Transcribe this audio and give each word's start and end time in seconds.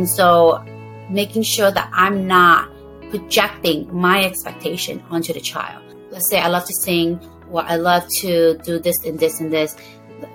And 0.00 0.08
so 0.08 0.64
making 1.10 1.42
sure 1.42 1.70
that 1.70 1.90
I'm 1.92 2.26
not 2.26 2.70
projecting 3.10 3.94
my 3.94 4.24
expectation 4.24 5.04
onto 5.10 5.34
the 5.34 5.42
child. 5.42 5.82
Let's 6.10 6.26
say 6.26 6.40
I 6.40 6.48
love 6.48 6.64
to 6.68 6.72
sing 6.72 7.20
or 7.50 7.62
I 7.64 7.76
love 7.76 8.08
to 8.20 8.56
do 8.64 8.78
this 8.78 9.04
and 9.04 9.18
this 9.18 9.40
and 9.40 9.52
this. 9.52 9.76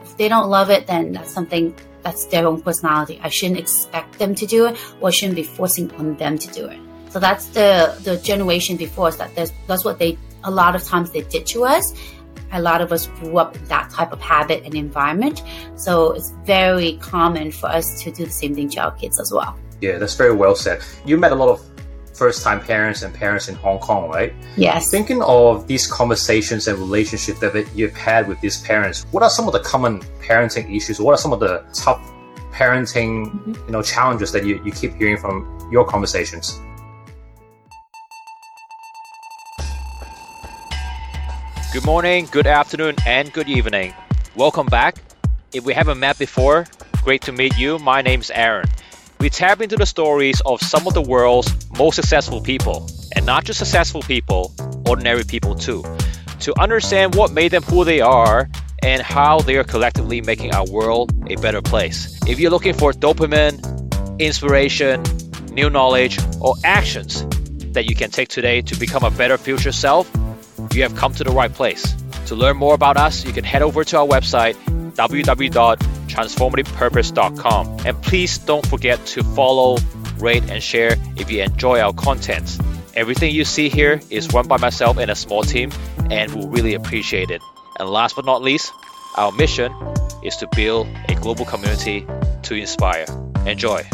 If 0.04 0.18
they 0.18 0.30
don't 0.30 0.52
love 0.52 0.70
it, 0.70 0.86
then 0.86 1.14
that's 1.14 1.34
something 1.34 1.76
that's 2.04 2.26
their 2.26 2.46
own 2.46 2.62
personality. 2.62 3.20
I 3.24 3.30
shouldn't 3.30 3.58
expect 3.58 4.20
them 4.20 4.36
to 4.36 4.46
do 4.46 4.68
it 4.68 4.78
or 5.02 5.12
shouldn't 5.12 5.36
be 5.36 5.42
forcing 5.42 5.92
on 5.96 6.16
them 6.18 6.38
to 6.38 6.48
do 6.54 6.68
it. 6.68 6.80
So 7.10 7.20
that's 7.20 7.48
the 7.48 8.00
the 8.04 8.18
generation 8.18 8.78
before 8.78 9.08
us 9.08 9.16
that 9.18 9.34
that's 9.66 9.84
what 9.84 9.98
they 9.98 10.16
a 10.44 10.52
lot 10.52 10.76
of 10.76 10.84
times 10.84 11.10
they 11.10 11.22
did 11.22 11.48
to 11.48 11.66
us. 11.66 11.92
A 12.56 12.62
lot 12.62 12.82
of 12.82 12.92
us 12.92 13.08
grew 13.08 13.38
up 13.38 13.56
in 13.56 13.66
that 13.66 13.90
type 13.90 14.12
of 14.14 14.22
habit 14.22 14.64
and 14.64 14.74
environment. 14.74 15.44
So 15.76 16.14
it's 16.14 16.32
very 16.46 16.98
common 16.98 17.52
for 17.52 17.68
us 17.68 18.02
to 18.04 18.12
do 18.12 18.26
the 18.26 18.32
same 18.32 18.56
thing 18.56 18.70
to 18.70 18.80
our 18.80 18.92
kids 18.92 19.20
as 19.20 19.32
well. 19.32 19.60
Yeah, 19.82 19.98
that's 19.98 20.16
very 20.16 20.34
well 20.34 20.56
said. 20.56 20.82
You 21.06 21.18
met 21.18 21.34
a 21.34 21.36
lot 21.36 21.50
of 21.50 21.62
first 22.14 22.44
time 22.44 22.62
parents 22.62 23.02
and 23.02 23.14
parents 23.14 23.50
in 23.50 23.56
Hong 23.56 23.80
Kong, 23.80 24.10
right? 24.10 24.34
Yes. 24.56 24.90
Thinking 24.90 25.22
of 25.22 25.68
these 25.68 25.86
conversations 25.86 26.68
and 26.70 26.80
relationships 26.80 27.40
that 27.42 27.68
you've 27.76 27.96
had 27.96 28.30
with 28.30 28.40
these 28.40 28.62
parents, 28.62 29.06
what 29.12 29.22
are 29.22 29.30
some 29.30 29.48
of 29.48 29.54
the 29.54 29.60
common 29.60 30.00
parenting 30.22 30.74
issues? 30.74 31.00
What 31.00 31.12
are 31.12 31.18
some 31.18 31.34
of 31.34 31.42
the 31.42 31.66
tough 31.74 32.02
parenting 32.54 33.26
mm-hmm. 33.26 33.54
you 33.66 33.72
know 33.72 33.82
challenges 33.82 34.32
that 34.32 34.46
you, 34.46 34.64
you 34.64 34.72
keep 34.72 34.94
hearing 34.96 35.18
from 35.18 35.70
your 35.72 35.86
conversations? 35.86 36.58
Good 41.76 41.86
morning, 41.86 42.30
good 42.32 42.48
afternoon, 42.48 42.96
and 43.06 43.34
good 43.34 43.50
evening. 43.50 43.94
Welcome 44.34 44.68
back. 44.68 44.96
If 45.52 45.66
we 45.66 45.74
haven't 45.74 46.00
met 46.00 46.18
before, 46.18 46.66
great 47.04 47.24
to 47.24 47.34
meet 47.34 47.58
you. 47.58 47.80
My 47.80 48.02
name's 48.02 48.32
Aaron. 48.32 48.70
We 49.20 49.30
tap 49.30 49.60
into 49.60 49.76
the 49.76 49.86
stories 49.86 50.40
of 50.46 50.62
some 50.62 50.88
of 50.88 50.94
the 50.94 51.02
world's 51.02 51.54
most 51.78 51.98
successful 51.98 52.40
people, 52.40 52.90
and 53.14 53.26
not 53.26 53.44
just 53.44 53.60
successful 53.60 54.02
people, 54.02 54.54
ordinary 54.88 55.26
people 55.26 55.54
too, 55.54 55.84
to 56.40 56.58
understand 56.58 57.14
what 57.14 57.34
made 57.34 57.52
them 57.52 57.64
who 57.64 57.84
they 57.84 58.00
are 58.00 58.50
and 58.82 59.02
how 59.02 59.42
they 59.42 59.58
are 59.58 59.66
collectively 59.66 60.22
making 60.22 60.54
our 60.56 60.66
world 60.72 61.12
a 61.30 61.36
better 61.36 61.62
place. 61.62 62.18
If 62.26 62.40
you're 62.40 62.52
looking 62.52 62.74
for 62.74 62.94
dopamine, 62.94 63.60
inspiration, 64.18 65.04
new 65.52 65.70
knowledge, 65.70 66.20
or 66.40 66.56
actions 66.64 67.26
that 67.74 67.90
you 67.90 67.96
can 67.98 68.12
take 68.12 68.30
today 68.30 68.62
to 68.62 68.80
become 68.80 69.04
a 69.04 69.12
better 69.12 69.38
future 69.38 69.74
self, 69.74 70.10
you 70.76 70.84
have 70.84 70.96
come 70.96 71.14
to 71.14 71.24
the 71.24 71.32
right 71.32 71.54
place. 71.54 71.96
To 72.28 72.36
learn 72.36 72.58
more 72.58 72.74
about 72.74 72.98
us, 72.98 73.24
you 73.26 73.32
can 73.32 73.44
head 73.44 73.62
over 73.62 73.84
to 73.84 74.00
our 74.00 74.08
website 74.08 74.56
www.transformativepurpose.com 74.96 77.78
and 77.86 78.02
please 78.02 78.38
don't 78.38 78.66
forget 78.66 79.06
to 79.06 79.22
follow, 79.24 79.78
rate, 80.18 80.50
and 80.50 80.64
share 80.64 80.96
if 81.18 81.30
you 81.30 81.44
enjoy 81.44 81.80
our 81.80 81.94
content. 81.94 82.58
Everything 82.96 83.36
you 83.36 83.44
see 83.44 83.68
here 83.70 84.00
is 84.10 84.34
run 84.34 84.48
by 84.48 84.56
myself 84.58 84.98
and 84.98 85.12
a 85.12 85.16
small 85.16 85.44
team, 85.44 85.70
and 86.10 86.34
we'll 86.34 86.48
really 86.48 86.76
appreciate 86.76 87.30
it. 87.30 87.42
And 87.78 87.90
last 87.90 88.16
but 88.16 88.24
not 88.26 88.42
least, 88.42 88.72
our 89.18 89.34
mission 89.34 89.76
is 90.24 90.38
to 90.38 90.48
build 90.56 90.88
a 91.10 91.16
global 91.16 91.44
community 91.46 92.08
to 92.44 92.56
inspire. 92.56 93.06
Enjoy. 93.46 93.86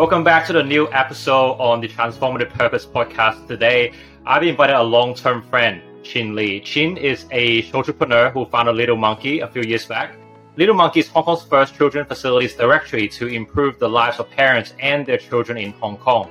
Welcome 0.00 0.24
back 0.24 0.46
to 0.46 0.54
the 0.54 0.62
new 0.62 0.90
episode 0.92 1.58
on 1.60 1.82
the 1.82 1.86
Transformative 1.86 2.48
Purpose 2.48 2.86
podcast. 2.86 3.46
Today, 3.46 3.92
I've 4.24 4.42
invited 4.42 4.76
a 4.76 4.82
long-term 4.82 5.42
friend, 5.50 5.82
Chhin 6.02 6.34
Lee. 6.34 6.58
Chhin 6.60 6.96
is 6.96 7.26
a 7.32 7.70
entrepreneur 7.74 8.30
who 8.30 8.46
founded 8.46 8.76
Little 8.76 8.96
Monkey 8.96 9.40
a 9.40 9.46
few 9.46 9.60
years 9.60 9.84
back. 9.84 10.16
Little 10.56 10.74
Monkey 10.74 11.00
is 11.00 11.08
Hong 11.08 11.24
Kong's 11.24 11.42
first 11.42 11.74
children 11.74 12.06
facilities 12.06 12.54
directory 12.54 13.08
to 13.08 13.26
improve 13.26 13.78
the 13.78 13.86
lives 13.86 14.18
of 14.18 14.30
parents 14.30 14.72
and 14.80 15.04
their 15.04 15.18
children 15.18 15.58
in 15.58 15.72
Hong 15.72 15.98
Kong. 15.98 16.30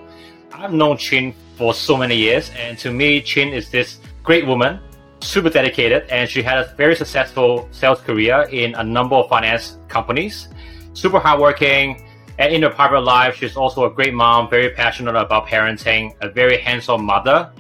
I've 0.52 0.74
known 0.74 0.98
Chhin 0.98 1.36
for 1.56 1.76
so 1.76 1.96
many 1.96 2.16
years, 2.16 2.50
and 2.58 2.76
to 2.80 2.92
me, 2.92 3.22
Chhin 3.22 3.50
is 3.50 3.70
this 3.70 4.00
great 4.24 4.48
woman, 4.48 4.80
super 5.20 5.52
dedicated, 5.52 6.08
and 6.10 6.28
she 6.28 6.42
had 6.42 6.58
a 6.58 6.74
very 6.76 6.96
successful 6.96 7.70
sales 7.70 8.02
career 8.02 8.48
in 8.50 8.74
a 8.74 8.84
number 8.84 9.16
of 9.16 9.30
finance 9.30 9.78
companies. 9.88 10.48
Super 10.94 11.20
hardworking, 11.20 12.09
in 12.48 12.62
her 12.64 12.70
private 12.70 13.02
life, 13.02 13.36
she's 13.36 13.58
also 13.58 13.86
a 13.86 13.90
great 13.90 14.14
mom, 14.14 14.50
very 14.50 14.70
passionate 14.70 15.16
about 15.16 15.48
parenting, 15.48 16.16
a 16.22 16.30
very 16.30 16.58
hands-on 16.58 17.04
mother, 17.04 17.52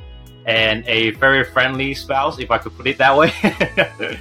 and 0.45 0.87
a 0.87 1.11
very 1.11 1.43
friendly 1.43 1.93
spouse, 1.93 2.39
if 2.39 2.49
I 2.49 2.57
could 2.57 2.75
put 2.77 2.87
it 2.87 2.97
that 2.97 3.15
way. 3.15 3.31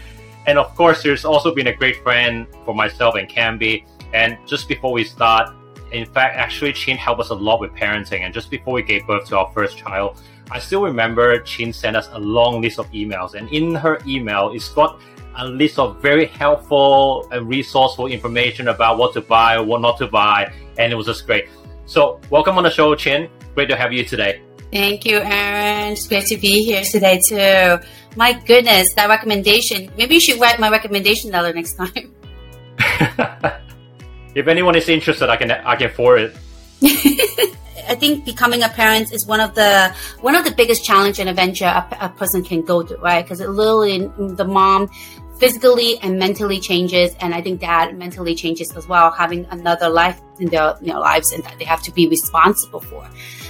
and 0.46 0.58
of 0.58 0.74
course, 0.74 1.02
she's 1.02 1.24
also 1.24 1.54
been 1.54 1.68
a 1.68 1.72
great 1.72 2.02
friend 2.02 2.46
for 2.64 2.74
myself 2.74 3.14
and 3.14 3.28
Canby. 3.28 3.86
And 4.12 4.36
just 4.46 4.68
before 4.68 4.92
we 4.92 5.04
start, 5.04 5.54
in 5.92 6.06
fact, 6.06 6.36
actually, 6.36 6.72
Chhin 6.72 6.96
helped 6.96 7.20
us 7.20 7.30
a 7.30 7.34
lot 7.34 7.60
with 7.60 7.72
parenting. 7.72 8.22
And 8.22 8.34
just 8.34 8.50
before 8.50 8.74
we 8.74 8.82
gave 8.82 9.06
birth 9.06 9.26
to 9.28 9.38
our 9.38 9.50
first 9.54 9.78
child, 9.78 10.20
I 10.50 10.58
still 10.58 10.82
remember 10.82 11.38
Chhin 11.40 11.72
sent 11.72 11.96
us 11.96 12.08
a 12.12 12.18
long 12.18 12.60
list 12.60 12.78
of 12.78 12.90
emails. 12.90 13.34
And 13.34 13.48
in 13.50 13.74
her 13.74 14.00
email, 14.06 14.50
it's 14.52 14.68
got 14.70 15.00
a 15.38 15.46
list 15.46 15.78
of 15.78 16.02
very 16.02 16.26
helpful 16.26 17.28
and 17.30 17.48
resourceful 17.48 18.08
information 18.08 18.68
about 18.68 18.98
what 18.98 19.12
to 19.14 19.20
buy, 19.20 19.58
what 19.58 19.80
not 19.80 19.96
to 19.98 20.08
buy, 20.08 20.52
and 20.78 20.92
it 20.92 20.96
was 20.96 21.06
just 21.06 21.26
great. 21.26 21.48
So, 21.86 22.20
welcome 22.28 22.58
on 22.58 22.64
the 22.64 22.70
show, 22.70 22.94
Chhin. 22.94 23.30
Great 23.54 23.68
to 23.68 23.76
have 23.76 23.92
you 23.92 24.04
today. 24.04 24.42
Thank 24.72 25.06
you, 25.06 25.18
Aaron. 25.18 25.92
It's 25.92 26.06
great 26.06 26.26
to 26.26 26.36
be 26.36 26.64
here 26.64 26.82
today 26.82 27.20
too. 27.20 27.78
My 28.16 28.32
goodness, 28.32 28.92
that 28.96 29.08
recommendation. 29.08 29.90
Maybe 29.96 30.14
you 30.14 30.20
should 30.20 30.40
write 30.40 30.58
my 30.58 30.70
recommendation 30.70 31.30
letter 31.30 31.52
next 31.54 31.74
time. 31.74 32.14
if 34.34 34.46
anyone 34.46 34.76
is 34.76 34.88
interested, 34.88 35.30
I 35.30 35.36
can 35.36 35.52
I 35.52 35.76
can 35.76 35.90
forward 35.90 36.32
it. 36.82 37.54
I 37.88 37.94
think 37.94 38.26
becoming 38.26 38.62
a 38.62 38.68
parent 38.68 39.12
is 39.14 39.26
one 39.26 39.40
of 39.40 39.54
the 39.54 39.94
one 40.20 40.34
of 40.34 40.44
the 40.44 40.50
biggest 40.50 40.84
challenge 40.84 41.18
and 41.18 41.28
adventure 41.28 41.64
a, 41.64 41.88
a 42.00 42.08
person 42.10 42.44
can 42.44 42.62
go 42.62 42.82
through, 42.82 42.98
right? 42.98 43.24
Because 43.24 43.40
it 43.40 43.48
literally 43.48 44.10
the 44.18 44.44
mom 44.44 44.90
physically 45.38 45.98
and 46.00 46.18
mentally 46.18 46.60
changes 46.60 47.14
and 47.20 47.34
i 47.34 47.40
think 47.40 47.60
dad 47.60 47.96
mentally 47.96 48.34
changes 48.34 48.74
as 48.76 48.88
well 48.88 49.10
having 49.10 49.46
another 49.50 49.88
life 49.88 50.20
in 50.40 50.48
their 50.48 50.76
you 50.80 50.92
know, 50.92 51.00
lives 51.00 51.32
and 51.32 51.42
that 51.44 51.58
they 51.58 51.64
have 51.64 51.82
to 51.82 51.92
be 51.92 52.08
responsible 52.08 52.80
for. 52.80 53.08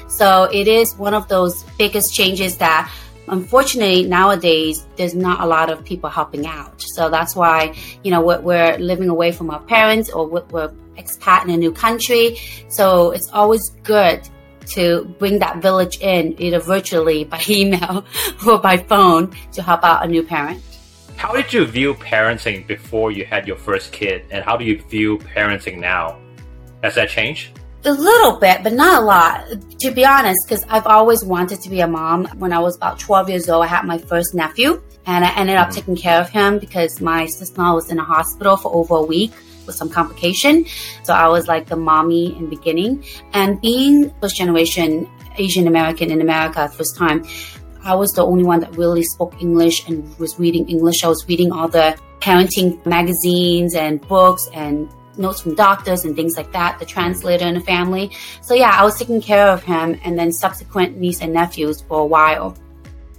So 0.08 0.44
it 0.44 0.68
is 0.68 0.94
one 0.96 1.14
of 1.14 1.28
those 1.28 1.62
biggest 1.76 2.14
changes 2.14 2.56
that 2.58 2.90
unfortunately 3.28 4.04
nowadays 4.04 4.86
there's 4.96 5.14
not 5.14 5.40
a 5.40 5.46
lot 5.46 5.70
of 5.70 5.84
people 5.84 6.08
helping 6.08 6.46
out. 6.46 6.80
So 6.80 7.10
that's 7.10 7.36
why 7.36 7.74
you 8.02 8.10
know 8.10 8.20
we're, 8.22 8.40
we're 8.40 8.78
living 8.78 9.08
away 9.08 9.32
from 9.32 9.50
our 9.50 9.60
parents 9.60 10.10
or 10.10 10.26
we're 10.26 10.72
expat 10.96 11.44
in 11.44 11.50
a 11.50 11.56
new 11.56 11.72
country. 11.72 12.38
So 12.68 13.10
it's 13.12 13.30
always 13.30 13.70
good 13.82 14.28
to 14.68 15.04
bring 15.18 15.38
that 15.38 15.62
village 15.62 15.98
in 16.00 16.40
either 16.40 16.58
virtually 16.58 17.24
by 17.24 17.42
email 17.48 18.04
or 18.46 18.58
by 18.58 18.76
phone 18.76 19.34
to 19.52 19.62
help 19.62 19.84
out 19.84 20.04
a 20.04 20.08
new 20.08 20.22
parent 20.22 20.62
how 21.18 21.32
did 21.32 21.52
you 21.52 21.66
view 21.66 21.94
parenting 21.94 22.64
before 22.66 23.10
you 23.10 23.24
had 23.24 23.46
your 23.46 23.56
first 23.56 23.90
kid, 23.90 24.24
and 24.30 24.44
how 24.44 24.56
do 24.56 24.64
you 24.64 24.80
view 24.82 25.18
parenting 25.18 25.78
now? 25.78 26.16
Has 26.84 26.94
that 26.94 27.08
changed? 27.08 27.58
A 27.84 27.92
little 27.92 28.38
bit, 28.38 28.62
but 28.62 28.72
not 28.72 29.02
a 29.02 29.04
lot. 29.04 29.44
To 29.80 29.90
be 29.90 30.06
honest, 30.06 30.48
because 30.48 30.64
I've 30.68 30.86
always 30.86 31.24
wanted 31.24 31.60
to 31.62 31.70
be 31.70 31.80
a 31.80 31.88
mom. 31.88 32.26
When 32.38 32.52
I 32.52 32.60
was 32.60 32.76
about 32.76 33.00
12 33.00 33.30
years 33.30 33.48
old, 33.48 33.64
I 33.64 33.66
had 33.66 33.84
my 33.84 33.98
first 33.98 34.32
nephew, 34.32 34.80
and 35.06 35.24
I 35.24 35.36
ended 35.36 35.56
up 35.56 35.68
mm-hmm. 35.68 35.74
taking 35.74 35.96
care 35.96 36.20
of 36.20 36.28
him 36.30 36.60
because 36.60 37.00
my 37.00 37.26
sister-in-law 37.26 37.74
was 37.74 37.90
in 37.90 37.98
a 37.98 38.04
hospital 38.04 38.56
for 38.56 38.72
over 38.72 38.94
a 38.96 39.02
week 39.02 39.32
with 39.66 39.74
some 39.74 39.90
complication. 39.90 40.66
So 41.02 41.14
I 41.14 41.26
was 41.26 41.48
like 41.48 41.66
the 41.66 41.76
mommy 41.76 42.36
in 42.36 42.44
the 42.48 42.56
beginning. 42.56 43.04
And 43.32 43.60
being 43.60 44.14
first 44.20 44.36
generation 44.36 45.08
Asian 45.36 45.66
American 45.66 46.10
in 46.10 46.20
America 46.20 46.68
first 46.68 46.96
time, 46.96 47.24
I 47.88 47.94
was 47.94 48.12
the 48.12 48.24
only 48.24 48.44
one 48.44 48.60
that 48.60 48.76
really 48.76 49.02
spoke 49.02 49.40
English 49.40 49.88
and 49.88 50.16
was 50.18 50.38
reading 50.38 50.68
English. 50.68 51.02
I 51.04 51.08
was 51.08 51.26
reading 51.26 51.52
all 51.52 51.68
the 51.68 51.98
parenting 52.20 52.84
magazines 52.84 53.74
and 53.74 53.98
books 54.06 54.46
and 54.52 54.90
notes 55.16 55.40
from 55.40 55.54
doctors 55.54 56.04
and 56.04 56.14
things 56.14 56.36
like 56.36 56.52
that, 56.52 56.78
the 56.78 56.84
translator 56.84 57.46
in 57.46 57.54
the 57.54 57.62
family. 57.62 58.10
So 58.42 58.52
yeah, 58.52 58.70
I 58.70 58.84
was 58.84 58.98
taking 58.98 59.22
care 59.22 59.48
of 59.48 59.62
him 59.62 59.98
and 60.04 60.18
then 60.18 60.32
subsequent 60.32 60.98
niece 60.98 61.22
and 61.22 61.32
nephews 61.32 61.80
for 61.80 62.00
a 62.00 62.04
while. 62.04 62.56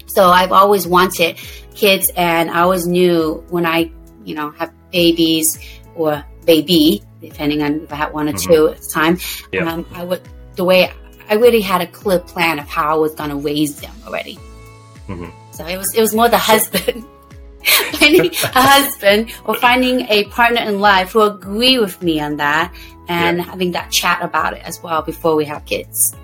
So 0.06 0.30
I've 0.30 0.52
always 0.52 0.86
wanted 0.86 1.38
kids 1.74 2.12
and 2.16 2.52
I 2.52 2.62
always 2.62 2.86
knew 2.86 3.44
when 3.50 3.66
I, 3.66 3.92
you 4.24 4.36
know, 4.36 4.52
have 4.52 4.72
babies 4.92 5.58
or 5.96 6.24
baby, 6.46 7.04
depending 7.22 7.64
on 7.64 7.82
if 7.82 7.92
I 7.92 7.96
had 7.96 8.14
one 8.14 8.30
or 8.30 8.34
mm-hmm. 8.34 8.54
two 8.54 8.68
at 8.68 8.82
the 8.82 8.90
time, 8.94 9.18
yeah. 9.52 9.72
um, 9.72 9.86
I 9.94 10.04
would, 10.04 10.22
the 10.56 10.64
way 10.64 10.92
I 11.28 11.34
really 11.34 11.62
had 11.62 11.82
a 11.82 11.88
clear 11.88 12.20
plan 12.20 12.60
of 12.60 12.68
how 12.68 12.94
I 12.94 12.98
was 12.98 13.16
going 13.16 13.32
to 13.32 13.36
raise 13.36 13.82
them 13.82 13.94
already. 14.06 14.38
Mm-hmm. 15.10 15.30
So 15.52 15.66
it 15.66 15.78
was 15.78 15.94
it 15.94 16.02
was 16.02 16.14
more 16.14 16.30
the 16.30 16.38
husband. 16.38 17.06
finding 18.00 18.32
a 18.56 18.62
husband 18.62 19.30
or 19.44 19.54
finding 19.54 20.08
a 20.10 20.24
partner 20.26 20.62
in 20.62 20.80
life 20.80 21.12
who 21.12 21.22
agree 21.22 21.78
with 21.78 22.02
me 22.02 22.18
on 22.22 22.38
that 22.38 22.74
and 23.10 23.38
yeah. 23.38 23.44
having 23.44 23.72
that 23.72 23.92
chat 23.92 24.24
about 24.24 24.54
it 24.54 24.64
as 24.64 24.82
well 24.82 25.02
before 25.02 25.36
we 25.36 25.44
have 25.44 25.66
kids. 25.66 26.16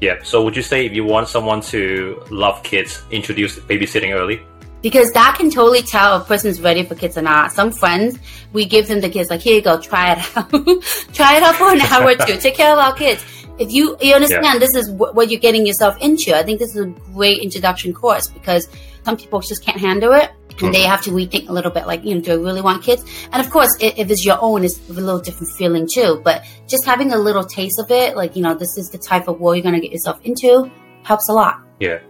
Yeah. 0.00 0.22
So 0.22 0.44
would 0.44 0.54
you 0.54 0.62
say 0.62 0.86
if 0.86 0.92
you 0.92 1.04
want 1.04 1.26
someone 1.26 1.62
to 1.62 2.22
love 2.30 2.62
kids, 2.62 3.02
introduce 3.10 3.58
babysitting 3.58 4.14
early? 4.14 4.40
because 4.82 5.10
that 5.12 5.36
can 5.36 5.50
totally 5.50 5.82
tell 5.82 6.20
a 6.20 6.24
person's 6.24 6.60
ready 6.60 6.84
for 6.84 6.94
kids 6.94 7.18
or 7.18 7.22
not. 7.22 7.52
Some 7.52 7.72
friends, 7.72 8.18
we 8.52 8.64
give 8.64 8.86
them 8.88 9.00
the 9.00 9.08
kids 9.08 9.30
like, 9.30 9.40
here 9.40 9.56
you 9.56 9.62
go, 9.62 9.80
try 9.80 10.12
it 10.12 10.36
out, 10.36 10.50
try 11.12 11.36
it 11.36 11.42
out 11.42 11.54
for 11.56 11.72
an 11.72 11.80
hour 11.80 12.10
or 12.10 12.14
two. 12.14 12.36
Take 12.38 12.54
care 12.54 12.72
of 12.72 12.78
our 12.78 12.94
kids. 12.94 13.24
If 13.58 13.72
you 13.72 13.96
you 14.00 14.14
understand, 14.14 14.44
yeah. 14.44 14.58
this 14.58 14.74
is 14.74 14.88
w- 14.88 15.12
what 15.12 15.30
you're 15.30 15.40
getting 15.40 15.66
yourself 15.66 15.96
into. 16.00 16.36
I 16.36 16.42
think 16.42 16.58
this 16.58 16.74
is 16.74 16.82
a 16.82 16.86
great 17.12 17.42
introduction 17.42 17.92
course 17.92 18.28
because 18.28 18.68
some 19.04 19.16
people 19.16 19.40
just 19.40 19.64
can't 19.64 19.78
handle 19.78 20.12
it. 20.12 20.30
And 20.60 20.74
they 20.74 20.80
mm-hmm. 20.80 20.90
have 20.90 21.02
to 21.02 21.10
rethink 21.10 21.48
a 21.48 21.52
little 21.52 21.70
bit, 21.70 21.86
like, 21.86 22.04
you 22.04 22.16
know, 22.16 22.20
do 22.20 22.32
I 22.32 22.34
really 22.34 22.60
want 22.60 22.82
kids? 22.82 23.04
And 23.32 23.40
of 23.40 23.48
course, 23.48 23.76
if 23.80 24.10
it's 24.10 24.24
your 24.24 24.38
own, 24.40 24.64
it's 24.64 24.76
a 24.88 24.92
little 24.92 25.20
different 25.20 25.52
feeling 25.56 25.86
too. 25.88 26.20
But 26.24 26.44
just 26.66 26.84
having 26.84 27.12
a 27.12 27.16
little 27.16 27.44
taste 27.44 27.78
of 27.78 27.88
it, 27.92 28.16
like, 28.16 28.34
you 28.34 28.42
know, 28.42 28.54
this 28.54 28.76
is 28.76 28.90
the 28.90 28.98
type 28.98 29.28
of 29.28 29.38
world 29.38 29.56
you're 29.56 29.62
going 29.62 29.76
to 29.76 29.80
get 29.80 29.92
yourself 29.92 30.18
into, 30.24 30.68
helps 31.04 31.28
a 31.28 31.32
lot. 31.32 31.60
Yeah. 31.78 32.00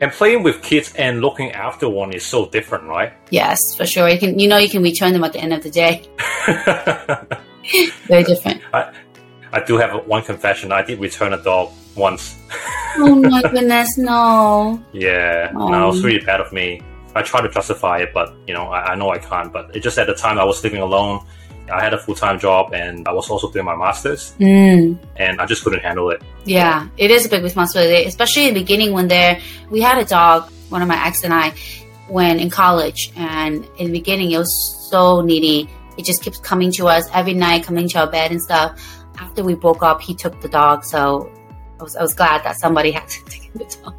And 0.00 0.10
playing 0.10 0.42
with 0.42 0.62
kids 0.62 0.94
and 0.94 1.20
looking 1.20 1.52
after 1.52 1.86
one 1.86 2.14
is 2.14 2.24
so 2.24 2.48
different, 2.48 2.84
right? 2.84 3.12
Yes, 3.30 3.76
for 3.76 3.84
sure. 3.84 4.08
You 4.08 4.18
can, 4.18 4.38
you 4.38 4.48
know, 4.48 4.56
you 4.56 4.70
can 4.70 4.82
return 4.82 5.12
them 5.12 5.22
at 5.22 5.34
the 5.34 5.40
end 5.40 5.52
of 5.52 5.62
the 5.62 5.70
day. 5.70 6.08
Very 8.08 8.24
different. 8.24 8.62
I, 8.72 8.92
I 9.52 9.60
do 9.62 9.76
have 9.76 10.06
one 10.06 10.22
confession. 10.22 10.72
I 10.72 10.82
did 10.82 10.98
return 10.98 11.32
a 11.34 11.42
dog 11.42 11.70
once. 11.94 12.38
oh 12.96 13.16
my 13.16 13.42
goodness, 13.50 13.98
no. 13.98 14.82
Yeah, 14.92 15.50
no, 15.54 15.84
it 15.84 15.86
was 15.86 16.04
really 16.04 16.24
bad 16.24 16.40
of 16.40 16.52
me. 16.52 16.80
I 17.14 17.22
try 17.22 17.42
to 17.42 17.48
justify 17.48 17.98
it, 17.98 18.14
but 18.14 18.34
you 18.46 18.54
know, 18.54 18.68
I, 18.68 18.92
I 18.92 18.94
know 18.94 19.10
I 19.10 19.18
can't. 19.18 19.52
But 19.52 19.76
it 19.76 19.80
just 19.80 19.98
at 19.98 20.06
the 20.06 20.14
time 20.14 20.38
I 20.38 20.44
was 20.44 20.62
living 20.64 20.80
alone. 20.80 21.24
I 21.72 21.80
had 21.80 21.94
a 21.94 21.98
full 21.98 22.16
time 22.16 22.40
job 22.40 22.74
and 22.74 23.06
I 23.06 23.12
was 23.12 23.30
also 23.30 23.50
doing 23.50 23.64
my 23.64 23.76
masters, 23.76 24.34
mm. 24.40 24.98
and 25.16 25.40
I 25.40 25.46
just 25.46 25.62
couldn't 25.62 25.80
handle 25.80 26.10
it. 26.10 26.20
Yeah, 26.44 26.88
it 26.98 27.10
is 27.10 27.24
a 27.24 27.28
big 27.28 27.42
responsibility, 27.42 28.04
especially 28.04 28.48
in 28.48 28.54
the 28.54 28.60
beginning 28.60 28.92
when 28.92 29.06
there 29.08 29.40
we 29.70 29.80
had 29.80 29.96
a 29.96 30.04
dog. 30.04 30.50
One 30.70 30.82
of 30.82 30.88
my 30.88 31.06
ex 31.06 31.22
and 31.22 31.32
I, 31.32 31.54
when 32.08 32.40
in 32.40 32.50
college, 32.50 33.12
and 33.16 33.64
in 33.78 33.86
the 33.86 33.92
beginning 33.92 34.32
it 34.32 34.38
was 34.38 34.52
so 34.90 35.20
needy. 35.20 35.68
It 35.98 36.06
just 36.06 36.22
keeps 36.22 36.38
coming 36.38 36.72
to 36.72 36.88
us 36.88 37.06
every 37.12 37.34
night, 37.34 37.64
coming 37.64 37.86
to 37.90 38.00
our 38.00 38.10
bed 38.10 38.30
and 38.30 38.40
stuff. 38.40 38.80
After 39.22 39.44
we 39.44 39.54
broke 39.54 39.82
up, 39.82 40.02
he 40.02 40.14
took 40.14 40.40
the 40.40 40.48
dog, 40.48 40.84
so 40.84 41.30
I 41.78 41.82
was, 41.82 41.96
I 41.96 42.02
was 42.02 42.14
glad 42.14 42.42
that 42.44 42.56
somebody 42.56 42.90
had 42.98 43.08
to 43.08 43.24
take 43.26 43.52
the 43.52 43.64
dog. 43.82 43.94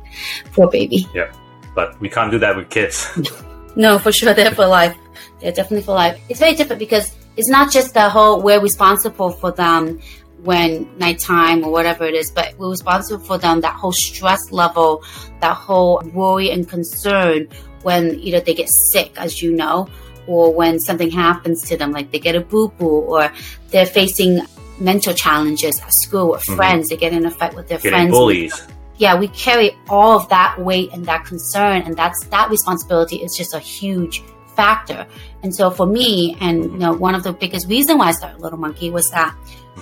Poor 0.52 0.70
baby. 0.70 1.08
Yeah, 1.14 1.32
but 1.76 2.00
we 2.02 2.10
can't 2.10 2.30
do 2.30 2.40
that 2.40 2.56
with 2.56 2.70
kids. 2.70 3.08
no, 3.76 3.98
for 4.00 4.12
sure, 4.12 4.34
they're 4.34 4.52
for 4.52 4.68
life. 4.68 4.98
They're 5.40 5.54
definitely 5.54 5.84
for 5.84 5.96
life. 5.96 6.20
It's 6.30 6.40
very 6.40 6.56
different 6.56 6.80
because 6.80 7.16
it's 7.38 7.50
not 7.50 7.72
just 7.72 7.94
the 7.94 8.10
whole 8.10 8.42
we're 8.42 8.62
responsible 8.62 9.32
for 9.32 9.52
them 9.52 10.00
when 10.44 10.90
nighttime 10.98 11.64
or 11.64 11.72
whatever 11.72 12.04
it 12.04 12.16
is, 12.16 12.30
but 12.30 12.54
we're 12.58 12.70
responsible 12.70 13.24
for 13.24 13.38
them 13.38 13.62
that 13.62 13.76
whole 13.76 13.94
stress 13.94 14.52
level, 14.52 15.02
that 15.40 15.56
whole 15.56 16.02
worry 16.14 16.52
and 16.52 16.68
concern 16.68 17.48
when 17.84 18.20
either 18.20 18.42
they 18.42 18.54
get 18.54 18.70
sick, 18.70 19.14
as 19.18 19.42
you 19.42 19.54
know, 19.54 19.88
or 20.28 20.54
when 20.54 20.80
something 20.80 21.10
happens 21.10 21.62
to 21.70 21.78
them, 21.78 21.92
like 21.92 22.12
they 22.12 22.20
get 22.20 22.36
a 22.36 22.42
boo 22.42 22.68
boo, 22.78 22.86
or 22.86 23.32
they're 23.70 23.86
facing 23.86 24.42
mental 24.80 25.14
challenges 25.14 25.80
at 25.80 25.94
school 25.94 26.32
with 26.32 26.42
mm-hmm. 26.42 26.56
friends, 26.56 26.90
they 26.90 26.98
get 26.98 27.14
in 27.14 27.26
a 27.26 27.32
fight 27.32 27.56
with 27.56 27.68
their 27.68 27.78
Getting 27.78 27.92
friends. 27.92 28.12
Bullies. 28.12 28.68
Yeah, 28.98 29.18
we 29.18 29.28
carry 29.30 29.76
all 29.90 30.18
of 30.18 30.30
that 30.30 30.60
weight 30.60 30.92
and 30.94 31.06
that 31.06 31.26
concern, 31.26 31.82
and 31.82 31.96
that's 31.96 32.26
that 32.28 32.50
responsibility 32.50 33.18
is 33.18 33.36
just 33.36 33.54
a 33.54 33.60
huge 33.60 34.24
factor. 34.56 35.08
And 35.42 35.54
so 35.54 35.72
for 35.72 35.86
me, 35.86 36.38
and 36.40 36.64
you 36.64 36.78
know, 36.78 36.94
one 36.94 37.16
of 37.16 37.24
the 37.24 37.34
biggest 37.34 37.68
reason 37.68 37.98
why 37.98 38.10
I 38.10 38.12
started 38.12 38.40
Little 38.40 38.60
Monkey 38.60 38.92
was 38.92 39.10
that 39.12 39.36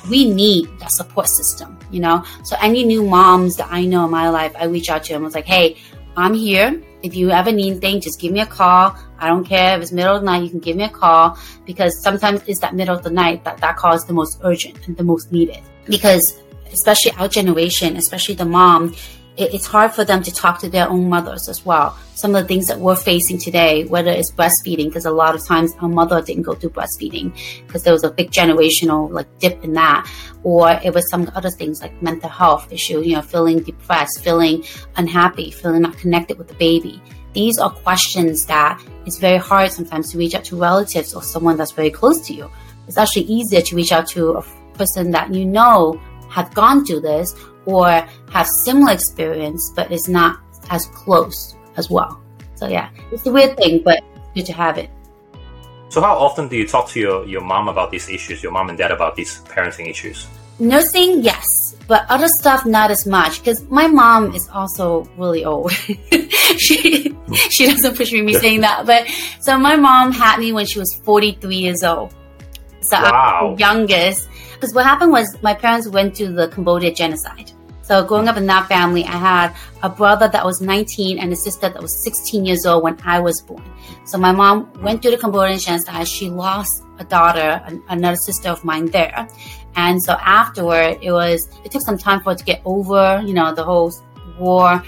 we 0.10 0.30
need 0.30 0.68
that 0.80 0.92
support 0.92 1.28
system, 1.28 1.78
you 1.92 2.00
know. 2.00 2.24
So 2.44 2.56
any 2.62 2.84
new 2.84 3.04
moms 3.04 3.58
that 3.58 3.68
I 3.70 3.86
know 3.86 4.06
in 4.06 4.12
my 4.12 4.30
life, 4.30 4.54
I 4.58 4.66
reach 4.66 4.90
out 4.90 5.04
to 5.06 5.14
them. 5.14 5.24
I 5.24 5.26
was 5.26 5.36
like, 5.36 5.46
hey, 5.46 5.78
I'm 6.18 6.34
here. 6.34 6.82
If 7.04 7.16
you 7.16 7.32
ever 7.32 7.52
need 7.52 7.72
anything, 7.72 8.02
just 8.02 8.20
give 8.20 8.32
me 8.32 8.42
a 8.42 8.46
call. 8.46 8.96
I 9.18 9.28
don't 9.28 9.46
care 9.46 9.76
if 9.76 9.82
it's 9.82 9.92
middle 9.92 10.16
of 10.16 10.22
the 10.22 10.26
night, 10.26 10.44
you 10.44 10.50
can 10.50 10.60
give 10.60 10.78
me 10.78 10.84
a 10.84 10.90
call 10.90 11.38
because 11.66 12.02
sometimes 12.02 12.42
it's 12.48 12.60
that 12.60 12.76
middle 12.76 12.96
of 12.96 13.04
the 13.04 13.10
night 13.10 13.44
that 13.44 13.58
that 13.60 13.78
call 13.78 13.94
is 13.94 14.04
the 14.06 14.14
most 14.14 14.40
urgent 14.44 14.88
and 14.88 14.98
the 14.98 15.04
most 15.04 15.32
needed. 15.32 15.60
Because 15.86 16.42
especially 16.74 17.12
our 17.14 17.28
generation, 17.28 17.96
especially 17.98 18.36
the 18.36 18.46
mom, 18.46 18.96
it, 19.38 19.54
it's 19.54 19.66
hard 19.66 19.94
for 19.94 20.04
them 20.04 20.22
to 20.24 20.34
talk 20.34 20.60
to 20.60 20.70
their 20.70 20.90
own 20.90 21.10
mothers 21.10 21.50
as 21.50 21.66
well. 21.66 21.98
Some 22.16 22.36
of 22.36 22.44
the 22.44 22.48
things 22.48 22.68
that 22.68 22.80
we're 22.80 22.96
facing 22.96 23.38
today, 23.38 23.86
whether 23.86 24.12
it's 24.12 24.32
breastfeeding, 24.32 24.88
because 24.88 25.06
a 25.06 25.12
lot 25.12 25.36
of 25.36 25.46
times 25.46 25.74
our 25.80 25.90
mother 25.90 26.22
didn't 26.22 26.44
go 26.44 26.54
through 26.54 26.72
breastfeeding 26.72 27.34
because 27.66 27.84
there 27.84 27.94
was 27.94 28.04
a 28.04 28.12
big 28.12 28.32
generational 28.32 29.10
like 29.10 29.28
dip 29.40 29.64
in 29.64 29.74
that, 29.74 30.10
or 30.44 30.80
it 30.84 30.94
was 30.94 31.10
some 31.10 31.32
other 31.36 31.50
things 31.50 31.82
like 31.82 32.02
mental 32.02 32.30
health 32.30 32.72
issue, 32.72 33.02
you 33.02 33.16
know, 33.16 33.22
feeling 33.22 33.62
depressed, 33.62 34.24
feeling 34.24 34.64
unhappy, 34.98 35.52
feeling 35.52 35.82
not 35.82 35.98
connected 35.98 36.38
with 36.38 36.48
the 36.48 36.56
baby. 36.56 37.02
These 37.34 37.58
are 37.58 37.70
questions 37.70 38.46
that 38.48 38.84
it's 39.06 39.18
very 39.18 39.38
hard 39.38 39.72
sometimes 39.72 40.12
to 40.12 40.18
reach 40.18 40.36
out 40.36 40.44
to 40.46 40.58
relatives 40.58 41.14
or 41.14 41.24
someone 41.24 41.58
that's 41.58 41.72
very 41.72 41.90
close 41.90 42.20
to 42.28 42.34
you. 42.34 42.52
It's 42.88 42.98
actually 42.98 43.24
easier 43.24 43.62
to 43.62 43.76
reach 43.76 43.92
out 43.92 44.08
to 44.10 44.34
a 44.34 44.42
person 44.74 45.12
that 45.12 45.34
you 45.34 45.46
know 45.46 46.00
have 46.30 46.54
gone 46.54 46.86
through 46.86 47.02
this 47.02 47.36
or 47.66 47.88
have 48.32 48.48
similar 48.66 48.94
experience, 48.94 49.72
but 49.76 49.92
it's 49.92 50.08
not 50.08 50.40
as 50.70 50.86
close 50.88 51.56
as 51.78 51.90
well. 51.90 52.22
So 52.56 52.68
yeah, 52.68 52.90
it's 53.12 53.26
a 53.26 53.32
weird 53.32 53.58
thing, 53.58 53.82
but 53.84 54.04
good 54.36 54.46
to 54.46 54.54
have 54.54 54.78
it. 54.78 54.90
So 55.90 56.00
how 56.00 56.16
often 56.16 56.48
do 56.48 56.56
you 56.56 56.68
talk 56.68 56.88
to 56.90 57.00
your, 57.00 57.26
your 57.28 57.42
mom 57.42 57.68
about 57.68 57.92
these 57.92 58.08
issues, 58.08 58.42
your 58.42 58.52
mom 58.54 58.70
and 58.70 58.78
dad 58.78 58.92
about 58.92 59.16
these 59.16 59.40
parenting 59.42 59.90
issues? 59.90 60.28
Nursing, 60.58 61.22
yes, 61.22 61.76
but 61.88 62.06
other 62.08 62.28
stuff 62.40 62.66
not 62.66 62.92
as 62.92 63.06
much 63.06 63.40
because 63.40 63.62
my 63.70 63.88
mom 63.88 64.34
is 64.34 64.48
also 64.50 65.04
really 65.18 65.44
old. 65.44 65.72
she 66.58 67.18
she 67.50 67.66
doesn't 67.66 67.98
push 67.98 68.14
me 68.14 68.34
saying 68.36 68.62
that, 68.62 68.86
but 68.86 69.08
so 69.42 69.58
my 69.58 69.76
mom 69.76 70.12
had 70.12 70.40
me 70.40 70.54
when 70.54 70.66
she 70.66 70.80
was 70.80 70.94
43 70.94 71.56
years 71.56 71.84
old. 71.84 72.14
So 72.82 72.98
wow. 72.98 73.50
I'm 73.50 73.56
the 73.56 73.60
youngest 73.60 74.30
because 74.62 74.76
what 74.76 74.86
happened 74.86 75.12
was 75.12 75.42
my 75.42 75.56
parents 75.56 75.88
went 75.88 76.16
to 76.18 76.32
the 76.32 76.48
Cambodia 76.50 76.94
genocide. 76.94 77.52
So 77.82 78.06
growing 78.06 78.28
up 78.28 78.38
in 78.38 78.46
that 78.46 78.68
family, 78.68 79.04
I 79.04 79.18
had 79.18 79.56
a 79.82 79.90
brother 79.90 80.28
that 80.28 80.46
was 80.46 80.62
19 80.62 81.18
and 81.18 81.34
a 81.34 81.36
sister 81.36 81.68
that 81.68 81.82
was 81.82 82.04
16 82.04 82.46
years 82.46 82.64
old 82.68 82.84
when 82.84 82.96
I 83.04 83.20
was 83.20 83.42
born. 83.42 83.64
So 84.06 84.20
my 84.20 84.32
mom 84.32 84.72
went 84.84 85.02
to 85.02 85.10
the 85.10 85.18
Cambodian 85.18 85.58
genocide. 85.58 86.08
She 86.08 86.30
lost 86.30 86.84
a 87.00 87.04
daughter, 87.04 87.60
another 87.90 88.18
sister 88.18 88.50
of 88.50 88.64
mine 88.64 88.86
there. 88.86 89.28
And 89.76 90.02
so 90.02 90.14
afterward, 90.22 91.00
it 91.02 91.12
was, 91.12 91.50
it 91.66 91.72
took 91.72 91.82
some 91.82 91.98
time 91.98 92.22
for 92.22 92.30
her 92.30 92.36
to 92.36 92.46
get 92.46 92.62
over, 92.64 93.24
you 93.26 93.34
know, 93.34 93.56
the 93.56 93.64
whole 93.64 93.92
war, 94.38 94.84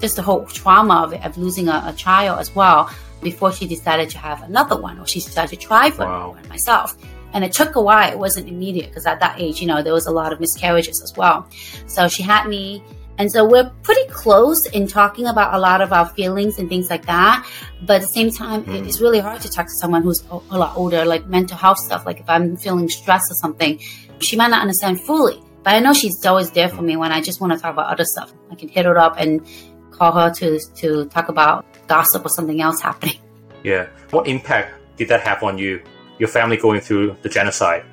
just 0.00 0.16
the 0.16 0.22
whole 0.22 0.44
trauma 0.44 1.02
of 1.04 1.14
it, 1.14 1.24
of 1.24 1.38
losing 1.38 1.68
a, 1.68 1.82
a 1.86 1.94
child 1.94 2.40
as 2.40 2.54
well 2.54 2.90
before 3.22 3.52
she 3.52 3.66
decided 3.66 4.10
to 4.10 4.18
have 4.18 4.42
another 4.42 4.78
one 4.78 4.98
or 4.98 5.06
she 5.06 5.18
decided 5.18 5.58
to 5.58 5.66
try 5.66 5.90
for 5.90 6.04
wow. 6.04 6.32
one 6.32 6.48
myself. 6.50 6.94
And 7.34 7.44
it 7.44 7.52
took 7.52 7.74
a 7.74 7.82
while. 7.82 8.10
It 8.10 8.18
wasn't 8.18 8.48
immediate 8.48 8.88
because 8.88 9.06
at 9.06 9.20
that 9.20 9.40
age, 9.40 9.60
you 9.60 9.66
know, 9.66 9.82
there 9.82 9.92
was 9.92 10.06
a 10.06 10.12
lot 10.12 10.32
of 10.32 10.40
miscarriages 10.40 11.02
as 11.02 11.12
well. 11.16 11.46
So 11.86 12.08
she 12.08 12.22
had 12.22 12.46
me. 12.48 12.82
And 13.18 13.30
so 13.30 13.44
we're 13.46 13.70
pretty 13.82 14.08
close 14.10 14.66
in 14.66 14.86
talking 14.86 15.26
about 15.26 15.54
a 15.54 15.58
lot 15.58 15.80
of 15.80 15.92
our 15.92 16.08
feelings 16.08 16.58
and 16.58 16.68
things 16.68 16.90
like 16.90 17.06
that. 17.06 17.46
But 17.82 17.96
at 17.96 18.00
the 18.02 18.08
same 18.08 18.30
time, 18.30 18.64
mm. 18.64 18.86
it's 18.86 19.00
really 19.00 19.20
hard 19.20 19.40
to 19.42 19.50
talk 19.50 19.66
to 19.66 19.72
someone 19.72 20.02
who's 20.02 20.24
a 20.30 20.58
lot 20.58 20.76
older, 20.76 21.04
like 21.04 21.26
mental 21.26 21.56
health 21.56 21.78
stuff. 21.78 22.06
Like 22.06 22.20
if 22.20 22.28
I'm 22.28 22.56
feeling 22.56 22.88
stressed 22.88 23.30
or 23.30 23.34
something, 23.34 23.78
she 24.20 24.36
might 24.36 24.48
not 24.48 24.62
understand 24.62 25.00
fully. 25.00 25.40
But 25.64 25.74
I 25.74 25.80
know 25.80 25.92
she's 25.92 26.24
always 26.26 26.50
there 26.50 26.68
for 26.68 26.82
me 26.82 26.96
when 26.96 27.10
I 27.10 27.20
just 27.20 27.40
want 27.40 27.52
to 27.52 27.58
talk 27.58 27.72
about 27.72 27.92
other 27.92 28.04
stuff. 28.04 28.32
I 28.50 28.54
can 28.54 28.68
hit 28.68 28.84
her 28.84 28.98
up 28.98 29.14
and 29.18 29.46
call 29.90 30.12
her 30.12 30.30
to 30.34 30.60
to 30.76 31.06
talk 31.06 31.28
about 31.28 31.64
gossip 31.88 32.24
or 32.24 32.28
something 32.28 32.60
else 32.60 32.80
happening. 32.80 33.18
Yeah. 33.64 33.86
What 34.10 34.28
impact 34.28 34.74
did 34.98 35.08
that 35.08 35.22
have 35.22 35.42
on 35.42 35.56
you 35.56 35.82
your 36.18 36.28
family 36.28 36.56
going 36.56 36.80
through 36.80 37.16
the 37.22 37.28
genocide? 37.28 37.84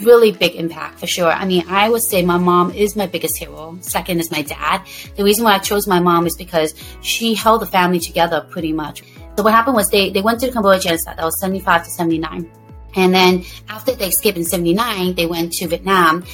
Really 0.00 0.32
big 0.32 0.54
impact 0.56 0.98
for 1.00 1.06
sure. 1.06 1.30
I 1.30 1.44
mean, 1.44 1.64
I 1.68 1.88
would 1.88 2.02
say 2.02 2.22
my 2.22 2.36
mom 2.36 2.72
is 2.72 2.96
my 2.96 3.06
biggest 3.06 3.36
hero. 3.36 3.78
Second 3.80 4.20
is 4.20 4.30
my 4.30 4.42
dad. 4.42 4.82
The 5.16 5.24
reason 5.24 5.44
why 5.44 5.54
I 5.54 5.58
chose 5.58 5.86
my 5.86 6.00
mom 6.00 6.26
is 6.26 6.36
because 6.36 6.74
she 7.00 7.34
held 7.34 7.62
the 7.62 7.66
family 7.66 8.00
together 8.00 8.46
pretty 8.50 8.72
much. 8.72 9.02
So 9.36 9.44
what 9.44 9.54
happened 9.54 9.76
was 9.76 9.88
they, 9.88 10.10
they 10.10 10.20
went 10.20 10.40
to 10.40 10.46
the 10.46 10.52
Cambodia 10.52 10.80
genocide. 10.80 11.16
That 11.16 11.24
was 11.24 11.38
75 11.40 11.84
to 11.84 11.90
79. 11.90 12.50
And 12.96 13.14
then 13.14 13.44
after 13.68 13.92
they 13.92 14.08
escaped 14.08 14.36
in 14.36 14.44
79, 14.44 15.14
they 15.14 15.26
went 15.26 15.52
to 15.54 15.68
Vietnam 15.68 16.24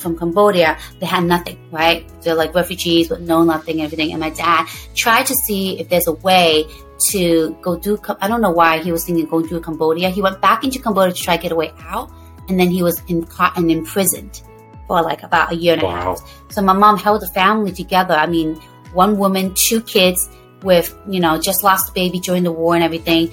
from 0.00 0.18
Cambodia, 0.18 0.78
they 0.98 1.06
had 1.06 1.24
nothing, 1.24 1.58
right? 1.70 2.08
They're 2.22 2.34
like 2.34 2.54
refugees 2.54 3.10
with 3.10 3.20
no 3.20 3.44
nothing, 3.44 3.82
everything. 3.82 4.12
And 4.12 4.20
my 4.20 4.30
dad 4.30 4.66
tried 4.94 5.26
to 5.26 5.34
see 5.34 5.78
if 5.78 5.88
there's 5.88 6.06
a 6.06 6.12
way 6.12 6.64
to 7.08 7.56
go 7.62 7.76
do. 7.76 8.00
I 8.20 8.28
don't 8.28 8.40
know 8.40 8.50
why 8.50 8.78
he 8.78 8.92
was 8.92 9.04
thinking 9.04 9.26
going 9.26 9.48
to 9.48 9.60
Cambodia. 9.60 10.10
He 10.10 10.22
went 10.22 10.40
back 10.40 10.64
into 10.64 10.78
Cambodia 10.78 11.14
to 11.14 11.22
try 11.22 11.36
to 11.36 11.42
get 11.42 11.52
a 11.52 11.56
way 11.56 11.72
out, 11.80 12.10
and 12.48 12.58
then 12.58 12.70
he 12.70 12.82
was 12.82 13.02
in 13.08 13.26
and 13.56 13.70
imprisoned 13.70 14.42
for 14.86 15.02
like 15.02 15.22
about 15.22 15.52
a 15.52 15.56
year 15.56 15.74
and 15.74 15.82
wow. 15.82 15.88
a 15.88 16.02
half. 16.02 16.52
So 16.52 16.62
my 16.62 16.72
mom 16.72 16.98
held 16.98 17.22
the 17.22 17.28
family 17.28 17.72
together. 17.72 18.14
I 18.14 18.26
mean, 18.26 18.56
one 18.92 19.18
woman, 19.18 19.54
two 19.54 19.80
kids 19.80 20.28
with 20.62 20.94
you 21.08 21.20
know 21.20 21.40
just 21.40 21.64
lost 21.64 21.90
a 21.90 21.92
baby 21.92 22.20
during 22.20 22.42
the 22.42 22.52
war 22.52 22.74
and 22.74 22.84
everything, 22.84 23.32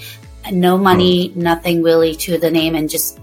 no 0.52 0.78
money, 0.78 1.30
mm. 1.30 1.36
nothing 1.36 1.84
really 1.84 2.16
to 2.16 2.38
the 2.38 2.52
name, 2.52 2.76
and 2.76 2.90
just 2.90 3.20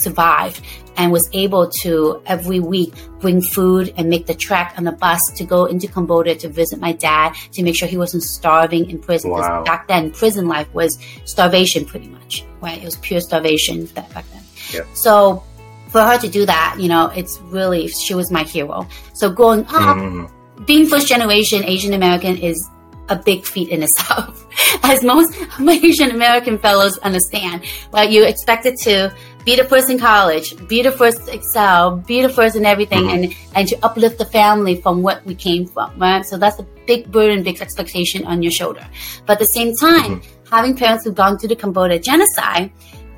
survived 0.00 0.60
and 0.96 1.12
was 1.12 1.28
able 1.32 1.68
to 1.82 2.20
every 2.26 2.60
week 2.60 2.92
bring 3.20 3.40
food 3.40 3.92
and 3.96 4.08
make 4.08 4.26
the 4.26 4.34
trek 4.34 4.74
on 4.76 4.84
the 4.84 4.92
bus 4.92 5.20
to 5.36 5.44
go 5.44 5.66
into 5.66 5.86
Cambodia 5.88 6.34
to 6.36 6.48
visit 6.48 6.78
my 6.80 6.92
dad 6.92 7.34
to 7.52 7.62
make 7.62 7.74
sure 7.74 7.88
he 7.88 7.96
wasn't 7.96 8.22
starving 8.22 8.90
in 8.90 8.98
prison. 8.98 9.30
Wow. 9.30 9.62
Back 9.64 9.88
then, 9.88 10.10
prison 10.10 10.48
life 10.48 10.72
was 10.74 10.98
starvation 11.24 11.84
pretty 11.84 12.08
much, 12.08 12.44
right? 12.60 12.78
It 12.78 12.84
was 12.84 12.96
pure 12.96 13.20
starvation 13.20 13.86
back 13.86 14.10
then. 14.12 14.42
Yeah. 14.72 14.80
So 14.94 15.42
for 15.88 16.02
her 16.02 16.18
to 16.18 16.28
do 16.28 16.46
that, 16.46 16.76
you 16.78 16.88
know, 16.88 17.06
it's 17.14 17.40
really, 17.42 17.88
she 17.88 18.14
was 18.14 18.30
my 18.30 18.42
hero. 18.42 18.86
So 19.14 19.30
growing 19.30 19.64
up, 19.66 19.96
Mhm. 19.96 20.30
being 20.66 20.86
first 20.86 21.08
generation 21.08 21.64
Asian 21.64 21.92
American 21.94 22.36
is 22.36 22.68
a 23.08 23.16
big 23.16 23.44
feat 23.44 23.68
in 23.70 23.82
itself. 23.82 24.46
As 24.84 25.02
most 25.02 25.34
Asian 25.60 26.10
American 26.12 26.58
fellows 26.58 26.96
understand, 26.98 27.62
right? 27.92 28.08
You're 28.08 28.28
expected 28.28 28.76
to 28.82 29.12
be 29.44 29.56
the 29.56 29.64
first 29.64 29.88
in 29.90 29.98
college, 29.98 30.54
be 30.68 30.82
the 30.82 30.90
first 30.92 31.26
to 31.26 31.34
excel, 31.34 31.96
be 31.96 32.22
the 32.22 32.28
first 32.28 32.56
in 32.56 32.64
everything, 32.66 33.04
Mhm. 33.04 33.14
and, 33.14 33.34
and 33.54 33.68
to 33.68 33.76
uplift 33.82 34.18
the 34.18 34.24
family 34.26 34.80
from 34.80 35.02
what 35.02 35.24
we 35.26 35.34
came 35.34 35.66
from, 35.66 35.90
right? 35.98 36.24
So 36.26 36.36
that's 36.36 36.58
a 36.58 36.66
big 36.86 37.10
burden, 37.10 37.42
big 37.42 37.60
expectation 37.60 38.24
on 38.26 38.42
your 38.42 38.52
shoulder. 38.52 38.86
But 39.26 39.34
at 39.34 39.38
the 39.40 39.46
same 39.46 39.74
time, 39.76 40.22
having 40.50 40.76
parents 40.76 41.04
who've 41.04 41.14
gone 41.14 41.38
through 41.38 41.48
the 41.50 41.56
Cambodia 41.56 41.98
genocide, 41.98 42.70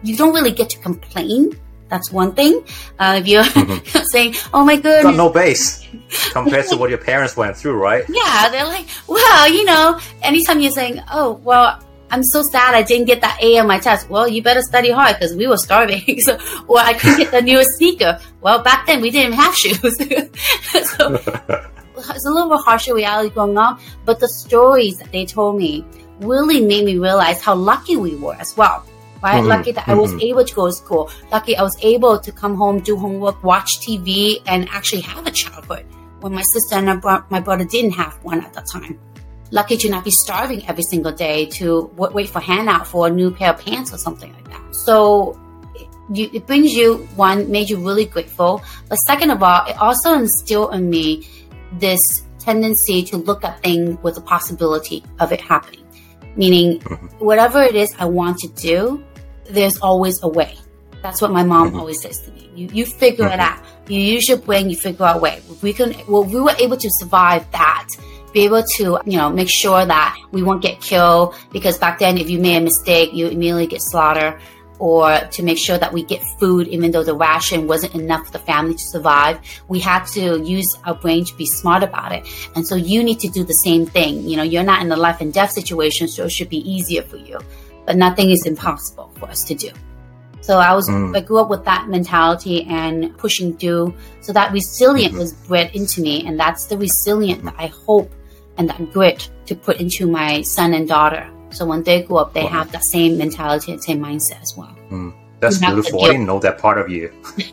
you 0.03 0.17
don't 0.17 0.33
really 0.35 0.53
get 0.53 0.71
to 0.71 0.79
complain. 0.79 1.59
That's 1.89 2.11
one 2.11 2.33
thing. 2.33 2.63
Uh, 2.99 3.21
if 3.21 3.29
you're 3.29 3.45
saying, 4.15 4.35
"Oh 4.55 4.65
my 4.65 4.77
goodness," 4.77 5.03
Got 5.05 5.17
no 5.17 5.29
base 5.29 5.85
compared 6.33 6.67
to 6.69 6.77
what 6.77 6.89
your 6.89 6.99
parents 6.99 7.37
went 7.37 7.55
through, 7.57 7.75
right? 7.77 8.05
yeah, 8.21 8.49
they're 8.51 8.65
like, 8.65 8.87
well, 9.07 9.47
you 9.49 9.65
know, 9.67 9.99
anytime 10.23 10.61
you're 10.61 10.71
saying, 10.73 11.03
oh, 11.13 11.33
well, 11.45 11.79
I'm 12.13 12.23
so 12.23 12.43
sad 12.43 12.75
I 12.75 12.83
didn't 12.83 13.07
get 13.07 13.23
that 13.23 13.43
A 13.43 13.59
on 13.59 13.67
my 13.67 13.79
test. 13.79 14.11
Well, 14.11 14.29
you 14.29 14.43
better 14.43 14.61
study 14.61 14.91
hard 14.91 15.17
because 15.19 15.35
we 15.35 15.47
were 15.47 15.57
starving. 15.57 16.21
so, 16.27 16.39
or 16.69 16.79
I 16.79 16.93
couldn't 16.93 17.19
get 17.19 17.31
the 17.31 17.41
newest 17.41 17.71
sneaker. 17.79 18.21
Well, 18.43 18.63
back 18.63 18.87
then 18.87 19.01
we 19.01 19.11
didn't 19.11 19.33
have 19.33 19.55
shoes. 19.55 19.81
so 19.81 19.95
it's 20.77 20.99
a 21.01 22.31
little 22.31 22.51
bit 22.51 22.61
harsher 22.61 22.95
reality 22.95 23.35
going 23.35 23.57
on, 23.57 23.81
but 24.05 24.21
the 24.21 24.29
stories 24.29 24.99
that 24.99 25.11
they 25.11 25.25
told 25.25 25.57
me 25.57 25.87
really 26.21 26.61
made 26.61 26.85
me 26.85 26.99
realize 26.99 27.41
how 27.41 27.55
lucky 27.55 27.97
we 27.97 28.15
were 28.17 28.35
as 28.35 28.55
well. 28.59 28.85
Right? 29.23 29.43
Mhm, 29.43 29.49
Lucky 29.49 29.73
that 29.73 29.89
I 29.89 29.95
was 29.95 30.13
mhm. 30.13 30.23
able 30.23 30.45
to 30.45 30.55
go 30.55 30.67
to 30.67 30.73
school. 30.73 31.11
Lucky 31.31 31.57
I 31.57 31.63
was 31.63 31.77
able 31.81 32.19
to 32.19 32.33
come 32.33 32.57
home, 32.57 32.81
do 32.81 32.97
homework, 32.97 33.43
watch 33.43 33.79
TV, 33.81 34.43
and 34.47 34.69
actually 34.69 35.03
have 35.03 35.27
a 35.27 35.31
childhood 35.31 35.87
when 36.21 36.35
my 36.35 36.43
sister 36.43 36.75
and 36.75 36.87
my 36.87 36.97
bro- 36.97 37.25
my 37.31 37.41
brother 37.41 37.65
didn't 37.65 37.93
have 37.93 38.15
one 38.23 38.41
at 38.43 38.53
that 38.53 38.67
time. 38.67 38.99
Lucky 39.53 39.77
to 39.77 39.91
not 39.91 40.03
be 40.03 40.11
starving 40.11 40.67
every 40.67 40.83
single 40.83 41.13
day 41.13 41.45
to 41.61 41.91
w- 41.97 42.13
wait 42.17 42.31
for 42.31 42.41
handout 42.41 42.87
for 42.87 43.07
a 43.07 43.11
new 43.11 43.31
pair 43.31 43.51
of 43.53 43.61
pants 43.61 43.93
or 43.93 43.99
something 43.99 44.33
like 44.33 44.49
that. 44.49 44.75
So 44.75 45.39
it, 45.75 45.89
you, 46.11 46.31
it 46.33 46.47
brings 46.47 46.73
you 46.73 47.07
one, 47.17 47.51
made 47.51 47.69
you 47.69 47.77
really 47.77 48.07
grateful. 48.07 48.63
But 48.89 48.97
second 48.97 49.31
of 49.31 49.43
all, 49.43 49.67
it 49.67 49.77
also 49.77 50.15
instilled 50.15 50.75
in 50.75 50.89
me 50.89 51.29
this 51.79 52.25
tendency 52.39 53.03
to 53.05 53.19
look 53.19 53.45
at 53.45 53.63
things 53.63 54.03
with 54.03 54.15
the 54.15 54.23
possibility 54.23 55.05
of 55.21 55.33
it 55.33 55.41
happening. 55.41 55.85
Meaning, 56.35 56.81
mm-hmm. 56.81 57.07
whatever 57.25 57.63
it 57.63 57.77
is 57.77 57.95
I 57.99 58.07
want 58.07 58.39
to 58.39 58.49
do, 58.49 59.05
there's 59.51 59.79
always 59.79 60.23
a 60.23 60.29
way. 60.29 60.57
That's 61.03 61.21
what 61.21 61.31
my 61.31 61.45
mom 61.45 61.69
mm-hmm. 61.69 61.81
always 61.81 62.01
says 62.01 62.21
to 62.21 62.33
me. 62.33 62.51
You, 62.55 62.69
you 62.73 62.87
figure 62.87 63.27
it 63.27 63.33
mm-hmm. 63.33 63.41
out. 63.41 63.65
You 63.87 64.01
use 64.01 64.29
your 64.29 64.39
brain, 64.39 64.71
you 64.71 64.77
figure 64.77 65.05
out 65.05 65.17
a 65.17 65.21
way. 65.21 65.43
We 65.61 65.75
can, 65.75 65.95
well, 66.09 66.25
we 66.25 66.41
were 66.41 66.55
able 66.59 66.79
to 66.79 66.91
survive 66.91 67.51
that. 67.53 67.89
Be 68.33 68.41
able 68.45 68.63
to, 68.77 68.99
you 69.05 69.19
know, 69.19 69.29
make 69.31 69.51
sure 69.51 69.85
that 69.85 70.17
we 70.31 70.43
won't 70.43 70.63
get 70.63 70.81
killed 70.81 71.35
because 71.51 71.79
back 71.79 71.99
then, 71.99 72.17
if 72.19 72.31
you 72.31 72.39
made 72.39 72.57
a 72.57 72.61
mistake, 72.61 73.13
you 73.13 73.29
immediately 73.29 73.67
get 73.67 73.83
slaughtered 73.83 74.41
or 74.79 75.21
to 75.31 75.43
make 75.45 75.59
sure 75.59 75.79
that 75.79 75.93
we 75.93 76.03
get 76.03 76.21
food, 76.41 76.67
even 76.67 76.91
though 76.91 77.05
the 77.05 77.15
ration 77.15 77.69
wasn't 77.69 77.95
enough 77.95 78.27
for 78.27 78.33
the 78.33 78.39
family 78.41 78.75
to 78.75 78.83
survive. 78.83 79.39
We 79.69 79.79
had 79.79 80.05
to 80.07 80.41
use 80.43 80.77
our 80.85 80.95
brain 80.95 81.25
to 81.25 81.37
be 81.37 81.47
smart 81.47 81.85
about 81.85 82.11
it. 82.11 82.27
And 82.57 82.67
so 82.67 82.75
you 82.75 83.05
need 83.05 83.21
to 83.21 83.29
do 83.29 83.45
the 83.45 83.55
same 83.55 83.87
thing. 83.87 84.29
You 84.29 84.37
know, 84.39 84.43
you're 84.43 84.65
not 84.65 84.83
in 84.83 84.91
a 84.91 84.97
life 84.97 85.21
and 85.21 85.33
death 85.33 85.53
situation, 85.53 86.09
so 86.09 86.25
it 86.25 86.31
should 86.31 86.49
be 86.49 86.69
easier 86.69 87.03
for 87.03 87.17
you. 87.17 87.39
But 87.87 87.97
nothing 87.97 88.31
is 88.31 88.45
impossible 88.45 89.13
for 89.19 89.27
us 89.27 89.45
to 89.45 89.55
do. 89.55 89.71
So 90.41 90.59
I 90.59 90.75
was, 90.75 90.89
Mm. 90.89 91.17
I 91.17 91.21
grew 91.21 91.39
up 91.39 91.49
with 91.49 91.65
that 91.67 91.89
mentality 91.89 92.67
and 92.69 93.17
pushing 93.19 93.57
through. 93.57 93.95
So 94.23 94.33
that 94.33 94.53
resilient 94.53 95.15
Mhm. 95.15 95.19
was 95.19 95.33
bred 95.33 95.71
into 95.75 96.01
me. 96.01 96.25
And 96.27 96.41
that's 96.41 96.67
the 96.67 96.77
resilient 96.77 97.45
that 97.45 97.55
I 97.57 97.67
hope 97.67 98.11
and 98.59 98.69
that 98.69 98.93
grit 98.93 99.31
to 99.47 99.55
put 99.55 99.81
into 99.81 100.07
my 100.07 100.43
son 100.43 100.75
and 100.75 100.87
daughter. 100.89 101.29
So 101.51 101.67
when 101.67 101.83
they 101.83 102.03
grow 102.03 102.19
up, 102.19 102.33
they 102.35 102.45
Wow. 102.45 102.49
have 102.51 102.73
that 102.73 102.85
same 102.85 103.19
mentality 103.19 103.73
and 103.73 103.83
same 103.83 104.01
mindset 104.01 104.41
as 104.43 104.57
well. 104.57 104.75
Mm, 104.91 105.13
that's 105.41 105.61
You 105.61 105.69
beautiful. 105.69 106.05
I 106.05 106.13
didn't 106.13 106.27
know 106.27 106.39
that 106.41 106.59
part 106.59 106.79
of 106.79 106.89
you. 106.89 107.13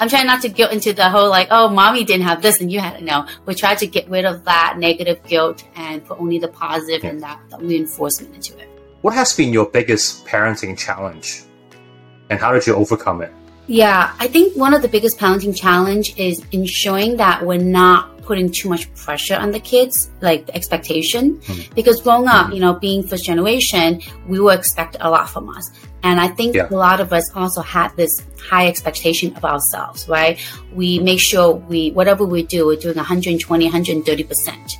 I'm 0.00 0.08
trying 0.08 0.26
not 0.26 0.42
to 0.42 0.48
guilt 0.48 0.72
into 0.72 0.92
the 0.92 1.08
whole 1.10 1.28
like, 1.28 1.48
oh, 1.50 1.68
mommy 1.68 2.04
didn't 2.04 2.26
have 2.26 2.40
this 2.40 2.60
and 2.60 2.70
you 2.70 2.78
had 2.78 2.96
it. 2.96 3.02
No, 3.02 3.26
we 3.46 3.54
try 3.54 3.74
to 3.74 3.86
get 3.86 4.08
rid 4.08 4.24
of 4.24 4.44
that 4.44 4.76
negative 4.78 5.22
guilt 5.24 5.64
and 5.74 6.04
put 6.04 6.20
only 6.20 6.38
the 6.38 6.48
positive 6.48 7.04
and 7.04 7.20
that, 7.22 7.40
that 7.50 7.60
reinforcement 7.60 8.34
into 8.34 8.56
it. 8.58 8.68
What 9.02 9.14
has 9.14 9.34
been 9.34 9.52
your 9.52 9.66
biggest 9.66 10.24
parenting 10.26 10.76
challenge? 10.78 11.42
And 12.30 12.38
how 12.38 12.52
did 12.52 12.66
you 12.66 12.74
overcome 12.74 13.22
it? 13.22 13.32
Yeah, 13.68 14.14
I 14.18 14.28
think 14.28 14.56
one 14.56 14.72
of 14.72 14.80
the 14.80 14.88
biggest 14.88 15.18
parenting 15.18 15.54
challenge 15.54 16.18
is 16.18 16.42
ensuring 16.52 17.18
that 17.18 17.44
we're 17.44 17.58
not 17.58 18.18
putting 18.22 18.50
too 18.50 18.68
much 18.68 18.92
pressure 18.94 19.36
on 19.36 19.50
the 19.52 19.60
kids, 19.60 20.10
like 20.20 20.46
the 20.46 20.54
expectation. 20.54 21.36
Mm-hmm. 21.36 21.74
Because 21.74 22.00
growing 22.00 22.28
up, 22.28 22.46
mm-hmm. 22.46 22.54
you 22.54 22.60
know, 22.60 22.74
being 22.74 23.06
first 23.06 23.24
generation, 23.24 24.00
we 24.26 24.40
will 24.40 24.50
expect 24.50 24.96
a 25.00 25.10
lot 25.10 25.28
from 25.30 25.48
us. 25.50 25.70
And 26.02 26.20
I 26.20 26.28
think 26.28 26.54
Yeah. 26.54 26.68
a 26.70 26.74
lot 26.74 27.00
of 27.00 27.12
us 27.12 27.30
also 27.34 27.60
had 27.60 27.94
this 27.96 28.22
high 28.50 28.68
expectation 28.68 29.36
of 29.36 29.44
ourselves, 29.44 30.08
right? 30.08 30.38
We 30.74 30.98
make 30.98 31.20
sure 31.20 31.52
we, 31.52 31.90
whatever 31.90 32.24
we 32.24 32.42
do, 32.42 32.66
we're 32.66 32.76
doing 32.76 32.96
120, 32.96 33.70
130%. 33.70 34.76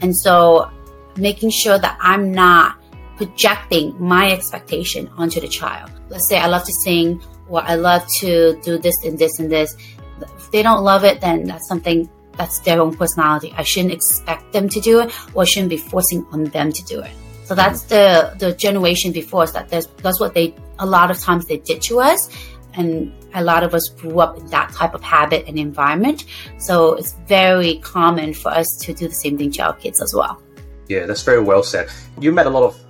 And 0.00 0.16
so 0.16 0.70
making 1.16 1.50
sure 1.50 1.78
that 1.78 1.96
I'm 2.00 2.32
not 2.32 2.76
projecting 3.16 3.94
my 3.98 4.32
expectation 4.32 5.08
onto 5.16 5.40
the 5.40 5.48
child. 5.48 5.90
Let's 6.08 6.28
say 6.28 6.38
I 6.38 6.46
love 6.46 6.64
to 6.64 6.72
sing 6.72 7.20
or 7.52 7.62
I 7.62 7.74
love 7.74 8.08
to 8.20 8.58
do 8.64 8.78
this 8.78 9.04
and 9.04 9.18
this 9.18 9.38
and 9.38 9.52
this. 9.52 9.76
If 10.20 10.50
they 10.50 10.62
don't 10.62 10.82
love 10.82 11.04
it, 11.04 11.20
then 11.20 11.44
that's 11.44 11.68
something 11.68 12.08
that's 12.38 12.60
their 12.60 12.80
own 12.80 12.96
personality. 12.96 13.52
I 13.56 13.62
shouldn't 13.62 13.92
expect 13.92 14.54
them 14.54 14.70
to 14.70 14.80
do 14.80 15.00
it 15.00 15.12
or 15.34 15.44
shouldn't 15.44 15.68
be 15.68 15.76
forcing 15.76 16.26
on 16.32 16.44
them 16.44 16.72
to 16.72 16.82
do 16.84 17.00
it. 17.00 17.12
So 17.44 17.54
that's 17.54 17.82
the 17.82 18.34
the 18.38 18.54
generation 18.54 19.12
before 19.12 19.42
us 19.42 19.52
that 19.52 19.68
that's 19.68 20.18
what 20.18 20.32
they 20.32 20.54
a 20.78 20.86
lot 20.86 21.10
of 21.10 21.18
times 21.20 21.44
they 21.44 21.58
did 21.58 21.82
to 21.82 22.00
us 22.00 22.30
and 22.72 23.12
a 23.34 23.44
lot 23.44 23.62
of 23.62 23.74
us 23.74 23.90
grew 23.90 24.20
up 24.20 24.38
in 24.38 24.46
that 24.46 24.72
type 24.72 24.94
of 24.94 25.02
habit 25.02 25.44
and 25.46 25.58
environment. 25.58 26.24
So 26.58 26.94
it's 26.94 27.12
very 27.26 27.76
common 27.78 28.32
for 28.32 28.50
us 28.50 28.66
to 28.82 28.94
do 28.94 29.08
the 29.08 29.14
same 29.14 29.36
thing 29.36 29.50
to 29.52 29.62
our 29.62 29.74
kids 29.74 30.00
as 30.00 30.14
well. 30.14 30.40
Yeah, 30.88 31.04
that's 31.04 31.22
very 31.22 31.42
well 31.42 31.62
said. 31.62 31.90
You 32.18 32.32
met 32.32 32.46
a 32.46 32.50
lot 32.50 32.62
of 32.62 32.80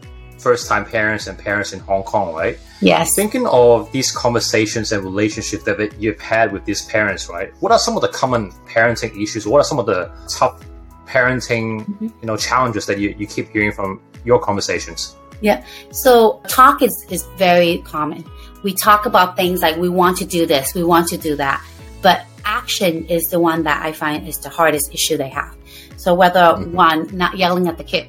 first 0.43 0.69
time 0.69 0.85
parents 0.85 1.27
and 1.29 1.39
parents 1.39 1.73
in 1.73 1.81
Hong 1.81 2.03
Kong, 2.03 2.35
right? 2.35 2.59
Yes. 2.81 3.15
Thinking 3.15 3.47
of 3.47 3.91
these 3.93 4.11
conversations 4.11 4.93
and 4.93 5.05
relationships 5.05 5.65
that 5.65 5.79
you've 6.01 6.21
had 6.21 6.53
with 6.53 6.65
these 6.65 6.85
parents, 6.87 7.29
right? 7.29 7.53
What 7.61 7.73
are 7.73 7.79
some 7.79 7.97
of 7.97 8.03
the 8.03 8.09
common 8.09 8.51
parenting 8.67 9.23
issues? 9.23 9.47
What 9.47 9.59
are 9.59 9.65
some 9.65 9.79
of 9.79 9.87
the 9.87 10.11
tough 10.29 10.63
parenting, 11.07 11.85
Mm-hmm. 11.87 12.07
you 12.21 12.27
know, 12.27 12.37
challenges 12.37 12.87
that 12.87 12.99
you, 12.99 13.15
you 13.19 13.27
keep 13.27 13.49
hearing 13.51 13.73
from 13.73 14.01
your 14.25 14.41
conversations? 14.41 15.17
Yeah. 15.41 15.65
So 15.91 16.41
talk 16.49 16.83
is, 16.83 17.07
is 17.11 17.25
very 17.37 17.79
common. 17.79 18.25
We 18.63 18.75
talk 18.75 19.07
about 19.07 19.37
things 19.37 19.61
like 19.61 19.77
we 19.77 19.89
want 19.89 20.17
to 20.19 20.25
do 20.25 20.47
this, 20.47 20.75
we 20.75 20.85
want 20.85 21.09
to 21.09 21.17
do 21.17 21.37
that. 21.37 21.65
But 22.01 22.25
action 22.45 23.07
is 23.07 23.29
the 23.29 23.39
one 23.39 23.63
that 23.65 23.85
I 23.85 23.93
find 23.93 24.27
is 24.27 24.39
the 24.39 24.49
hardest 24.49 24.93
issue 24.95 25.17
they 25.17 25.29
have. 25.29 25.55
So 25.97 26.15
whether 26.15 26.55
one, 26.57 27.09
not 27.17 27.37
yelling 27.37 27.69
at 27.69 27.77
the 27.79 27.85
kid. 27.85 28.09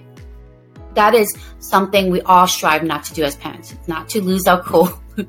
That 0.96 1.14
is 1.14 1.36
something 1.60 2.12
we 2.12 2.22
all 2.22 2.48
strive 2.48 2.84
not 2.84 3.04
to 3.06 3.14
do 3.14 3.24
as 3.24 3.36
parents, 3.36 3.76
not 3.88 4.10
to 4.10 4.22
lose 4.22 4.48
our 4.48 4.62
cool. 4.62 4.90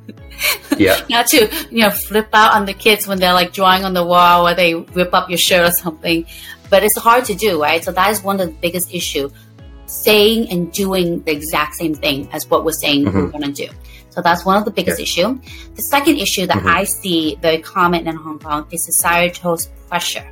Yeah. 0.76 1.00
not 1.08 1.28
to, 1.28 1.48
you 1.70 1.82
know, 1.82 1.90
flip 1.90 2.28
out 2.32 2.54
on 2.54 2.66
the 2.66 2.72
kids 2.72 3.06
when 3.06 3.20
they're 3.20 3.32
like 3.32 3.52
drawing 3.52 3.84
on 3.84 3.94
the 3.94 4.04
wall 4.04 4.48
or 4.48 4.54
they 4.54 4.74
rip 4.74 5.14
up 5.14 5.28
your 5.28 5.38
shirt 5.38 5.68
or 5.68 5.70
something. 5.70 6.26
But 6.68 6.82
it's 6.82 6.96
hard 6.96 7.26
to 7.26 7.34
do, 7.34 7.62
right? 7.62 7.84
So 7.84 7.92
that 7.92 8.10
is 8.10 8.22
one 8.22 8.40
of 8.40 8.48
the 8.48 8.52
biggest 8.54 8.92
issue. 8.92 9.30
Saying 9.86 10.50
and 10.50 10.72
doing 10.72 11.22
the 11.22 11.30
exact 11.30 11.74
same 11.74 11.94
thing 11.94 12.28
as 12.32 12.50
what 12.50 12.64
we're 12.64 12.72
saying 12.72 13.04
we're 13.04 13.12
mm-hmm. 13.12 13.38
going 13.38 13.54
to 13.54 13.66
do. 13.66 13.72
So 14.10 14.22
that's 14.22 14.44
one 14.44 14.56
of 14.56 14.64
the 14.64 14.70
biggest 14.70 15.00
issue. 15.00 15.38
The 15.74 15.82
second 15.82 16.16
issue 16.16 16.46
that 16.46 16.58
mm-hmm. 16.58 16.68
I 16.68 16.84
see 16.84 17.36
very 17.42 17.58
common 17.58 18.08
in 18.08 18.16
Hong 18.16 18.38
Kong 18.38 18.66
is 18.72 18.84
societal 18.84 19.58
pressure. 19.88 20.28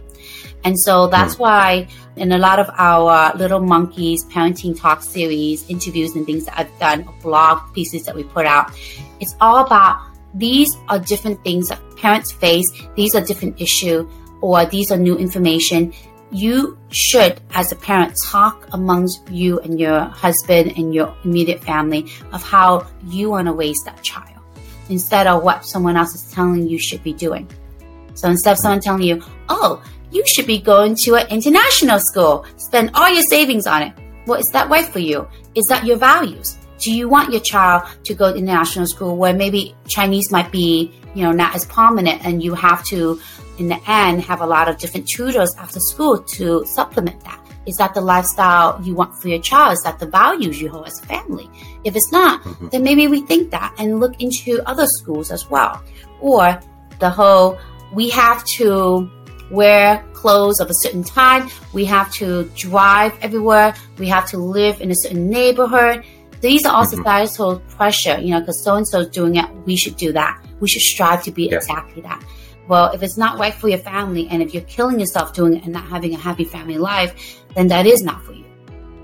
And 0.65 0.79
so 0.79 1.09
that's 1.09 1.35
hmm. 1.35 1.43
why 1.43 1.89
in 2.17 2.33
a 2.33 2.39
lot 2.39 2.59
of 2.59 2.71
our 2.77 3.35
Little 3.37 3.61
Monkeys 3.61 4.25
parenting 4.27 4.79
talk 4.79 5.03
series, 5.03 5.69
interviews 5.69 6.15
and 6.15 6.27
things 6.27 6.45
that 6.47 6.59
I've 6.59 6.79
done, 6.79 7.09
blog 7.23 7.73
pieces 7.75 8.05
that 8.05 8.15
we 8.15 8.25
put 8.25 8.47
out, 8.47 8.73
it's 9.21 9.35
all 9.41 9.65
about 9.65 10.01
these 10.35 10.77
are 10.89 10.99
different 10.99 11.43
things 11.45 11.69
that 11.69 11.81
parents 11.97 12.33
face. 12.33 12.71
These 12.97 13.15
are 13.15 13.21
different 13.21 13.61
issue 13.61 14.09
or 14.41 14.65
these 14.67 14.91
are 14.91 14.97
new 14.97 15.17
information. 15.17 15.93
You 16.31 16.79
should, 16.89 17.41
as 17.51 17.73
a 17.73 17.77
parent, 17.77 18.17
talk 18.25 18.67
amongst 18.73 19.29
you 19.31 19.61
and 19.61 19.79
your 19.79 20.01
husband 20.01 20.73
and 20.77 20.95
your 20.95 21.15
immediate 21.25 21.63
family 21.63 22.11
of 22.33 22.43
how 22.43 22.87
you 23.05 23.31
want 23.31 23.47
to 23.49 23.53
raise 23.53 23.83
that 23.85 24.03
child. 24.03 24.29
instead 24.89 25.27
of 25.27 25.43
what 25.43 25.65
someone 25.65 25.97
else 25.97 26.15
is 26.15 26.31
telling 26.33 26.69
you 26.69 26.79
should 26.79 27.03
be 27.03 27.13
doing. 27.13 27.49
So 28.15 28.29
instead 28.29 28.53
of 28.53 28.59
someone 28.59 28.81
telling 28.81 29.03
you, 29.03 29.23
oh, 29.49 29.83
you 30.13 30.27
should 30.27 30.47
be 30.47 30.59
going 30.59 30.95
to 30.95 31.17
an 31.17 31.27
international 31.29 31.99
school, 31.99 32.45
spend 32.57 32.91
all 32.95 33.11
your 33.11 33.23
savings 33.23 33.67
on 33.67 33.83
it. 33.83 33.93
Well, 34.27 34.39
is 34.39 34.51
that 34.51 34.69
right 34.69 34.85
for 34.85 34.99
you? 34.99 35.27
Is 35.55 35.67
that 35.67 35.85
your 35.85 35.97
values? 35.97 36.59
Do 36.79 36.93
you 36.93 37.09
want 37.09 37.33
your 37.33 37.41
child 37.41 37.89
to 38.05 38.15
go 38.15 38.33
to 38.33 38.39
international 38.39 38.87
school 38.87 39.17
where 39.17 39.33
maybe 39.33 39.75
Chinese 39.87 40.31
might 40.31 40.53
be, 40.53 40.93
you 41.15 41.23
know, 41.23 41.33
not 41.33 41.55
as 41.55 41.65
prominent 41.65 42.25
and 42.25 42.43
you 42.43 42.55
have 42.55 42.85
to, 42.87 43.21
in 43.59 43.69
the 43.69 43.81
end, 43.89 44.23
have 44.23 44.41
a 44.41 44.47
lot 44.47 44.69
of 44.69 44.79
different 44.79 45.09
tutors 45.09 45.55
after 45.59 45.81
school 45.81 46.19
to 46.19 46.65
supplement 46.67 47.23
that? 47.25 47.39
Is 47.65 47.77
that 47.77 47.95
the 47.95 48.01
lifestyle 48.01 48.81
you 48.83 48.95
want 48.95 49.15
for 49.17 49.29
your 49.29 49.41
child? 49.41 49.75
Is 49.75 49.83
that 49.85 49.99
the 49.99 50.07
values 50.07 50.61
you 50.61 50.69
hold 50.69 50.89
as 50.89 51.01
a 51.01 51.07
family? 51.07 51.49
If 51.85 51.95
it's 51.95 52.11
not, 52.11 52.43
mm-hmm. 52.43 52.69
then 52.69 52.83
maybe 52.83 53.07
we 53.07 53.21
think 53.21 53.51
that 53.53 53.75
and 53.79 54.01
look 54.01 54.21
into 54.21 54.61
other 54.67 54.87
schools 54.87 55.31
as 55.31 55.49
well. 55.49 55.81
Or 56.21 56.61
the 56.99 57.09
whole, 57.09 57.59
we 57.93 58.11
have 58.11 58.45
to 58.45 59.09
wear 59.53 60.03
clothes 60.15 60.61
of 60.61 60.71
a 60.71 60.75
certain 60.75 61.05
time. 61.05 61.49
We 61.73 61.85
have 61.85 62.11
to 62.15 62.45
drive 62.57 63.17
everywhere. 63.21 63.75
We 63.99 64.09
have 64.09 64.27
to 64.31 64.39
live 64.39 64.81
in 64.81 64.91
a 64.91 64.95
certain 64.95 65.29
neighborhood. 65.29 66.05
These 66.41 66.67
are 66.67 66.75
all 66.75 66.85
mm-hmm. 66.85 66.97
societal 66.97 67.61
pressure, 67.77 68.19
you 68.19 68.31
know, 68.31 68.41
because 68.41 68.63
so 68.63 68.75
and 68.75 68.89
so 68.89 69.01
is 69.01 69.09
doing 69.09 69.37
it. 69.37 69.49
We 69.67 69.77
should 69.77 69.97
do 69.97 70.13
that. 70.13 70.43
We 70.61 70.69
should 70.69 70.83
strive 70.83 71.23
to 71.25 71.31
be 71.31 71.45
yeah. 71.49 71.57
exactly 71.57 72.03
that. 72.03 72.25
Well, 72.67 72.91
if 72.93 73.03
it's 73.03 73.19
not 73.19 73.39
right 73.39 73.55
for 73.55 73.69
your 73.69 73.79
family 73.79 74.29
and 74.29 74.43
if 74.43 74.55
you're 74.55 74.65
killing 74.65 74.99
yourself 74.99 75.35
doing 75.35 75.55
it 75.55 75.65
and 75.65 75.73
not 75.73 75.85
having 75.85 76.15
a 76.15 76.19
happy 76.19 76.45
family 76.45 76.79
life, 76.79 77.43
then 77.55 77.69
that 77.69 77.87
is 77.87 78.03
not 78.03 78.25
for 78.25 78.33
you. 78.33 78.47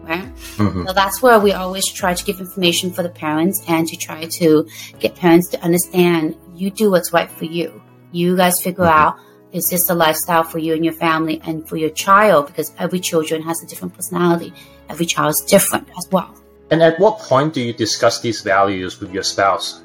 Right? 0.02 0.24
Mm-hmm. 0.56 0.86
So 0.86 0.92
that's 0.94 1.20
where 1.20 1.38
we 1.38 1.52
always 1.52 1.86
try 1.86 2.14
to 2.14 2.24
give 2.24 2.40
information 2.40 2.90
for 2.90 3.02
the 3.02 3.10
parents 3.10 3.62
and 3.68 3.86
to 3.88 3.96
try 3.96 4.24
to 4.24 4.66
get 4.98 5.14
parents 5.14 5.48
to 5.50 5.60
understand 5.60 6.34
you 6.54 6.70
do 6.70 6.90
what's 6.90 7.12
right 7.12 7.30
for 7.30 7.44
you. 7.44 7.82
You 8.10 8.36
guys 8.36 8.62
figure 8.62 8.84
mm-hmm. 8.84 8.98
out 8.98 9.18
is 9.52 9.70
this 9.70 9.86
the 9.86 9.94
lifestyle 9.94 10.42
for 10.42 10.58
you 10.58 10.74
and 10.74 10.84
your 10.84 10.94
family 10.94 11.40
and 11.44 11.66
for 11.68 11.76
your 11.76 11.90
child? 11.90 12.46
Because 12.46 12.72
every 12.78 13.00
children 13.00 13.42
has 13.42 13.62
a 13.62 13.66
different 13.66 13.94
personality. 13.94 14.52
Every 14.88 15.06
child 15.06 15.30
is 15.30 15.40
different 15.46 15.88
as 15.96 16.08
well. 16.10 16.34
And 16.70 16.82
at 16.82 16.98
what 16.98 17.18
point 17.18 17.54
do 17.54 17.62
you 17.62 17.72
discuss 17.72 18.20
these 18.20 18.42
values 18.42 19.00
with 19.00 19.12
your 19.12 19.22
spouse? 19.22 19.82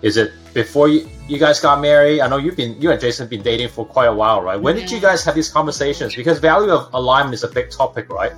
Is 0.00 0.16
it 0.16 0.32
before 0.54 0.88
you, 0.88 1.08
you 1.28 1.38
guys 1.38 1.60
got 1.60 1.80
married? 1.80 2.20
I 2.20 2.28
know 2.28 2.36
you've 2.36 2.56
been 2.56 2.80
you 2.80 2.90
and 2.90 3.00
Jason 3.00 3.24
have 3.24 3.30
been 3.30 3.42
dating 3.42 3.68
for 3.68 3.84
quite 3.84 4.06
a 4.06 4.12
while, 4.12 4.42
right? 4.42 4.60
When 4.60 4.74
did 4.74 4.90
you 4.90 4.98
guys 4.98 5.22
have 5.24 5.34
these 5.34 5.48
conversations? 5.48 6.16
Because 6.16 6.38
value 6.40 6.72
of 6.72 6.92
alignment 6.92 7.34
is 7.34 7.44
a 7.44 7.48
big 7.48 7.70
topic, 7.70 8.08
right? 8.08 8.32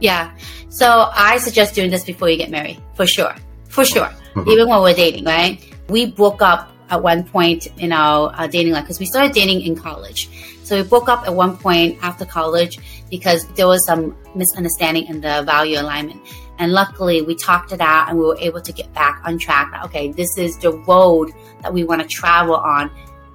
Yeah. 0.00 0.36
So 0.68 1.08
I 1.14 1.38
suggest 1.38 1.74
doing 1.74 1.90
this 1.90 2.04
before 2.04 2.28
you 2.28 2.36
get 2.36 2.50
married, 2.50 2.82
for 2.94 3.06
sure. 3.06 3.34
For 3.68 3.84
sure. 3.84 4.10
Mm-hmm. 4.34 4.50
Even 4.50 4.68
when 4.68 4.82
we're 4.82 4.94
dating, 4.94 5.24
right? 5.24 5.58
We 5.88 6.06
broke 6.06 6.42
up 6.42 6.70
at 6.90 7.02
one 7.02 7.24
point 7.24 7.66
in 7.78 7.92
our 7.92 8.32
uh, 8.36 8.46
dating 8.46 8.72
life 8.72 8.84
because 8.84 9.00
we 9.00 9.06
started 9.06 9.32
dating 9.32 9.62
in 9.62 9.76
college. 9.76 10.28
So 10.62 10.80
we 10.80 10.88
broke 10.88 11.08
up 11.08 11.26
at 11.26 11.34
one 11.34 11.56
point 11.56 11.98
after 12.02 12.24
college 12.24 12.78
because 13.10 13.46
there 13.54 13.66
was 13.66 13.84
some 13.84 14.16
misunderstanding 14.34 15.06
in 15.06 15.20
the 15.20 15.42
value 15.44 15.78
alignment. 15.78 16.20
And 16.58 16.72
luckily, 16.72 17.22
we 17.22 17.34
talked 17.34 17.72
it 17.72 17.80
out 17.80 18.08
and 18.08 18.18
we 18.18 18.24
were 18.24 18.38
able 18.38 18.62
to 18.62 18.72
get 18.72 18.92
back 18.94 19.20
on 19.24 19.38
track. 19.38 19.72
Okay, 19.84 20.10
this 20.12 20.38
is 20.38 20.56
the 20.58 20.72
road 20.72 21.32
that 21.62 21.72
we 21.72 21.84
want 21.84 22.02
to 22.02 22.08
travel 22.08 22.56
on 22.56 22.90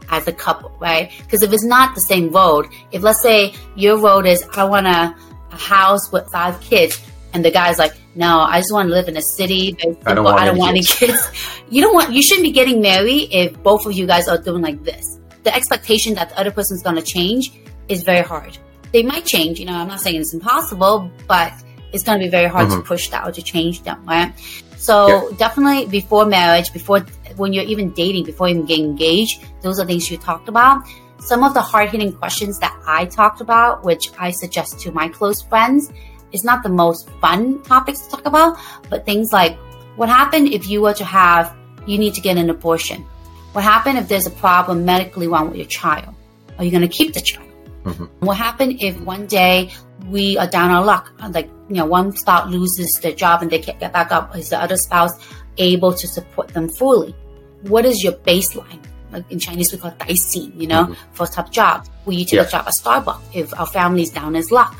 as 0.09 0.27
a 0.27 0.33
couple, 0.33 0.71
right? 0.79 1.11
Because 1.23 1.43
if 1.43 1.53
it's 1.53 1.63
not 1.63 1.95
the 1.95 2.01
same 2.01 2.29
road, 2.31 2.67
if 2.91 3.01
let's 3.01 3.21
say 3.21 3.53
your 3.75 3.97
road 3.97 4.25
is, 4.25 4.43
I 4.55 4.63
want 4.65 4.87
a, 4.87 5.15
a 5.51 5.55
house 5.55 6.11
with 6.11 6.29
five 6.31 6.59
kids, 6.61 6.99
and 7.33 7.45
the 7.45 7.51
guy's 7.51 7.77
like, 7.77 7.93
no, 8.15 8.39
I 8.39 8.59
just 8.59 8.73
want 8.73 8.89
to 8.89 8.93
live 8.93 9.07
in 9.07 9.17
a 9.17 9.21
city. 9.21 9.75
I 10.05 10.13
don't 10.13 10.23
want, 10.23 10.39
I 10.39 10.45
don't 10.45 10.57
want 10.57 10.71
any 10.71 10.83
kids. 10.83 11.31
you 11.69 11.81
don't 11.81 11.93
want, 11.93 12.11
you 12.11 12.21
shouldn't 12.21 12.43
be 12.43 12.51
getting 12.51 12.81
married 12.81 13.29
if 13.31 13.61
both 13.63 13.85
of 13.85 13.93
you 13.93 14.05
guys 14.05 14.27
are 14.27 14.37
doing 14.37 14.61
like 14.61 14.83
this. 14.83 15.19
The 15.43 15.55
expectation 15.55 16.13
that 16.15 16.29
the 16.29 16.39
other 16.39 16.51
person's 16.51 16.83
going 16.83 16.97
to 16.97 17.01
change 17.01 17.53
is 17.87 18.03
very 18.03 18.21
hard. 18.21 18.57
They 18.91 19.03
might 19.03 19.25
change, 19.25 19.59
you 19.59 19.65
know, 19.65 19.73
I'm 19.73 19.87
not 19.87 20.01
saying 20.01 20.19
it's 20.19 20.33
impossible, 20.33 21.09
but 21.27 21.53
it's 21.93 22.03
going 22.03 22.19
to 22.19 22.25
be 22.25 22.29
very 22.29 22.47
hard 22.47 22.67
mm-hmm. 22.67 22.81
to 22.81 22.85
push 22.85 23.09
that 23.09 23.25
or 23.25 23.31
to 23.31 23.41
change 23.41 23.83
them, 23.83 24.05
right? 24.05 24.33
So 24.77 25.29
yeah. 25.29 25.37
definitely 25.37 25.85
before 25.85 26.25
marriage, 26.25 26.73
before 26.73 26.99
when 27.37 27.53
you're 27.53 27.63
even 27.63 27.91
dating, 27.91 28.25
before 28.25 28.49
even 28.49 28.65
getting 28.65 28.85
engaged, 28.85 29.45
those 29.61 29.79
are 29.79 29.85
things 29.85 30.11
you 30.11 30.17
talked 30.17 30.49
about. 30.49 30.83
Some 31.19 31.43
of 31.43 31.53
the 31.53 31.61
hard 31.61 31.89
hitting 31.89 32.11
questions 32.11 32.59
that 32.59 32.75
I 32.85 33.05
talked 33.05 33.41
about, 33.41 33.83
which 33.83 34.11
I 34.17 34.31
suggest 34.31 34.79
to 34.81 34.91
my 34.91 35.07
close 35.07 35.41
friends, 35.41 35.93
is 36.33 36.43
not 36.43 36.63
the 36.63 36.69
most 36.69 37.09
fun 37.21 37.61
topics 37.63 38.01
to 38.01 38.11
talk 38.11 38.25
about, 38.25 38.57
but 38.89 39.05
things 39.05 39.31
like 39.31 39.57
what 39.95 40.09
happened 40.09 40.47
if 40.49 40.67
you 40.67 40.81
were 40.81 40.93
to 40.93 41.03
have, 41.05 41.55
you 41.85 41.97
need 41.97 42.13
to 42.13 42.21
get 42.21 42.37
an 42.37 42.49
abortion? 42.49 43.05
What 43.53 43.63
happened 43.63 43.97
if 43.97 44.07
there's 44.07 44.25
a 44.25 44.31
problem 44.31 44.85
medically 44.85 45.27
wrong 45.27 45.49
with 45.49 45.57
your 45.57 45.67
child? 45.67 46.15
Are 46.57 46.63
you 46.63 46.71
going 46.71 46.81
to 46.81 46.87
keep 46.87 47.13
the 47.13 47.19
child? 47.19 47.49
Mm-hmm. 47.83 48.25
What 48.25 48.37
happened 48.37 48.81
if 48.81 48.99
one 49.01 49.25
day 49.25 49.71
we 50.07 50.37
are 50.37 50.47
down 50.47 50.71
our 50.71 50.83
luck? 50.85 51.11
Like, 51.29 51.49
you 51.67 51.75
know, 51.75 51.85
one 51.85 52.15
spouse 52.15 52.49
loses 52.49 52.99
their 53.01 53.13
job 53.13 53.41
and 53.41 53.51
they 53.51 53.59
can't 53.59 53.79
get 53.79 53.91
back 53.91 54.11
up. 54.11 54.35
Is 54.37 54.49
the 54.49 54.61
other 54.61 54.77
spouse 54.77 55.13
able 55.57 55.93
to 55.93 56.07
support 56.07 56.49
them 56.49 56.69
fully? 56.69 57.15
What 57.63 57.85
is 57.85 58.03
your 58.03 58.13
baseline? 58.13 58.83
Like 59.11 59.29
in 59.29 59.39
Chinese, 59.39 59.73
we 59.73 59.77
call 59.77 59.91
it 59.91 59.99
daixin, 59.99 60.59
you 60.59 60.67
know, 60.67 60.85
mm-hmm. 60.85 61.13
for 61.13 61.27
top 61.27 61.51
job. 61.51 61.87
Will 62.05 62.13
you 62.13 62.25
take 62.25 62.33
yeah. 62.33 62.47
a 62.47 62.49
job 62.49 62.67
at 62.67 62.73
Starbucks 62.73 63.35
if 63.35 63.59
our 63.59 63.65
family 63.65 64.03
is 64.03 64.09
down 64.09 64.35
as 64.35 64.51
luck? 64.51 64.77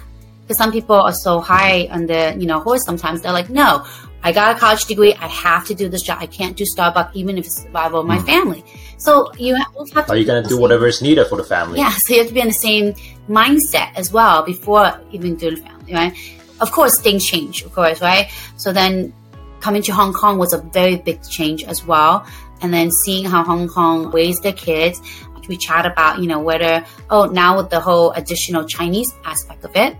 Because 0.51 0.65
some 0.65 0.73
people 0.73 0.97
are 0.97 1.13
so 1.13 1.39
high 1.39 1.87
on 1.91 2.07
the, 2.07 2.35
you 2.37 2.45
know, 2.45 2.59
horse 2.59 2.81
sometimes. 2.85 3.21
They're 3.21 3.31
like, 3.31 3.49
no, 3.49 3.85
I 4.21 4.33
got 4.33 4.53
a 4.53 4.59
college 4.59 4.83
degree. 4.83 5.13
I 5.13 5.27
have 5.27 5.65
to 5.67 5.73
do 5.73 5.87
this 5.87 6.01
job. 6.01 6.17
I 6.19 6.25
can't 6.25 6.57
do 6.57 6.65
Starbucks 6.65 7.11
even 7.13 7.37
if 7.37 7.45
it's 7.45 7.61
survival 7.61 8.01
of 8.01 8.05
my 8.05 8.17
mm. 8.17 8.25
family. 8.25 8.65
So 8.97 9.31
you 9.35 9.55
have 9.55 9.73
to. 9.73 10.09
Are 10.09 10.17
you 10.17 10.25
going 10.25 10.43
to 10.43 10.49
do 10.49 10.59
whatever 10.59 10.87
is 10.87 11.01
needed 11.01 11.27
for 11.27 11.37
the 11.37 11.45
family? 11.45 11.79
Yeah. 11.79 11.91
So 11.91 12.15
you 12.15 12.19
have 12.19 12.27
to 12.27 12.33
be 12.33 12.41
in 12.41 12.49
the 12.49 12.53
same 12.53 12.95
mindset 13.29 13.95
as 13.95 14.11
well 14.11 14.43
before 14.43 14.99
even 15.13 15.37
doing 15.37 15.55
the 15.55 15.61
family, 15.61 15.93
right? 15.93 16.13
Of 16.59 16.73
course, 16.73 16.99
things 16.99 17.25
change, 17.25 17.61
of 17.61 17.71
course, 17.71 18.01
right? 18.01 18.29
So 18.57 18.73
then 18.73 19.13
coming 19.61 19.81
to 19.83 19.93
Hong 19.93 20.11
Kong 20.11 20.37
was 20.37 20.51
a 20.51 20.57
very 20.57 20.97
big 20.97 21.23
change 21.29 21.63
as 21.63 21.85
well. 21.85 22.25
And 22.61 22.73
then 22.73 22.91
seeing 22.91 23.23
how 23.23 23.45
Hong 23.45 23.69
Kong 23.69 24.11
raised 24.11 24.43
their 24.43 24.51
kids, 24.51 24.99
we 25.47 25.55
chat 25.55 25.85
about, 25.85 26.19
you 26.19 26.27
know, 26.27 26.39
whether, 26.39 26.85
oh, 27.09 27.25
now 27.25 27.55
with 27.55 27.69
the 27.69 27.79
whole 27.79 28.11
additional 28.11 28.65
Chinese 28.65 29.13
aspect 29.23 29.63
of 29.63 29.75
it, 29.77 29.95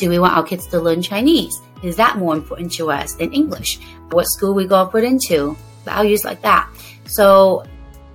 do 0.00 0.08
we 0.08 0.18
want 0.18 0.34
our 0.34 0.42
kids 0.42 0.66
to 0.68 0.80
learn 0.80 1.02
Chinese? 1.02 1.60
Is 1.82 1.94
that 1.96 2.16
more 2.16 2.34
important 2.34 2.72
to 2.72 2.90
us 2.90 3.14
than 3.14 3.32
English? 3.32 3.78
What 4.10 4.24
school 4.24 4.54
we 4.54 4.66
go 4.66 4.86
put 4.86 5.04
into? 5.04 5.56
Values 5.84 6.24
like 6.24 6.40
that. 6.42 6.68
So 7.04 7.64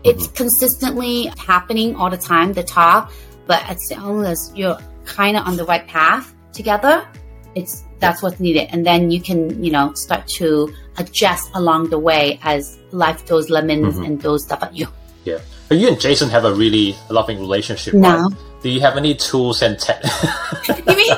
it's 0.03 0.25
mm-hmm. 0.25 0.35
consistently 0.35 1.31
happening 1.37 1.95
all 1.95 2.09
the 2.09 2.17
time, 2.17 2.53
the 2.53 2.63
talk, 2.63 3.13
but 3.45 3.63
as 3.69 3.91
long 3.91 4.25
as 4.25 4.51
you're 4.55 4.77
kind 5.05 5.37
of 5.37 5.47
on 5.47 5.55
the 5.57 5.65
right 5.65 5.87
path 5.87 6.33
together, 6.53 7.07
it's 7.53 7.83
that's 7.99 8.21
what's 8.21 8.39
needed. 8.39 8.67
And 8.71 8.85
then 8.85 9.11
you 9.11 9.21
can, 9.21 9.63
you 9.63 9.71
know, 9.71 9.93
start 9.93 10.27
to 10.39 10.73
adjust 10.97 11.49
along 11.53 11.89
the 11.89 11.99
way 11.99 12.39
as 12.43 12.77
life 12.91 13.25
throws 13.25 13.49
lemons 13.49 13.95
mm-hmm. 13.95 14.03
and 14.03 14.21
throws 14.21 14.43
stuff 14.43 14.61
at 14.63 14.75
you. 14.75 14.87
Yeah. 15.23 15.39
But 15.69 15.77
you 15.77 15.87
and 15.87 15.99
Jason 15.99 16.29
have 16.29 16.45
a 16.45 16.53
really 16.53 16.95
loving 17.09 17.39
relationship, 17.39 17.93
no. 17.93 18.29
right? 18.29 18.37
Do 18.65 18.71
you 18.71 18.81
have 18.81 18.97
any 18.97 19.13
tools 19.13 19.61
and 19.61 19.77
tech? 19.77 20.01
you 20.67 20.95
mean? 20.95 21.11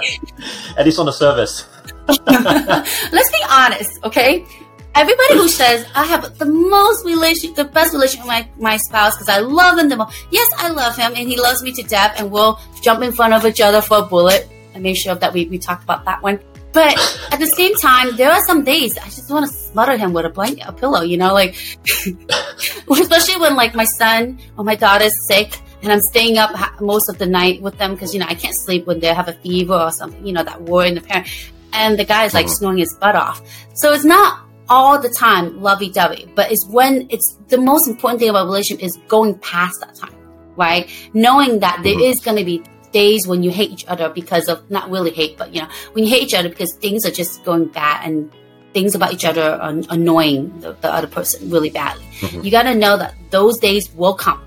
At 0.78 0.84
least 0.84 1.00
on 1.00 1.06
the 1.06 1.14
service. 1.14 1.66
Let's 2.28 3.32
be 3.32 3.42
honest, 3.50 4.04
okay? 4.04 4.46
Everybody 4.94 5.36
who 5.36 5.48
says 5.48 5.88
I 5.96 6.04
have 6.08 6.38
the 6.40 6.46
most 6.46 7.06
relation, 7.06 7.54
the 7.54 7.64
best 7.64 7.94
relationship 7.94 8.26
with 8.26 8.28
my, 8.28 8.50
my 8.60 8.76
spouse 8.76 9.16
because 9.16 9.30
I 9.30 9.40
love 9.40 9.80
him 9.80 9.88
the 9.88 9.96
most. 9.96 10.28
Yes, 10.30 10.52
I 10.58 10.72
love 10.72 10.98
him 10.98 11.14
and 11.16 11.30
he 11.30 11.40
loves 11.40 11.64
me 11.64 11.72
to 11.72 11.84
death, 11.84 12.16
and 12.20 12.30
we'll 12.32 12.60
jump 12.82 13.02
in 13.02 13.14
front 13.14 13.34
of 13.34 13.46
each 13.46 13.62
other 13.62 13.82
for 13.82 14.00
a 14.00 14.02
bullet. 14.02 14.50
I 14.76 14.80
made 14.80 14.96
sure 14.96 15.16
that 15.16 15.32
we, 15.32 15.46
we 15.46 15.58
talked 15.58 15.86
about 15.86 16.04
that 16.04 16.22
one. 16.22 16.42
But 16.74 16.98
at 17.32 17.40
the 17.40 17.48
same 17.48 17.78
time, 17.78 18.18
there 18.18 18.30
are 18.30 18.44
some 18.44 18.66
days 18.66 18.98
I 18.98 19.06
just 19.06 19.32
want 19.32 19.50
to 19.50 19.58
smother 19.58 19.96
him 19.96 20.12
with 20.12 20.26
a 20.26 20.30
blanket, 20.30 20.66
a 20.68 20.74
pillow, 20.74 21.00
you 21.00 21.16
know, 21.16 21.34
like, 21.34 21.56
especially 22.92 23.40
when 23.40 23.56
like 23.56 23.74
my 23.74 23.86
son 23.86 24.38
or 24.58 24.66
my 24.66 24.76
daughter's 24.76 25.14
sick 25.28 25.62
and 25.82 25.92
I'm 25.92 26.02
staying 26.02 26.38
up 26.38 26.52
most 26.82 27.10
of 27.10 27.18
the 27.18 27.26
night 27.26 27.62
with 27.62 27.78
them 27.78 27.94
because 27.94 28.14
you 28.14 28.20
know 28.20 28.26
I 28.28 28.36
can't 28.36 28.56
sleep 28.56 28.88
when 28.88 29.00
they 29.00 29.14
have 29.14 29.28
a 29.28 29.34
fever 29.34 29.76
or 29.76 29.92
something. 29.92 30.26
You 30.26 30.34
know 30.34 30.44
that 30.44 30.62
war 30.62 30.86
in 30.86 30.96
the 30.96 31.02
parent, 31.02 31.28
and 31.74 31.98
the 31.98 32.06
guy 32.06 32.26
is 32.26 32.34
like 32.34 32.48
mm-hmm. 32.48 32.56
snoring 32.56 32.78
his 32.80 32.94
butt 32.96 33.16
off. 33.16 33.42
So 33.74 33.94
it's 33.94 34.06
not 34.06 34.44
all 34.70 35.00
the 35.00 35.10
time 35.10 35.62
lovey 35.62 35.90
dovey, 35.90 36.30
but 36.36 36.52
it's 36.52 36.66
when 36.66 37.08
it's 37.10 37.38
the 37.48 37.58
most 37.58 37.88
important 37.88 38.20
thing 38.20 38.30
about 38.30 38.46
relationship 38.46 38.84
is 38.84 38.98
going 39.08 39.38
past 39.40 39.80
that 39.80 39.96
time, 39.96 40.16
right? 40.56 40.90
Knowing 41.14 41.60
that 41.60 41.82
there 41.84 41.94
mm-hmm. 41.94 42.02
is 42.02 42.20
going 42.20 42.38
to 42.38 42.44
be 42.44 42.64
days 42.92 43.28
when 43.28 43.44
you 43.44 43.52
hate 43.52 43.70
each 43.70 43.86
other 43.88 44.10
because 44.10 44.48
of 44.48 44.70
not 44.72 44.90
really 44.90 45.12
hate, 45.12 45.38
but 45.38 45.54
you 45.54 45.62
know 45.62 45.70
when 45.94 46.04
you 46.06 46.10
hate 46.10 46.24
each 46.24 46.34
other 46.34 46.50
because 46.50 46.74
things 46.74 47.06
are 47.06 47.12
just 47.12 47.44
going 47.44 47.66
bad 47.66 48.06
and 48.06 48.32
things 48.74 48.96
about 48.96 49.14
each 49.14 49.26
other 49.26 49.42
are 49.42 49.74
annoying 49.90 50.60
the, 50.60 50.74
the 50.74 50.92
other 50.92 51.08
person 51.08 51.50
really 51.50 51.70
badly. 51.70 52.06
Mm-hmm. 52.20 52.42
You 52.42 52.52
got 52.52 52.64
to 52.64 52.76
know 52.76 52.98
that 52.98 53.16
those 53.32 53.58
days 53.60 53.92
will 53.94 54.14
come 54.14 54.42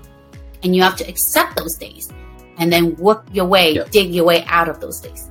and 0.63 0.75
you 0.75 0.81
have 0.81 0.95
to 0.97 1.07
accept 1.07 1.55
those 1.55 1.75
days 1.75 2.11
and 2.57 2.71
then 2.71 2.95
work 2.95 3.25
your 3.31 3.45
way, 3.45 3.73
yep. 3.73 3.91
dig 3.91 4.13
your 4.13 4.25
way 4.25 4.43
out 4.45 4.69
of 4.69 4.79
those 4.79 4.99
days. 4.99 5.29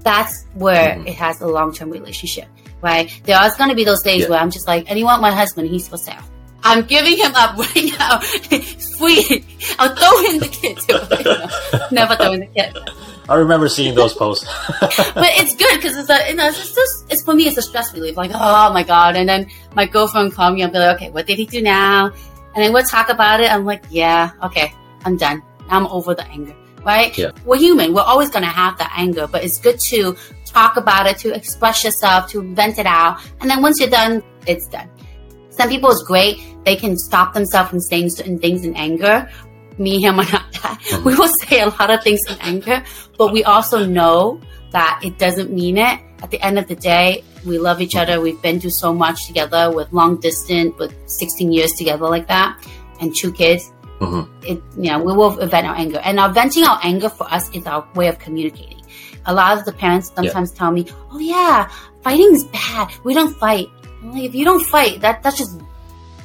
That's 0.00 0.44
where 0.54 0.94
mm-hmm. 0.94 1.08
it 1.08 1.14
has 1.14 1.40
a 1.40 1.46
long 1.46 1.74
term 1.74 1.90
relationship, 1.90 2.48
right? 2.80 3.10
There 3.24 3.36
are 3.36 3.50
going 3.58 3.70
to 3.70 3.76
be 3.76 3.84
those 3.84 4.02
days 4.02 4.20
yep. 4.20 4.30
where 4.30 4.38
I'm 4.38 4.50
just 4.50 4.66
like, 4.66 4.88
and 4.88 4.98
you 4.98 5.04
want 5.04 5.20
my 5.20 5.32
husband, 5.32 5.68
he's 5.68 5.88
for 5.88 5.96
sale. 5.96 6.22
I'm 6.62 6.84
giving 6.84 7.16
him 7.16 7.32
up 7.34 7.56
right 7.76 7.92
now. 7.98 8.20
Free. 8.98 9.44
I'll 9.78 9.94
throw 9.96 10.30
in 10.30 10.38
the 10.40 10.48
kid 10.50 10.78
too. 10.78 11.94
never 11.94 12.16
throw 12.16 12.32
in 12.32 12.40
the 12.40 12.46
kid. 12.46 12.76
I 13.28 13.36
remember 13.36 13.68
seeing 13.68 13.94
those 13.94 14.12
posts. 14.12 14.44
but 14.80 14.90
it's 15.38 15.54
good 15.54 15.76
because 15.76 15.96
it's 15.96 16.10
a, 16.10 16.30
you 16.30 16.34
know, 16.34 16.48
it's 16.48 16.74
just, 16.74 17.12
it's 17.12 17.22
for 17.22 17.34
me, 17.34 17.46
it's 17.46 17.56
a 17.56 17.62
stress 17.62 17.92
relief. 17.94 18.16
Like, 18.16 18.32
oh 18.34 18.72
my 18.72 18.82
God. 18.82 19.16
And 19.16 19.28
then 19.28 19.48
my 19.74 19.86
girlfriend 19.86 20.32
called 20.32 20.54
me 20.54 20.62
and 20.62 20.72
be 20.72 20.78
like, 20.78 20.96
okay, 20.96 21.10
what 21.10 21.26
did 21.26 21.38
he 21.38 21.46
do 21.46 21.62
now? 21.62 22.12
And 22.54 22.64
then 22.64 22.72
we'll 22.72 22.84
talk 22.84 23.08
about 23.08 23.40
it. 23.40 23.52
I'm 23.52 23.64
like, 23.64 23.84
yeah, 23.90 24.32
okay, 24.42 24.72
I'm 25.04 25.16
done. 25.16 25.42
I'm 25.68 25.86
over 25.86 26.14
the 26.14 26.26
anger, 26.26 26.54
right? 26.84 27.16
Yeah. 27.16 27.30
We're 27.44 27.58
human. 27.58 27.94
We're 27.94 28.02
always 28.02 28.28
going 28.30 28.42
to 28.42 28.50
have 28.50 28.76
that 28.78 28.92
anger, 28.96 29.26
but 29.26 29.44
it's 29.44 29.60
good 29.60 29.78
to 29.80 30.16
talk 30.44 30.76
about 30.76 31.06
it, 31.06 31.16
to 31.18 31.34
express 31.34 31.84
yourself, 31.84 32.28
to 32.30 32.42
vent 32.54 32.78
it 32.78 32.86
out. 32.86 33.20
And 33.40 33.48
then 33.48 33.62
once 33.62 33.78
you're 33.78 33.90
done, 33.90 34.22
it's 34.46 34.66
done. 34.66 34.88
Some 35.50 35.68
people 35.68 35.90
is 35.90 36.02
great. 36.02 36.38
They 36.64 36.76
can 36.76 36.96
stop 36.96 37.34
themselves 37.34 37.70
from 37.70 37.80
saying 37.80 38.10
certain 38.10 38.38
things 38.38 38.64
in 38.64 38.74
anger. 38.76 39.30
Me, 39.78 40.00
him, 40.00 40.16
that. 40.16 40.26
Mm-hmm. 40.52 41.04
We 41.04 41.14
will 41.14 41.28
say 41.28 41.60
a 41.60 41.68
lot 41.68 41.90
of 41.90 42.02
things 42.02 42.20
in 42.28 42.36
anger, 42.40 42.82
but 43.16 43.32
we 43.32 43.44
also 43.44 43.86
know 43.86 44.40
that 44.72 45.00
it 45.04 45.18
doesn't 45.18 45.52
mean 45.52 45.78
it. 45.78 46.00
At 46.22 46.30
the 46.30 46.40
end 46.44 46.58
of 46.58 46.66
the 46.66 46.76
day, 46.76 47.24
we 47.44 47.58
love 47.58 47.80
each 47.80 47.96
other. 47.96 48.20
We've 48.20 48.40
been 48.40 48.60
through 48.60 48.70
so 48.70 48.92
much 48.92 49.26
together 49.26 49.70
with 49.74 49.92
long 49.92 50.20
distance, 50.20 50.76
with 50.78 50.94
16 51.06 51.52
years 51.52 51.72
together 51.72 52.06
like 52.08 52.26
that, 52.28 52.58
and 53.00 53.14
two 53.14 53.32
kids. 53.32 53.70
Mhm. 54.00 54.28
It, 54.42 54.62
you 54.76 54.90
know, 54.90 54.98
we 54.98 55.12
will 55.12 55.30
vent 55.30 55.66
our 55.66 55.74
anger. 55.74 56.00
And 56.02 56.18
our 56.18 56.30
venting 56.32 56.64
our 56.64 56.80
anger 56.82 57.08
for 57.08 57.30
us 57.32 57.50
is 57.50 57.66
our 57.66 57.86
way 57.94 58.08
of 58.08 58.18
communicating. 58.18 58.80
A 59.26 59.34
lot 59.34 59.58
of 59.58 59.64
the 59.66 59.72
parents 59.72 60.10
sometimes 60.14 60.50
tell 60.52 60.70
me, 60.70 60.86
oh 61.12 61.18
yeah, 61.18 61.68
fighting 62.02 62.32
is 62.32 62.44
bad. 62.44 62.88
We 63.04 63.12
don't 63.12 63.36
fight. 63.36 63.68
Like, 64.02 64.24
if 64.24 64.34
you 64.34 64.44
don't 64.46 64.64
fight, 64.64 65.02
that, 65.02 65.22
that's 65.22 65.36
just, 65.36 65.60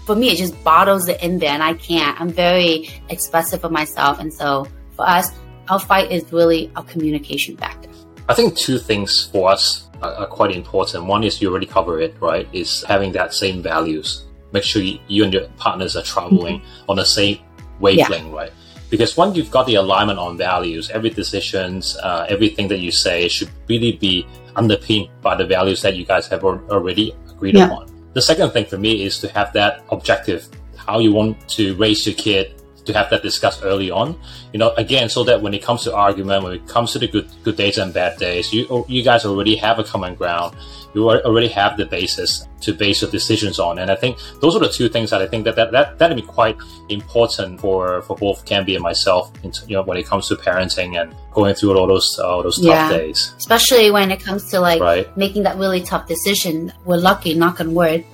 for 0.06 0.16
me, 0.16 0.32
it 0.32 0.38
just 0.38 0.62
bottles 0.64 1.10
it 1.10 1.22
in 1.22 1.40
there 1.40 1.50
and 1.50 1.62
I 1.62 1.74
can't. 1.74 2.20
I'm 2.20 2.30
very 2.30 2.90
expressive 3.10 3.66
of 3.66 3.72
myself. 3.72 4.20
And 4.20 4.34
so 4.34 4.68
for 4.96 5.06
us, 5.08 5.32
our 5.68 5.80
fight 5.80 6.12
is 6.12 6.32
really 6.32 6.72
our 6.78 6.84
communication 6.84 7.58
factor. 7.58 7.90
I 8.30 8.34
think 8.34 8.56
two 8.56 8.80
things 8.80 9.26
for 9.32 9.50
us 9.50 9.85
are, 10.14 10.28
quite 10.28 10.52
important. 10.56 11.06
One 11.06 11.24
is 11.24 11.42
you 11.42 11.50
already 11.50 11.66
cover 11.66 12.00
it, 12.00 12.16
right? 12.20 12.48
Is 12.54 12.84
having 12.84 13.12
that 13.14 13.34
same 13.34 13.62
values. 13.62 14.26
Make 14.52 14.64
sure 14.64 14.82
you, 14.82 15.00
you 15.08 15.24
and 15.24 15.34
your 15.34 15.48
partners 15.58 15.96
are 15.96 16.04
traveling 16.04 16.62
on 16.88 16.98
the 16.98 17.06
same 17.06 17.40
wavelength, 17.80 18.32
right? 18.32 18.52
Because 18.90 19.18
once 19.18 19.36
you've 19.36 19.52
got 19.52 19.66
the 19.66 19.76
alignment 19.76 20.20
on 20.20 20.38
values, 20.38 20.90
every 20.92 21.10
decisions, 21.10 21.98
uh, 21.98 22.26
everything 22.30 22.68
that 22.70 22.80
you 22.80 22.92
say 22.92 23.28
should 23.28 23.50
really 23.68 23.94
be 23.94 24.26
underpinned 24.56 25.10
by 25.22 25.36
the 25.36 25.46
values 25.46 25.82
that 25.82 25.96
you 25.96 26.06
guys 26.06 26.28
have 26.28 26.44
al- 26.44 26.62
already 26.70 27.14
agreed 27.30 27.56
Yeah. 27.56 27.66
upon. 27.66 27.88
The 28.14 28.22
second 28.22 28.52
thing 28.52 28.66
for 28.66 28.78
me 28.78 29.04
is 29.04 29.20
to 29.20 29.28
have 29.30 29.52
that 29.54 29.84
objective, 29.90 30.48
how 30.78 31.00
you 31.00 31.12
want 31.12 31.36
to 31.50 31.76
raise 31.76 32.06
your 32.06 32.16
kid, 32.16 32.54
to 32.86 32.94
have 32.94 33.10
that 33.10 33.22
discussed 33.24 33.62
early 33.64 33.92
on. 33.92 34.16
You 34.54 34.60
know, 34.60 34.72
again, 34.78 35.10
so 35.10 35.24
that 35.26 35.42
when 35.42 35.54
it 35.54 35.62
comes 35.64 35.84
to 35.84 35.96
argument, 35.96 36.44
when 36.44 36.54
it 36.54 36.68
comes 36.68 36.92
to 36.94 37.00
the 37.00 37.08
good 37.08 37.28
good 37.44 37.58
days 37.58 37.78
and 37.78 37.94
bad 37.94 38.18
days, 38.18 38.54
you 38.54 38.68
oh, 38.70 38.86
you 38.88 39.04
guys 39.04 39.26
already 39.26 39.56
have 39.58 39.80
a 39.80 39.84
common 39.84 40.16
ground. 40.16 40.56
You 40.94 41.10
already 41.10 41.50
have 41.50 41.76
the 41.76 41.86
basis 41.86 42.48
to 42.62 42.74
base 42.74 43.02
your 43.02 43.12
decisions 43.12 43.60
on. 43.60 43.80
And 43.80 43.92
I 43.92 43.96
think 43.96 44.18
those 44.42 44.56
are 44.56 44.60
the 44.60 44.70
two 44.70 44.88
things 44.88 45.10
that 45.10 45.22
I 45.22 45.28
think 45.28 45.44
that 45.44 45.56
that 45.58 45.72
that 45.74 45.98
that'd 46.00 46.16
be 46.16 46.24
quite 46.24 46.56
important 46.90 47.60
for 47.60 48.02
for 48.04 48.16
both 48.16 48.46
Canby 48.46 48.76
and 48.76 48.84
myself. 48.84 49.30
In, 49.44 49.52
you 49.68 49.76
know, 49.76 49.84
when 49.84 49.98
it 49.98 50.06
comes 50.06 50.28
to 50.30 50.36
parenting 50.36 51.00
and 51.02 51.14
going 51.34 51.54
through 51.56 51.78
all 51.78 51.88
those 51.88 52.18
all 52.20 52.44
those 52.44 52.56
tough 52.58 52.66
Yeah. 52.66 52.90
days, 52.98 53.34
Especially 53.38 53.92
when 53.92 54.10
it 54.12 54.24
comes 54.24 54.50
to 54.52 54.60
like 54.62 54.82
right? 54.82 55.18
making 55.18 55.44
that 55.44 55.58
really 55.58 55.82
tough 55.82 56.08
decision. 56.08 56.72
We're 56.86 56.98
lucky, 56.98 57.34
knock 57.34 57.60
on 57.60 57.74
wood, 57.74 58.06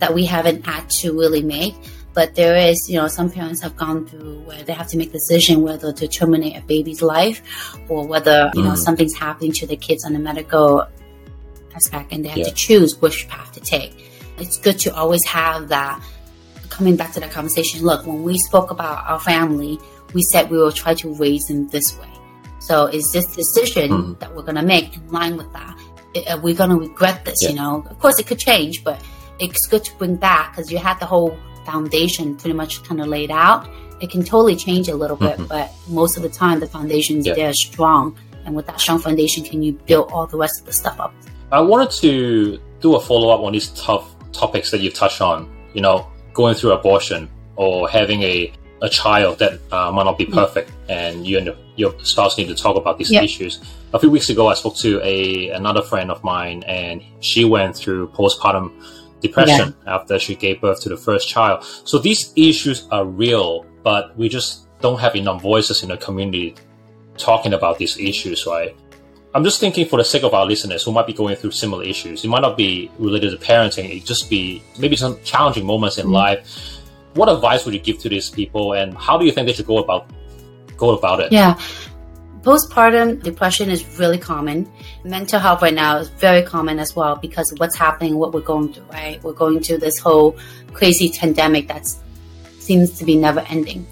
that 0.00 0.12
we 0.12 0.26
haven't 0.26 0.66
had 0.66 0.90
to 1.00 1.18
really 1.18 1.42
make. 1.42 1.74
But 2.18 2.34
there 2.34 2.56
is, 2.56 2.90
you 2.90 2.96
know, 2.98 3.06
some 3.06 3.30
parents 3.30 3.60
have 3.60 3.76
gone 3.76 4.04
through 4.04 4.40
where 4.40 4.60
they 4.64 4.72
have 4.72 4.88
to 4.88 4.96
make 4.98 5.10
a 5.10 5.12
decision 5.12 5.62
whether 5.62 5.92
to 5.92 6.08
terminate 6.08 6.56
a 6.56 6.62
baby's 6.62 7.00
life 7.00 7.40
or 7.88 8.08
whether, 8.08 8.50
you 8.56 8.62
know, 8.64 8.72
Mhm. 8.72 8.76
something's 8.86 9.14
happening 9.14 9.52
to 9.52 9.68
the 9.68 9.76
kids 9.76 10.04
on 10.04 10.16
a 10.16 10.18
medical 10.18 10.82
aspect 11.76 12.10
and 12.12 12.24
they 12.24 12.28
have 12.30 12.38
Yeah. 12.38 12.48
to 12.48 12.54
choose 12.66 13.00
which 13.00 13.28
path 13.28 13.52
to 13.52 13.60
take. 13.60 13.94
It's 14.36 14.56
good 14.58 14.80
to 14.80 14.88
always 14.96 15.24
have 15.26 15.68
that 15.68 16.02
coming 16.70 16.96
back 16.96 17.12
to 17.12 17.20
that 17.20 17.30
conversation. 17.30 17.84
Look, 17.84 18.04
when 18.04 18.24
we 18.24 18.36
spoke 18.36 18.72
about 18.72 19.04
our 19.06 19.20
family, 19.20 19.78
we 20.12 20.22
said 20.24 20.50
we 20.50 20.58
will 20.58 20.72
try 20.72 20.94
to 20.94 21.14
raise 21.14 21.46
them 21.46 21.68
this 21.68 21.96
way. 22.00 22.10
So 22.58 22.86
is 22.86 23.12
this 23.12 23.26
decision 23.36 23.88
Mhm. 23.92 24.18
that 24.18 24.34
we're 24.34 24.42
going 24.50 24.56
to 24.64 24.68
make 24.76 24.96
in 24.96 25.08
line 25.12 25.36
with 25.36 25.52
that? 25.52 25.74
Are 26.32 26.40
we 26.40 26.52
going 26.52 26.70
to 26.70 26.80
regret 26.88 27.24
this? 27.24 27.42
Yeah. 27.44 27.50
You 27.50 27.54
know, 27.60 27.84
of 27.88 27.96
course 28.00 28.18
it 28.18 28.26
could 28.26 28.40
change, 28.40 28.82
but 28.82 29.00
it's 29.38 29.68
good 29.68 29.84
to 29.84 29.92
bring 29.98 30.16
back 30.16 30.56
because 30.56 30.72
you 30.72 30.78
had 30.78 30.98
the 30.98 31.06
whole 31.06 31.36
foundation 31.72 32.26
pretty 32.40 32.56
much 32.62 32.72
kind 32.88 33.00
of 33.02 33.06
laid 33.16 33.30
out. 33.30 33.68
It 34.00 34.08
can 34.14 34.22
totally 34.32 34.56
change 34.66 34.86
a 34.88 34.96
little 35.02 35.16
bit, 35.26 35.36
Mhm. 35.38 35.48
but 35.54 35.66
most 36.00 36.16
of 36.18 36.22
the 36.26 36.28
time 36.42 36.56
the 36.60 36.70
foundation 36.78 37.14
is 37.20 37.26
Yeah. 37.26 37.34
there 37.40 37.52
strong. 37.52 38.04
And 38.44 38.50
with 38.56 38.66
that 38.70 38.78
strong 38.84 38.98
foundation, 39.06 39.40
can 39.50 39.58
you 39.66 39.72
build 39.90 40.06
all 40.12 40.26
the 40.34 40.38
rest 40.44 40.56
of 40.60 40.66
the 40.66 40.72
stuff 40.82 40.96
up? 41.04 41.12
I 41.52 41.60
wanted 41.72 41.90
to 42.04 42.10
do 42.84 42.88
a 42.98 43.00
follow 43.08 43.28
up 43.34 43.40
on 43.46 43.52
these 43.56 43.68
tough 43.86 44.04
topics 44.32 44.70
that 44.72 44.80
you've 44.82 44.94
touched 45.04 45.20
on. 45.30 45.38
You 45.74 45.82
know, 45.86 46.06
going 46.40 46.54
through 46.58 46.72
abortion 46.80 47.28
or 47.56 47.88
having 47.88 48.20
a, 48.22 48.36
a 48.80 48.88
child 48.88 49.32
that 49.42 49.54
uh, 49.72 49.90
might 49.94 50.04
not 50.10 50.16
be 50.16 50.24
perfect, 50.40 50.70
and 50.88 51.26
you 51.26 51.34
and 51.38 51.46
your- 51.48 51.56
your 51.82 51.92
spouse 52.02 52.36
need 52.38 52.48
to 52.48 52.54
talk 52.64 52.76
about 52.82 52.94
these 52.98 53.12
issues. 53.12 53.52
A 53.92 53.98
few 54.02 54.10
weeks 54.16 54.28
ago, 54.34 54.42
I 54.52 54.54
spoke 54.54 54.76
to 54.86 54.90
a 55.14 55.50
another 55.60 55.82
friend 55.90 56.08
of 56.14 56.18
mine, 56.32 56.58
and 56.66 56.96
she 57.20 57.42
went 57.56 57.72
through 57.80 58.02
postpartum 58.18 58.66
depression 59.20 59.74
after 59.86 60.18
she 60.18 60.34
gave 60.34 60.60
birth 60.60 60.80
to 60.82 60.88
the 60.88 60.96
first 60.96 61.28
child. 61.28 61.64
So 61.84 61.98
these 61.98 62.32
issues 62.36 62.86
are 62.90 63.04
real, 63.04 63.64
but 63.82 64.16
we 64.16 64.28
just 64.28 64.66
don't 64.80 64.98
have 65.00 65.16
enough 65.16 65.42
voices 65.42 65.82
in 65.82 65.88
the 65.88 65.96
community 65.96 66.54
talking 67.16 67.52
about 67.54 67.78
these 67.78 67.98
issues, 67.98 68.46
right? 68.46 68.76
I'm 69.34 69.44
just 69.44 69.60
thinking 69.60 69.86
for 69.86 69.98
the 69.98 70.04
sake 70.04 70.22
of 70.22 70.34
our 70.34 70.46
listeners 70.46 70.82
who 70.84 70.92
might 70.92 71.06
be 71.06 71.12
going 71.12 71.36
through 71.36 71.50
similar 71.50 71.84
issues. 71.84 72.24
It 72.24 72.28
might 72.28 72.40
not 72.40 72.56
be 72.56 72.90
related 72.98 73.30
to 73.32 73.36
parenting. 73.44 73.94
It 73.94 74.04
just 74.04 74.30
be 74.30 74.62
maybe 74.78 74.96
some 74.96 75.18
challenging 75.22 75.66
moments 75.66 75.98
in 75.98 76.06
Mhm. 76.06 76.12
life. 76.12 76.78
What 77.14 77.28
advice 77.28 77.64
would 77.64 77.74
you 77.74 77.80
give 77.80 77.98
to 78.00 78.08
these 78.08 78.30
people, 78.30 78.72
and 78.74 78.96
how 78.96 79.18
do 79.18 79.26
you 79.26 79.32
think 79.32 79.46
they 79.46 79.52
should 79.52 79.66
go 79.66 79.78
about 79.78 80.06
go 80.76 80.90
about 80.90 81.18
it? 81.20 81.32
Yeah. 81.32 81.58
Postpartum 82.48 83.22
depression 83.22 83.68
is 83.68 83.84
really 83.98 84.16
common. 84.16 84.66
Mental 85.04 85.38
health 85.38 85.60
right 85.60 85.74
now 85.74 85.98
is 85.98 86.08
very 86.08 86.42
common 86.42 86.78
as 86.78 86.96
well 86.96 87.14
because 87.16 87.52
of 87.52 87.58
what's 87.60 87.76
happening, 87.76 88.16
what 88.16 88.32
we're 88.32 88.40
going 88.40 88.72
through, 88.72 88.86
right? 88.90 89.22
We're 89.22 89.34
going 89.34 89.60
through 89.60 89.80
this 89.80 89.98
whole 89.98 90.34
crazy 90.72 91.10
pandemic 91.10 91.68
that 91.68 91.86
seems 92.58 92.96
to 93.00 93.04
be 93.04 93.16
never 93.18 93.40
ending. 93.50 93.86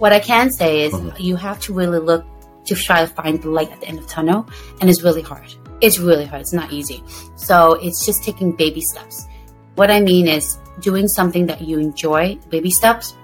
What 0.00 0.12
I 0.12 0.20
can 0.20 0.52
say 0.52 0.82
is 0.82 0.92
Mhm. 0.92 1.18
you 1.18 1.36
have 1.36 1.58
to 1.60 1.72
really 1.72 1.98
look 1.98 2.26
to 2.66 2.74
try 2.74 3.00
to 3.00 3.06
find 3.06 3.40
the 3.40 3.48
light 3.48 3.72
at 3.72 3.80
the 3.80 3.88
end 3.88 3.98
of 3.98 4.06
the 4.06 4.12
tunnel, 4.12 4.44
and 4.82 4.90
it's 4.90 5.02
really 5.02 5.22
hard. 5.22 5.54
It's 5.80 5.98
really 5.98 6.26
hard. 6.26 6.42
It's 6.42 6.52
not 6.52 6.70
easy. 6.70 7.02
So 7.36 7.78
it's 7.80 8.04
just 8.04 8.22
taking 8.22 8.52
baby 8.52 8.82
steps. 8.82 9.24
What 9.76 9.90
I 9.90 10.00
mean 10.00 10.28
is 10.28 10.58
doing 10.80 11.08
something 11.08 11.46
that 11.46 11.62
you 11.62 11.78
enjoy, 11.78 12.38
baby 12.50 12.70
steps. 12.70 13.14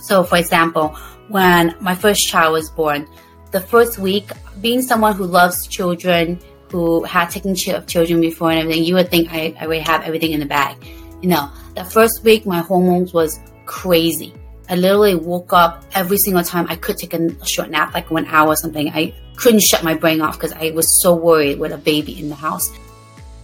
So, 0.00 0.22
for 0.22 0.38
example, 0.38 0.94
when 1.26 1.74
my 1.80 1.96
first 1.96 2.28
child 2.28 2.52
was 2.52 2.70
born, 2.70 3.08
the 3.50 3.60
first 3.60 3.98
week, 3.98 4.30
being 4.60 4.82
someone 4.82 5.14
who 5.14 5.24
loves 5.24 5.66
children, 5.66 6.40
who 6.70 7.04
had 7.04 7.30
taken 7.30 7.54
care 7.54 7.76
of 7.76 7.86
children 7.86 8.20
before 8.20 8.50
and 8.50 8.60
everything, 8.60 8.84
you 8.84 8.94
would 8.94 9.10
think 9.10 9.28
I, 9.30 9.54
I 9.58 9.66
would 9.66 9.82
have 9.82 10.02
everything 10.02 10.32
in 10.32 10.40
the 10.40 10.46
bag. 10.46 10.76
You 11.22 11.30
know, 11.30 11.50
the 11.74 11.84
first 11.84 12.22
week, 12.24 12.46
my 12.46 12.60
hormones 12.60 13.12
was 13.12 13.38
crazy. 13.66 14.34
I 14.68 14.76
literally 14.76 15.14
woke 15.14 15.52
up 15.52 15.84
every 15.94 16.18
single 16.18 16.42
time 16.42 16.66
I 16.68 16.76
could 16.76 16.98
take 16.98 17.14
a, 17.14 17.46
short 17.46 17.70
nap, 17.70 17.94
like 17.94 18.10
one 18.10 18.26
hour 18.26 18.48
or 18.48 18.56
something. 18.56 18.90
I 18.90 19.14
couldn't 19.36 19.60
shut 19.60 19.82
my 19.82 19.94
brain 19.94 20.20
off 20.20 20.34
because 20.38 20.52
I 20.52 20.70
was 20.72 21.00
so 21.00 21.14
worried 21.14 21.58
with 21.58 21.72
a 21.72 21.78
baby 21.78 22.18
in 22.18 22.28
the 22.28 22.34
house. 22.34 22.70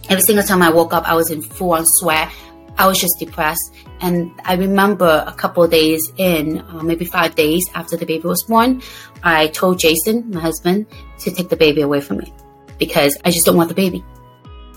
Every 0.07 0.21
single 0.21 0.45
time 0.45 0.61
I 0.61 0.69
woke 0.69 0.93
up, 0.93 1.07
I 1.07 1.15
was 1.15 1.31
in 1.31 1.41
full 1.41 1.73
on 1.73 1.85
sweat. 1.85 2.31
I 2.77 2.87
was 2.87 2.99
just 2.99 3.19
depressed. 3.19 3.73
And 4.01 4.31
I 4.43 4.55
remember 4.55 5.23
a 5.25 5.33
couple 5.33 5.63
of 5.63 5.71
days 5.71 6.11
in, 6.17 6.59
uh, 6.59 6.83
maybe 6.83 7.05
five 7.05 7.35
days 7.35 7.69
after 7.73 7.95
the 7.97 8.05
baby 8.05 8.27
was 8.27 8.43
born, 8.43 8.81
I 9.23 9.47
told 9.47 9.79
Jason, 9.79 10.29
my 10.31 10.41
husband, 10.41 10.85
to 11.19 11.31
take 11.31 11.49
the 11.49 11.55
baby 11.55 11.81
away 11.81 12.01
from 12.01 12.17
me 12.17 12.33
because 12.77 13.17
I 13.23 13.31
just 13.31 13.45
don't 13.45 13.57
want 13.57 13.69
the 13.69 13.75
baby. 13.75 14.03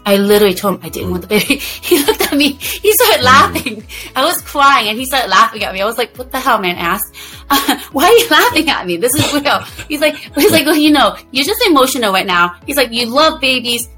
I 0.06 0.16
literally 0.16 0.54
told 0.54 0.76
him 0.76 0.80
I 0.86 0.88
didn't 0.88 1.10
want 1.10 1.22
the 1.22 1.28
baby. 1.28 1.56
He 1.88 2.02
looked 2.02 2.22
at 2.22 2.32
me. 2.32 2.52
He 2.52 2.92
started 2.94 3.22
laughing. 3.22 3.86
I 4.16 4.24
was 4.24 4.40
crying 4.40 4.88
and 4.88 4.98
he 4.98 5.04
started 5.04 5.28
laughing 5.28 5.62
at 5.64 5.74
me. 5.74 5.82
I 5.82 5.84
was 5.84 5.98
like, 5.98 6.16
what 6.16 6.32
the 6.32 6.40
hell, 6.40 6.58
man? 6.58 6.76
Asked, 6.76 7.14
uh, 7.50 7.78
why 7.92 8.04
are 8.04 8.12
you 8.12 8.28
laughing 8.30 8.70
at 8.70 8.86
me? 8.86 8.96
This 8.96 9.14
is 9.14 9.32
real. 9.34 9.60
He's 9.86 10.00
like, 10.00 10.16
he's 10.34 10.50
like, 10.50 10.64
well, 10.64 10.76
you 10.76 10.92
know, 10.92 11.16
you're 11.30 11.44
just 11.44 11.60
emotional 11.66 12.10
right 12.10 12.26
now. 12.26 12.56
He's 12.66 12.78
like, 12.78 12.90
you 12.90 13.04
love 13.06 13.40
babies. 13.40 13.88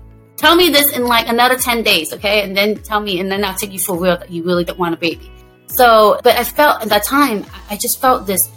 Tell 0.40 0.57
me 0.57 0.70
this 0.70 0.90
in 0.96 1.05
like 1.05 1.29
another 1.29 1.55
10 1.59 1.83
days, 1.83 2.14
okay? 2.14 2.42
And 2.42 2.57
then 2.57 2.76
tell 2.76 2.98
me, 2.98 3.20
and 3.20 3.31
then 3.31 3.44
I'll 3.44 3.55
take 3.55 3.72
you 3.72 3.79
for 3.79 3.94
real 3.98 4.16
that 4.16 4.31
you 4.31 4.42
really 4.42 4.64
don't 4.64 4.79
want 4.79 4.94
a 4.94 4.96
baby. 4.96 5.31
So, 5.66 6.18
but 6.24 6.35
I 6.38 6.44
felt 6.44 6.81
at 6.81 6.88
that 6.88 7.05
time, 7.05 7.44
I 7.68 7.76
just 7.76 8.00
felt 8.00 8.26
this, 8.26 8.48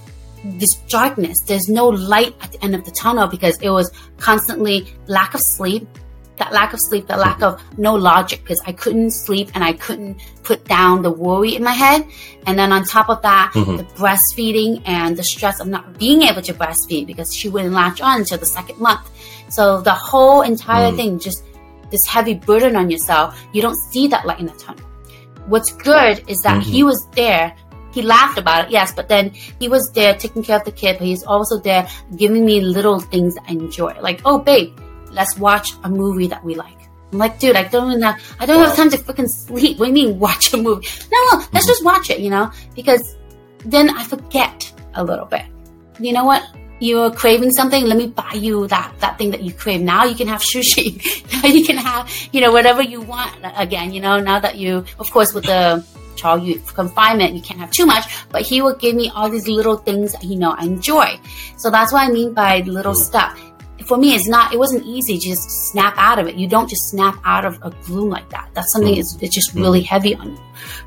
this 0.46 0.76
darkness. 0.88 1.41
There's 1.41 1.67
no 1.67 1.89
light 1.89 2.36
at 2.41 2.54
the 2.54 2.63
end 2.63 2.74
of 2.74 2.86
the 2.86 2.91
tunnel 2.91 3.28
because 3.28 3.58
it 3.58 3.69
was 3.69 3.91
constantly 4.15 4.88
lack 5.08 5.34
of 5.34 5.41
sleep, 5.41 5.86
that 6.38 6.54
lack 6.54 6.72
of 6.72 6.80
sleep, 6.80 7.08
that 7.08 7.19
lack 7.19 7.41
of 7.43 7.62
no 7.78 7.96
logic 7.96 8.43
because 8.43 8.62
I 8.65 8.72
couldn't 8.72 9.12
sleep 9.12 9.50
and 9.54 9.62
I 9.62 9.74
couldn't 9.74 10.22
put 10.43 10.63
down 10.63 11.02
the 11.02 11.12
worry 11.12 11.54
in 11.54 11.65
my 11.65 11.74
head. 11.74 12.08
And 12.48 12.58
then 12.58 12.72
on 12.72 12.86
top 12.86 13.10
of 13.10 13.22
that, 13.24 13.52
Mhm. 13.54 13.78
the 13.80 13.84
breastfeeding 14.02 14.82
and 14.86 15.17
the 15.17 15.24
stress 15.24 15.60
of 15.60 15.67
not 15.67 16.00
being 16.00 16.22
able 16.22 16.41
to 16.43 16.54
breastfeed 16.54 17.08
because 17.08 17.36
she 17.36 17.50
wouldn't 17.50 17.74
latch 17.74 18.00
on 18.00 18.19
until 18.22 18.38
the 18.38 18.46
second 18.46 18.80
month. 18.80 19.02
So 19.50 19.82
the 19.82 19.91
whole 19.91 20.43
entire 20.43 20.91
Mm. 20.93 20.96
thing, 20.96 21.19
just 21.19 21.43
this 21.91 22.06
heavy 22.08 22.34
burden 22.36 22.76
on 22.76 22.89
yourself, 22.89 23.39
you 23.54 23.62
don't 23.62 23.76
see 23.91 24.08
that 24.08 24.26
light 24.26 24.39
in 24.39 24.46
the 24.48 24.54
tunnel. 24.54 24.86
What's 25.48 25.72
good 25.74 26.24
is 26.28 26.41
that 26.41 26.62
Mhm. 26.62 26.65
he 26.65 26.84
was 26.84 27.06
there. 27.15 27.54
He 27.93 28.02
laughed 28.02 28.38
about 28.39 28.65
it, 28.65 28.72
yes, 28.72 28.91
but 28.93 29.08
then 29.08 29.32
he 29.60 29.67
was 29.69 29.91
there 29.93 30.15
taking 30.15 30.41
care 30.43 30.58
of 30.58 30.63
the 30.65 30.72
kid, 30.72 30.98
but 30.98 31.06
he's 31.06 31.24
also 31.24 31.60
there 31.60 31.88
giving 32.15 32.43
me 32.46 32.60
little 32.62 33.00
things 33.00 33.36
I 33.48 33.52
enjoy. 33.52 33.93
Like, 34.02 34.22
oh, 34.26 34.39
babe, 34.39 34.76
let's 35.12 35.38
watch 35.38 35.74
a 35.84 35.89
movie 35.89 36.28
that 36.28 36.43
we 36.43 36.56
like. 36.56 36.78
I'm 37.12 37.19
like, 37.19 37.38
dude, 37.38 37.56
I 37.56 37.63
don't 37.65 37.89
even 37.91 38.02
have, 38.02 38.19
I 38.39 38.48
don't 38.48 38.60
have 38.65 38.76
time 38.76 38.89
to 38.89 38.98
freaking 38.98 39.30
sleep. 39.30 39.78
What 39.78 39.86
do 39.86 39.89
you 39.89 39.93
mean 40.08 40.17
watch 40.28 40.54
a 40.54 40.58
movie? 40.58 40.88
No, 41.12 41.17
no, 41.38 41.46
let's 41.54 41.67
just 41.67 41.86
watch 41.86 42.10
it, 42.10 42.19
you 42.19 42.32
know? 42.32 42.50
Because 42.76 43.15
then 43.65 43.91
I 43.91 44.04
forget 44.04 44.72
a 44.96 45.04
little 45.04 45.26
bit. 45.28 45.43
You 46.00 46.13
know 46.13 46.26
what? 46.26 46.41
You're 46.79 47.12
craving 47.12 47.51
something. 47.51 47.86
Let 47.86 47.97
me 47.97 48.07
buy 48.07 48.33
you 48.33 48.67
that, 48.67 48.93
that 48.99 49.17
thing 49.17 49.31
that 49.31 49.41
you 49.43 49.53
crave. 49.53 49.81
Now 49.81 50.03
you 50.03 50.15
can 50.15 50.27
have 50.27 50.41
sushi. 50.41 50.99
now 51.43 51.47
you 51.47 51.65
can 51.65 51.77
have, 51.77 52.12
you 52.31 52.41
know, 52.41 52.51
whatever 52.51 52.81
you 52.81 53.01
want 53.01 53.36
again, 53.55 53.93
you 53.93 54.01
know, 54.01 54.19
now 54.19 54.39
that 54.39 54.57
you, 54.57 54.86
of 54.99 55.09
course, 55.12 55.33
with 55.33 55.45
the 55.45 55.86
child 56.15 56.43
youth 56.43 56.73
confinement, 56.73 57.36
you 57.36 57.41
can't 57.41 57.59
have 57.59 57.71
too 57.71 57.86
much, 57.86 58.05
but 58.29 58.41
he 58.41 58.62
will 58.62 58.75
give 58.75 58.95
me 58.95 59.09
all 59.15 59.29
these 59.29 59.47
little 59.47 59.77
things 59.77 60.13
that, 60.13 60.23
you 60.23 60.38
know, 60.38 60.51
I 60.57 60.65
enjoy. 60.65 61.19
So 61.57 61.69
that's 61.69 61.93
what 61.93 62.07
I 62.07 62.12
mean 62.12 62.33
by 62.33 62.59
little 62.62 62.93
mm. 62.93 62.97
stuff 62.97 63.39
for 63.86 63.97
me 63.97 64.15
it's 64.15 64.27
not 64.27 64.53
it 64.53 64.57
wasn't 64.57 64.86
easy 64.86 65.17
to 65.17 65.27
just 65.27 65.49
snap 65.69 65.93
out 65.97 66.19
of 66.19 66.27
it 66.27 66.36
you 66.36 66.47
don't 66.47 66.69
just 66.69 66.89
snap 66.89 67.19
out 67.25 67.45
of 67.45 67.57
a 67.63 67.71
gloom 67.86 68.09
like 68.09 68.27
that 68.29 68.49
that's 68.53 68.71
something 68.71 68.95
mm. 68.95 68.99
it's, 68.99 69.17
it's 69.21 69.33
just 69.33 69.55
mm. 69.55 69.62
really 69.62 69.81
heavy 69.81 70.15
on 70.15 70.31
you 70.31 70.39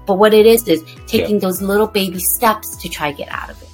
but 0.07 0.15
what 0.15 0.33
it 0.33 0.47
is 0.47 0.67
is 0.69 0.83
taking 1.07 1.39
those 1.39 1.61
little 1.61 1.87
baby 1.87 2.19
steps 2.19 2.77
to 2.77 2.89
try 2.89 3.11
to 3.11 3.17
get 3.17 3.29
out 3.29 3.51
of 3.51 3.61
it 3.63 3.66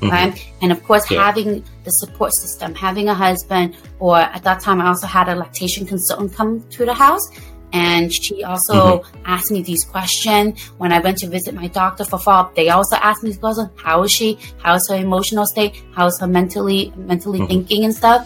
Mhm. 0.00 0.10
right 0.10 0.34
and 0.62 0.70
of 0.72 0.80
course 0.88 1.04
Yeah. 1.10 1.24
having 1.26 1.48
the 1.84 1.90
support 2.02 2.32
system 2.32 2.74
having 2.74 3.08
a 3.08 3.14
husband 3.14 3.76
or 3.98 4.16
at 4.36 4.42
that 4.44 4.58
time 4.60 4.80
i 4.80 4.86
also 4.92 5.06
had 5.06 5.26
a 5.28 5.34
lactation 5.34 5.86
consultant 5.86 6.34
come 6.38 6.52
to 6.76 6.84
the 6.84 6.94
house 6.94 7.26
and 7.72 8.10
she 8.10 8.42
also 8.44 9.02
asked 9.26 9.50
me 9.50 9.60
these 9.70 9.84
questions 9.84 10.58
when 10.78 10.90
I 10.90 11.00
went 11.00 11.18
to 11.18 11.26
visit 11.28 11.52
my 11.54 11.66
doctor 11.66 12.02
for 12.02 12.18
follow-up. 12.18 12.54
They 12.54 12.70
also 12.70 12.96
asked 12.96 13.22
me 13.22 13.28
these 13.28 13.36
questions: 13.36 13.68
How 13.76 13.96
is 14.04 14.10
she? 14.10 14.38
How 14.64 14.72
is 14.78 14.88
her 14.88 14.96
emotional 14.96 15.44
state? 15.44 15.74
How 15.94 16.06
is 16.06 16.18
her 16.18 16.26
mentally 16.26 16.80
mentally 16.96 17.40
Mhm. 17.40 17.48
thinking 17.48 17.84
and 17.84 17.94
stuff? 17.94 18.20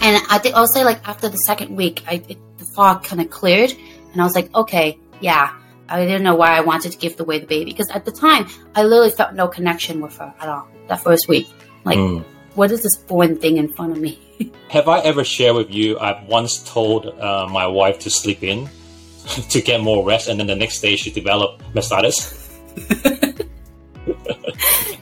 And 0.00 0.22
I 0.30 0.38
think 0.38 0.54
I'll 0.56 0.66
say 0.76 0.82
like 0.82 1.00
after 1.06 1.28
the 1.28 1.36
second 1.36 1.76
week, 1.76 2.04
I 2.10 2.14
it, 2.32 2.38
the 2.56 2.64
fog 2.74 3.04
kind 3.04 3.20
of 3.20 3.28
cleared, 3.28 3.70
and 4.12 4.16
I 4.22 4.24
was 4.24 4.34
like, 4.34 4.48
okay, 4.62 4.98
yeah. 5.20 5.50
I 5.88 6.04
didn't 6.04 6.22
know 6.24 6.34
why 6.34 6.56
I 6.56 6.60
wanted 6.60 6.92
to 6.92 6.98
give 6.98 7.18
away 7.20 7.38
the 7.38 7.46
baby 7.46 7.70
because 7.70 7.90
at 7.90 8.04
the 8.04 8.12
time 8.12 8.46
I 8.74 8.82
literally 8.82 9.10
felt 9.10 9.34
no 9.34 9.46
connection 9.48 10.00
with 10.00 10.16
her 10.18 10.32
at 10.40 10.48
all. 10.48 10.66
That 10.88 11.00
first 11.00 11.28
week, 11.28 11.46
like, 11.84 11.98
Mm. 11.98 12.24
what 12.54 12.70
is 12.72 12.82
this 12.82 12.96
foreign 12.96 13.36
thing 13.36 13.56
in 13.56 13.68
front 13.72 13.92
of 13.92 13.98
me? 13.98 14.18
Have 14.70 14.88
I 14.88 15.00
ever 15.00 15.22
shared 15.24 15.56
with 15.56 15.70
you? 15.70 15.98
I've 15.98 16.24
once 16.28 16.58
told 16.70 17.06
uh, 17.06 17.46
my 17.50 17.66
wife 17.66 17.98
to 18.00 18.10
sleep 18.10 18.42
in 18.42 18.68
to 19.50 19.60
get 19.62 19.80
more 19.80 20.04
rest, 20.04 20.28
and 20.28 20.38
then 20.40 20.46
the 20.48 20.56
next 20.56 20.80
day 20.80 20.96
she 20.96 21.10
developed 21.10 21.62
mastitis. 21.74 22.42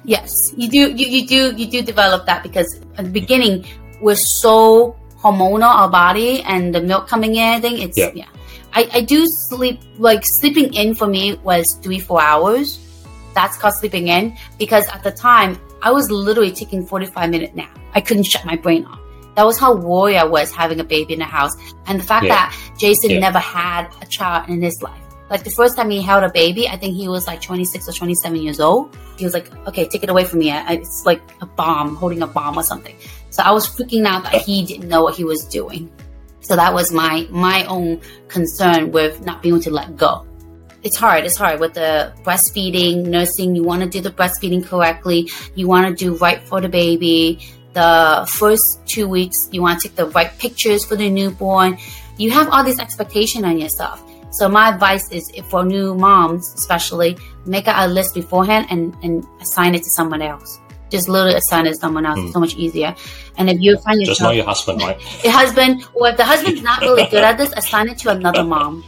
Yes, 0.06 0.52
you 0.56 0.68
do. 0.68 0.92
You, 0.92 1.06
you 1.06 1.26
do. 1.26 1.54
You 1.56 1.66
do 1.66 1.82
develop 1.82 2.26
that 2.26 2.42
because 2.42 2.78
at 2.98 3.04
the 3.06 3.10
beginning 3.10 3.64
we're 4.00 4.16
so 4.16 4.96
hormonal, 5.18 5.62
our 5.68 5.88
body, 5.90 6.42
and 6.42 6.74
the 6.74 6.80
milk 6.82 7.08
coming 7.08 7.36
in. 7.36 7.42
I 7.54 7.60
think 7.60 7.80
it's 7.80 7.96
Yeah. 7.96 8.10
yeah. 8.14 8.26
I, 8.74 8.88
I 8.92 9.00
do 9.02 9.26
sleep 9.26 9.80
like 9.98 10.24
sleeping 10.26 10.74
in 10.74 10.94
for 10.94 11.06
me 11.06 11.34
was 11.42 11.78
three 11.82 12.00
four 12.00 12.20
hours. 12.20 12.78
That's 13.34 13.56
called 13.56 13.74
sleeping 13.74 14.08
in 14.08 14.36
because 14.58 14.86
at 14.88 15.02
the 15.02 15.10
time 15.12 15.58
I 15.82 15.90
was 15.90 16.10
literally 16.10 16.52
taking 16.52 16.86
forty 16.86 17.06
five 17.06 17.30
minute 17.30 17.54
nap. 17.54 17.78
I 17.94 18.00
couldn't 18.00 18.24
shut 18.24 18.44
my 18.44 18.56
brain 18.56 18.84
off. 18.86 18.98
That 19.36 19.44
was 19.44 19.58
how 19.58 19.74
worried 19.74 20.16
I 20.16 20.24
was 20.24 20.52
having 20.52 20.78
a 20.80 20.84
baby 20.84 21.12
in 21.14 21.18
the 21.18 21.24
house, 21.24 21.52
and 21.86 21.98
the 22.00 22.04
fact 22.04 22.26
Yeah. 22.26 22.34
that 22.34 22.56
Jason 22.78 23.10
Yeah. 23.10 23.18
never 23.20 23.38
had 23.40 23.88
a 24.00 24.06
child 24.06 24.48
in 24.48 24.62
his 24.62 24.80
life. 24.82 25.00
Like 25.30 25.42
the 25.42 25.50
first 25.50 25.76
time 25.76 25.90
he 25.90 26.00
held 26.02 26.22
a 26.22 26.28
baby, 26.30 26.68
I 26.68 26.76
think 26.76 26.94
he 26.94 27.08
was 27.08 27.26
like 27.26 27.40
26 27.40 27.88
or 27.88 27.92
27 27.92 28.36
years 28.42 28.60
old. 28.60 28.96
He 29.18 29.24
was 29.24 29.32
like, 29.34 29.50
okay, 29.66 29.88
take 29.88 30.02
it 30.04 30.10
away 30.10 30.24
from 30.24 30.38
me. 30.40 30.52
I- 30.52 30.74
it's 30.74 31.04
like 31.06 31.22
a 31.40 31.46
bomb, 31.46 31.96
holding 31.96 32.22
a 32.22 32.26
bomb 32.26 32.56
or 32.56 32.62
something. 32.62 32.94
So 33.30 33.42
I 33.42 33.50
was 33.50 33.66
freaking 33.66 34.06
out 34.06 34.22
that 34.24 34.34
he 34.42 34.64
didn't 34.64 34.88
know 34.88 35.02
what 35.02 35.16
he 35.16 35.24
was 35.24 35.44
doing. 35.46 35.90
So 36.44 36.56
that 36.56 36.72
was 36.72 36.92
my, 36.92 37.26
my 37.30 37.64
own 37.64 38.00
concern 38.28 38.92
with 38.92 39.24
not 39.24 39.42
being 39.42 39.54
able 39.54 39.62
to 39.64 39.70
let 39.70 39.96
go. 39.96 40.26
It's 40.82 40.96
hard. 40.96 41.24
It's 41.24 41.38
hard 41.38 41.60
with 41.60 41.72
the 41.72 42.12
breastfeeding, 42.22 43.06
nursing. 43.06 43.56
You 43.56 43.62
want 43.62 43.82
to 43.82 43.88
do 43.88 44.02
the 44.02 44.10
breastfeeding 44.10 44.62
correctly. 44.64 45.30
You 45.54 45.66
want 45.66 45.86
to 45.88 45.94
do 46.04 46.14
right 46.16 46.42
for 46.42 46.60
the 46.60 46.68
baby. 46.68 47.40
The 47.72 48.28
first 48.30 48.86
two 48.86 49.08
weeks, 49.08 49.48
you 49.50 49.62
want 49.62 49.80
to 49.80 49.88
take 49.88 49.96
the 49.96 50.06
right 50.06 50.30
pictures 50.38 50.84
for 50.84 50.94
the 50.96 51.08
newborn. 51.08 51.78
You 52.18 52.30
have 52.32 52.50
all 52.50 52.62
this 52.62 52.78
expectation 52.78 53.44
on 53.46 53.58
yourself. 53.58 54.02
So 54.30 54.48
my 54.48 54.68
advice 54.68 55.10
is 55.10 55.30
for 55.48 55.64
new 55.64 55.94
moms, 55.94 56.52
especially, 56.54 57.16
make 57.46 57.64
a 57.66 57.86
list 57.88 58.14
beforehand 58.14 58.66
and, 58.68 58.94
and 59.02 59.24
assign 59.40 59.74
it 59.74 59.82
to 59.84 59.90
someone 59.90 60.20
else. 60.20 60.60
Just 60.90 61.08
literally 61.08 61.34
assign 61.34 61.66
it 61.66 61.70
to 61.70 61.76
someone 61.76 62.06
else. 62.06 62.20
It's 62.20 62.32
so 62.32 62.40
much 62.40 62.54
easier. 62.56 62.94
And 63.36 63.50
if 63.50 63.60
you 63.60 63.76
find 63.78 63.98
Just 64.04 64.20
not 64.20 64.34
yourself 64.34 64.36
your 64.36 64.44
husband, 64.44 64.80
right? 64.82 65.24
your 65.24 65.32
husband, 65.32 65.84
or 65.94 66.08
if 66.08 66.16
the 66.16 66.24
husband's 66.24 66.62
not 66.62 66.80
really 66.82 67.06
good 67.10 67.24
at 67.24 67.36
this, 67.38 67.52
assign 67.56 67.88
it 67.88 67.98
to 67.98 68.10
another 68.10 68.44
mom. 68.44 68.84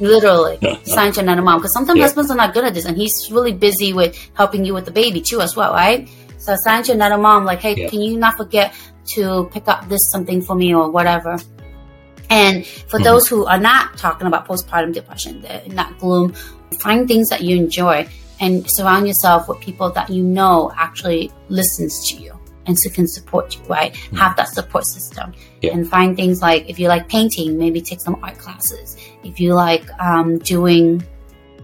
Literally, 0.00 0.58
assign 0.86 1.08
it 1.08 1.14
to 1.14 1.20
another 1.20 1.40
mom. 1.40 1.60
Because 1.60 1.72
sometimes 1.72 1.98
Yeah. 1.98 2.04
husbands 2.04 2.30
are 2.30 2.36
not 2.36 2.52
good 2.52 2.64
at 2.64 2.74
this, 2.74 2.84
and 2.84 2.96
he's 2.96 3.30
really 3.30 3.52
busy 3.52 3.92
with 3.92 4.16
helping 4.34 4.64
you 4.64 4.74
with 4.74 4.84
the 4.84 4.90
baby 4.90 5.20
too, 5.20 5.40
as 5.40 5.56
well, 5.56 5.72
right? 5.72 6.08
So 6.38 6.52
assign 6.52 6.80
it 6.80 6.86
to 6.86 6.92
another 6.92 7.16
mom, 7.16 7.44
like, 7.44 7.60
hey, 7.60 7.74
Yeah. 7.76 7.88
can 7.88 8.00
you 8.02 8.18
not 8.18 8.36
forget 8.36 8.74
to 9.14 9.48
pick 9.52 9.68
up 9.68 9.88
this 9.88 10.10
something 10.10 10.42
for 10.42 10.54
me 10.56 10.74
or 10.74 10.90
whatever? 10.90 11.38
And 12.28 12.66
for 12.66 12.98
Mhm. 12.98 13.04
those 13.04 13.28
who 13.28 13.46
are 13.46 13.58
not 13.58 13.96
talking 13.96 14.26
about 14.26 14.48
postpartum 14.48 14.92
depression, 14.92 15.42
that 15.42 15.98
gloom, 15.98 16.34
find 16.80 17.06
things 17.06 17.28
that 17.28 17.42
you 17.42 17.56
enjoy 17.56 18.06
and 18.40 18.68
surround 18.70 19.06
yourself 19.06 19.48
with 19.48 19.60
people 19.60 19.90
that 19.90 20.10
you 20.10 20.22
know 20.22 20.72
actually 20.76 21.30
listens 21.48 22.08
to 22.10 22.16
you 22.16 22.38
and 22.66 22.78
so 22.78 22.90
can 22.90 23.06
support 23.06 23.56
you, 23.56 23.62
right? 23.66 23.96
Hmm. 23.96 24.16
Have 24.16 24.36
that 24.36 24.48
support 24.48 24.86
system 24.86 25.32
Yeah. 25.62 25.72
and 25.74 25.88
find 25.88 26.16
things 26.16 26.42
like 26.42 26.68
if 26.68 26.78
you 26.78 26.88
like 26.88 27.08
painting, 27.08 27.58
maybe 27.58 27.80
take 27.80 28.00
some 28.00 28.18
art 28.22 28.38
classes. 28.38 28.96
If 29.22 29.40
you 29.40 29.54
like 29.54 29.84
um, 30.00 30.38
doing, 30.38 31.02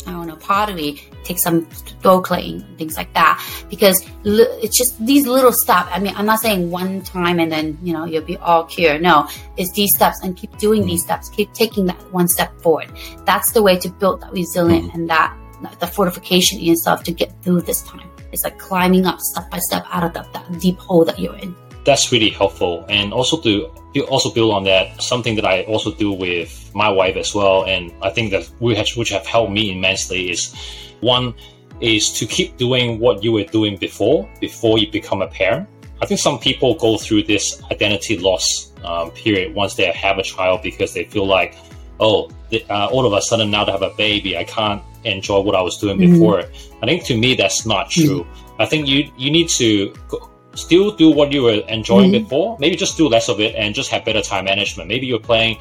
I 0.07 0.13
don't 0.13 0.27
know, 0.27 0.37
pottery, 0.37 1.03
take 1.25 1.39
some 1.39 1.67
throw 2.03 2.21
claying, 2.21 2.65
things 2.79 2.97
like 2.97 3.13
that. 3.15 3.43
Because 3.69 4.07
li- 4.25 4.47
it's 4.63 4.77
just 4.77 5.05
these 5.05 5.27
little 5.27 5.53
steps. 5.53 5.89
I 5.93 5.99
mean, 5.99 6.15
I'm 6.17 6.27
not 6.27 6.41
saying 6.41 6.71
one 6.71 7.03
time 7.03 7.39
and 7.39 7.51
then, 7.51 7.79
you 7.83 7.93
know, 7.93 8.05
you'll 8.05 8.25
be 8.25 8.37
all 8.39 8.65
cured. 8.65 9.03
No, 9.03 9.29
it's 9.57 9.73
these 9.73 9.95
steps 9.95 10.21
and 10.23 10.37
keep 10.37 10.57
doing 10.59 10.87
these 10.87 11.03
hmm. 11.03 11.07
steps. 11.07 11.29
Keep 11.31 11.53
taking 11.53 11.87
that 11.87 12.13
one 12.13 12.29
step 12.29 12.59
forward. 12.61 12.91
That's 13.25 13.53
the 13.53 13.63
way 13.63 13.79
to 13.79 13.89
build 13.89 14.23
that 14.23 14.33
resilience 14.33 14.91
hmm. 14.93 15.01
and 15.01 15.11
that, 15.11 15.37
the 15.79 15.87
fortification 15.87 16.59
in 16.59 16.65
yourself 16.65 17.03
to 17.05 17.13
get 17.13 17.33
through 17.43 17.63
this 17.63 17.83
time. 17.83 18.09
It's 18.33 18.45
like 18.45 18.59
climbing 18.59 19.07
up 19.07 19.21
step 19.21 19.51
by 19.51 19.59
step 19.59 19.85
out 19.91 20.05
of 20.05 20.13
that, 20.15 20.33
that 20.33 20.61
deep 20.61 20.79
hole 20.79 21.05
that 21.05 21.19
you're 21.19 21.37
in. 21.37 21.55
That's 21.85 22.13
really 22.13 22.31
helpful, 22.31 22.85
and 22.89 23.13
also 23.13 23.41
to 23.41 23.71
also 24.09 24.31
build 24.31 24.53
on 24.53 24.65
that. 24.65 25.03
Something 25.03 25.35
that 25.37 25.47
I 25.47 25.63
also 25.63 25.93
do 25.95 26.13
with 26.13 26.71
my 26.75 26.89
wife 26.89 27.17
as 27.17 27.35
well, 27.35 27.65
and 27.65 27.93
I 28.03 28.11
think 28.11 28.31
that 28.33 28.49
we 28.61 28.77
have, 28.77 28.89
which 28.97 29.11
have 29.11 29.27
helped 29.27 29.53
me 29.53 29.73
immensely 29.73 30.31
is 30.31 30.55
one 31.01 31.35
is 31.81 32.13
to 32.13 32.27
keep 32.27 32.59
doing 32.59 32.99
what 32.99 33.25
you 33.25 33.33
were 33.33 33.45
doing 33.45 33.77
before 33.79 34.29
before 34.41 34.79
you 34.79 34.91
become 34.91 35.23
a 35.23 35.29
parent. 35.29 35.67
I 36.03 36.07
think 36.07 36.21
some 36.21 36.39
people 36.39 36.75
go 36.75 36.99
through 36.99 37.25
this 37.25 37.63
identity 37.71 38.19
loss 38.19 38.73
um, 38.85 39.11
period 39.11 39.55
once 39.55 39.75
they 39.75 39.91
have 39.91 40.19
a 40.19 40.23
child 40.23 40.63
because 40.63 40.95
they 40.95 41.05
feel 41.05 41.27
like, 41.27 41.57
oh, 42.01 42.29
uh, 42.71 42.87
all 42.87 43.07
of 43.07 43.13
a 43.13 43.23
sudden 43.23 43.51
now 43.51 43.65
to 43.65 43.73
have 43.73 43.83
a 43.83 43.91
baby, 43.97 44.37
I 44.37 44.45
can't 44.45 44.83
enjoy 45.05 45.41
what 45.41 45.55
I 45.55 45.63
was 45.63 45.77
doing 45.79 45.99
Mhm. 45.99 46.13
before. 46.13 46.43
I 46.83 46.87
think 46.87 47.05
to 47.05 47.17
me 47.17 47.35
that's 47.35 47.65
not 47.67 47.91
true. 47.91 48.27
I 48.59 48.67
think 48.67 48.89
you 48.89 49.09
you 49.17 49.31
need 49.31 49.49
to 49.61 49.93
go, 50.09 50.29
still 50.55 50.91
do 50.91 51.11
what 51.11 51.33
you 51.33 51.43
were 51.43 51.61
enjoying 51.69 52.11
Mhm. 52.11 52.23
before. 52.23 52.57
Maybe 52.59 52.77
just 52.77 52.97
do 52.97 53.09
less 53.09 53.29
of 53.29 53.41
it 53.41 53.55
and 53.55 53.75
just 53.75 53.91
have 53.91 54.05
better 54.05 54.23
time 54.23 54.45
management. 54.47 54.89
Maybe 54.89 55.07
you're 55.07 55.27
playing 55.33 55.59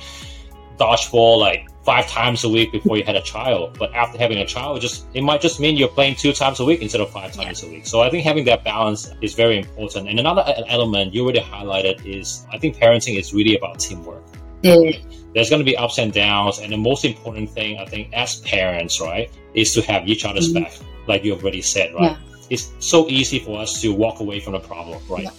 dodgeball 0.78 1.40
like 1.40 1.62
five 1.86 2.08
times 2.08 2.44
a 2.44 2.50
week 2.50 2.72
before 2.72 2.98
you 2.98 3.04
had 3.04 3.16
a 3.16 3.22
child, 3.22 3.76
but 3.80 3.94
after 3.94 4.18
having 4.18 4.38
a 4.38 4.46
child, 4.46 4.78
it 4.78 4.82
just 4.82 5.06
it 5.14 5.24
might 5.24 5.42
just 5.42 5.60
mean 5.60 5.76
you're 5.78 5.88
playing 6.00 6.16
two 6.16 6.34
times 6.34 6.60
a 6.60 6.66
week 6.66 6.82
instead 6.82 7.02
of 7.02 7.10
five 7.10 7.32
times 7.34 7.64
a 7.64 7.68
week. 7.68 7.86
So 7.86 8.02
I 8.02 8.10
think 8.10 8.24
having 8.24 8.46
that 8.46 8.64
balance 8.64 9.12
is 9.22 9.34
very 9.34 9.58
important. 9.58 10.10
And 10.10 10.20
another 10.20 10.44
element 10.68 11.14
you 11.14 11.24
already 11.24 11.40
highlighted 11.40 12.06
is 12.06 12.46
I 12.52 12.58
think 12.58 12.78
parenting 12.78 13.18
is 13.20 13.34
really 13.34 13.56
about 13.56 13.80
teamwork 13.80 14.24
Yeah. 14.62 14.92
there's 15.34 15.50
going 15.50 15.60
to 15.60 15.66
be 15.66 15.78
ups 15.78 15.98
and 16.00 16.12
downs 16.12 16.60
and 16.60 16.72
the 16.74 16.78
most 16.78 17.06
important 17.06 17.50
thing 17.52 17.78
i 17.80 17.86
think 17.86 18.10
as 18.14 18.38
parents 18.42 19.00
right 19.00 19.30
is 19.54 19.74
to 19.76 19.82
have 19.84 20.08
each 20.08 20.26
other's 20.26 20.52
Mhm. 20.52 20.64
back 20.64 20.74
like 21.08 21.24
you 21.24 21.34
already 21.34 21.62
said 21.62 21.94
right 21.94 22.18
it's 22.50 22.72
so 22.80 23.08
easy 23.10 23.40
for 23.40 23.60
us 23.60 23.80
to 23.82 23.94
walk 23.94 24.20
away 24.20 24.40
from 24.40 24.54
the 24.54 24.60
problem 24.60 25.00
right 25.10 25.30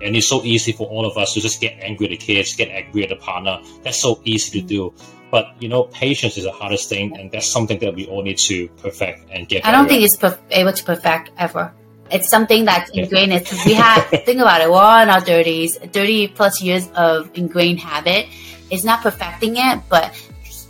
And 0.00 0.14
it's 0.14 0.28
so 0.28 0.44
easy 0.44 0.70
for 0.70 0.86
all 0.86 1.04
of 1.10 1.16
us 1.18 1.34
to 1.34 1.40
just 1.40 1.60
get 1.60 1.74
angry 1.82 2.06
at 2.06 2.10
the 2.10 2.16
kids, 2.16 2.54
get 2.54 2.68
angry 2.70 3.02
at 3.02 3.08
the 3.08 3.16
partner. 3.16 3.58
That's 3.82 3.98
so 3.98 4.20
easy 4.22 4.60
to 4.60 4.64
do. 4.64 4.92
But 5.32 5.44
you 5.58 5.68
know, 5.68 5.82
patience 5.90 6.38
is 6.38 6.44
the 6.44 6.52
hardest 6.52 6.88
thing, 6.88 7.18
and 7.18 7.32
that's 7.32 7.50
something 7.50 7.80
that 7.80 7.96
we 7.98 8.06
all 8.06 8.22
need 8.22 8.38
to 8.46 8.68
perfect 8.84 9.26
and 9.34 9.48
get. 9.48 9.66
I 9.66 9.72
don't 9.74 9.88
think 9.90 10.02
at. 10.02 10.06
it's 10.06 10.16
perf- 10.16 10.38
able 10.52 10.72
to 10.72 10.84
perfect 10.84 11.32
ever. 11.36 11.72
It's 12.14 12.28
something 12.30 12.64
that's 12.64 12.92
Yeah. 12.94 13.02
ingrained. 13.10 13.32
It's, 13.42 13.50
we 13.66 13.74
have 13.74 14.06
think 14.28 14.38
about 14.38 14.60
it. 14.62 14.70
We're 14.70 14.78
all 14.78 15.02
in 15.02 15.10
our 15.10 15.20
thirties, 15.20 15.74
thirty 15.96 16.28
plus 16.28 16.62
years 16.62 16.86
of 16.94 17.30
ingrained 17.34 17.80
habit. 17.80 18.26
It's 18.70 18.84
not 18.84 19.02
perfecting 19.02 19.56
it, 19.56 19.80
but 19.88 20.14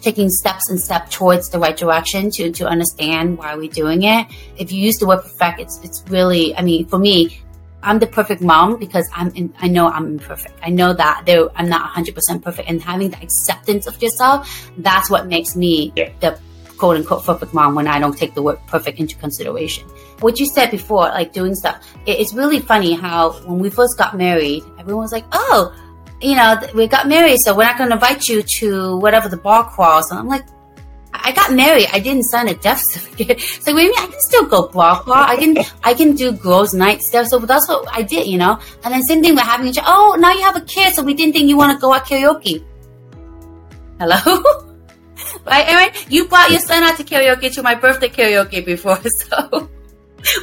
taking 0.01 0.31
steps 0.31 0.71
and 0.71 0.79
step 0.81 1.11
towards 1.11 1.49
the 1.51 1.59
right 1.59 1.77
direction 1.77 2.31
to 2.31 2.51
to 2.53 2.67
understand 2.67 3.37
why 3.39 3.57
we're 3.57 3.71
doing 3.71 4.03
it. 4.05 4.27
If 4.57 4.71
you 4.73 4.81
use 4.81 4.99
the 4.99 5.07
word 5.07 5.23
perfect, 5.23 5.61
it's 5.61 5.81
it's 5.83 6.05
really. 6.09 6.55
I 6.57 6.63
mean, 6.63 6.87
for 6.87 6.99
me, 6.99 7.41
I'm 7.83 7.99
the 7.99 8.07
perfect 8.07 8.43
mom 8.43 8.79
because 8.79 9.09
I'm 9.15 9.29
in, 9.35 9.53
I 9.61 9.69
know 9.69 9.89
I'm 9.89 10.07
imperfect. 10.07 10.55
I 10.63 10.71
know 10.71 10.93
that 10.93 11.23
there 11.27 11.49
I'm 11.57 11.69
not 11.69 11.93
100% 11.93 12.43
perfect 12.43 12.69
and 12.69 12.83
having 12.83 13.11
the 13.11 13.21
acceptance 13.23 13.87
of 13.87 14.01
yourself, 14.03 14.71
that's 14.79 15.09
what 15.11 15.27
makes 15.27 15.55
me 15.57 15.93
Yeah. 15.97 16.11
the 16.21 16.39
quote 16.77 16.97
unquote 16.97 17.25
perfect 17.25 17.53
mom 17.55 17.75
when 17.75 17.87
I 17.89 17.99
don't 17.99 18.17
take 18.17 18.35
the 18.35 18.43
word 18.43 18.59
perfect 18.67 18.99
into 19.01 19.17
consideration. 19.17 19.85
What 20.21 20.39
you 20.41 20.47
said 20.47 20.71
before, 20.71 21.09
like 21.09 21.33
doing 21.33 21.55
stuff, 21.55 21.85
it, 22.07 22.19
it's 22.21 22.35
really 22.35 22.61
funny 22.61 22.95
how 22.95 23.33
when 23.47 23.59
we 23.59 23.71
first 23.71 23.97
got 23.99 24.17
married, 24.17 24.63
everyone 24.79 25.03
was 25.03 25.13
like, 25.13 25.25
oh, 25.33 25.73
you 26.21 26.35
know, 26.35 26.61
we 26.75 26.87
got 26.87 27.09
married, 27.09 27.39
so 27.39 27.55
we're 27.55 27.65
not 27.65 27.79
going 27.79 27.91
to 27.91 27.95
invite 27.95 28.29
you 28.29 28.43
to 28.43 28.97
whatever 28.99 29.29
the 29.29 29.37
bar 29.37 29.69
crawls. 29.71 30.11
And 30.11 30.19
I'm 30.19 30.29
like, 30.29 30.45
I 31.13 31.33
got 31.33 31.53
married. 31.53 31.89
I 31.93 32.01
didn't 32.01 32.25
sign 32.25 32.49
a 32.49 32.55
death 32.55 32.83
certificate. 32.85 33.39
Do 33.65 33.71
you 33.71 33.77
mean? 33.77 33.93
I 33.99 34.07
can 34.07 34.21
still 34.21 34.47
go 34.47 34.69
bar 34.69 35.03
crawl. 35.03 35.17
I 35.17 35.37
can 35.37 35.57
I 35.83 35.95
can 35.95 36.15
do 36.15 36.33
girls' 36.33 36.75
night 36.75 37.03
stuff. 37.03 37.29
So 37.29 37.39
that's 37.39 37.69
what 37.69 37.87
I 37.91 38.03
did, 38.03 38.27
you 38.27 38.39
know. 38.39 38.59
And 38.85 38.93
then 38.93 39.03
same 39.03 39.23
thing 39.23 39.35
with 39.35 39.45
having 39.45 39.73
child. 39.73 39.87
Oh, 39.89 40.17
now 40.19 40.33
you 40.33 40.43
have 40.43 40.57
a 40.57 40.61
kid, 40.61 40.95
so 40.95 41.03
we 41.03 41.15
didn't 41.15 41.35
think 41.35 41.49
you 41.49 41.57
want 41.57 41.77
to 41.77 41.81
go 41.81 41.93
out 41.93 42.07
karaoke. 42.07 42.65
Hello, 43.99 44.17
right, 45.47 45.69
Aaron? 45.69 45.91
You 46.09 46.29
brought 46.29 46.51
your 46.51 46.61
son 46.61 46.85
out 46.85 46.97
to 46.99 47.05
karaoke 47.05 47.53
to 47.55 47.63
my 47.63 47.75
birthday 47.75 48.09
karaoke 48.09 48.65
before, 48.65 49.01
so 49.05 49.69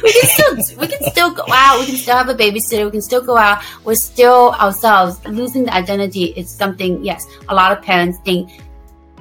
we 0.02 0.12
can 0.12 0.28
still 0.28 0.78
we 0.78 0.86
can 0.88 1.02
still 1.10 1.30
go 1.30 1.44
out. 1.50 1.80
We 1.80 1.86
can 1.86 1.96
still 1.96 2.16
have 2.16 2.28
a 2.28 2.34
babysitter. 2.34 2.84
We 2.84 2.90
can 2.90 3.02
still 3.02 3.22
go 3.22 3.36
out. 3.36 3.62
We're 3.84 3.94
still 3.94 4.52
ourselves. 4.52 5.24
Losing 5.26 5.64
the 5.64 5.74
identity 5.74 6.24
is 6.24 6.50
something. 6.50 7.04
Yes, 7.04 7.26
a 7.48 7.54
lot 7.54 7.72
of 7.76 7.82
parents 7.82 8.18
think 8.24 8.50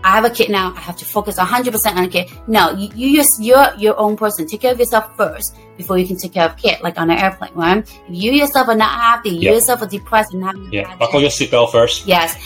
I 0.03 0.09
have 0.11 0.23
a 0.23 0.29
kid 0.29 0.49
now. 0.51 0.71
I 0.75 0.79
have 0.81 0.95
to 0.97 1.05
focus 1.05 1.37
100% 1.39 1.95
on 1.95 2.03
a 2.03 2.07
kid. 2.07 2.29
No, 2.47 2.69
you, 2.71 2.89
you 2.95 3.17
just, 3.17 3.41
you're 3.41 3.73
your 3.75 3.97
own 3.99 4.15
person. 4.15 4.45
Take 4.47 4.61
care 4.61 4.71
of 4.71 4.77
yourself 4.79 5.17
first 5.17 5.55
before 5.77 5.97
you 5.97 6.05
can 6.05 6.15
take 6.15 6.33
care 6.33 6.45
of 6.47 6.55
kid, 6.57 6.79
like 6.83 6.99
on 6.99 7.09
an 7.09 7.17
airplane, 7.17 7.53
right? 7.55 7.79
If 7.79 7.89
you 8.09 8.31
yourself 8.31 8.67
are 8.67 8.75
not 8.75 8.91
happy, 8.91 9.31
you 9.31 9.51
yourself 9.51 9.81
are 9.81 9.87
depressed 9.87 10.33
and 10.35 10.43
having 10.43 10.71
Yeah, 10.71 10.95
buckle 10.97 11.21
your 11.21 11.31
seatbelt 11.31 11.71
first. 11.71 12.05
Yes, 12.05 12.37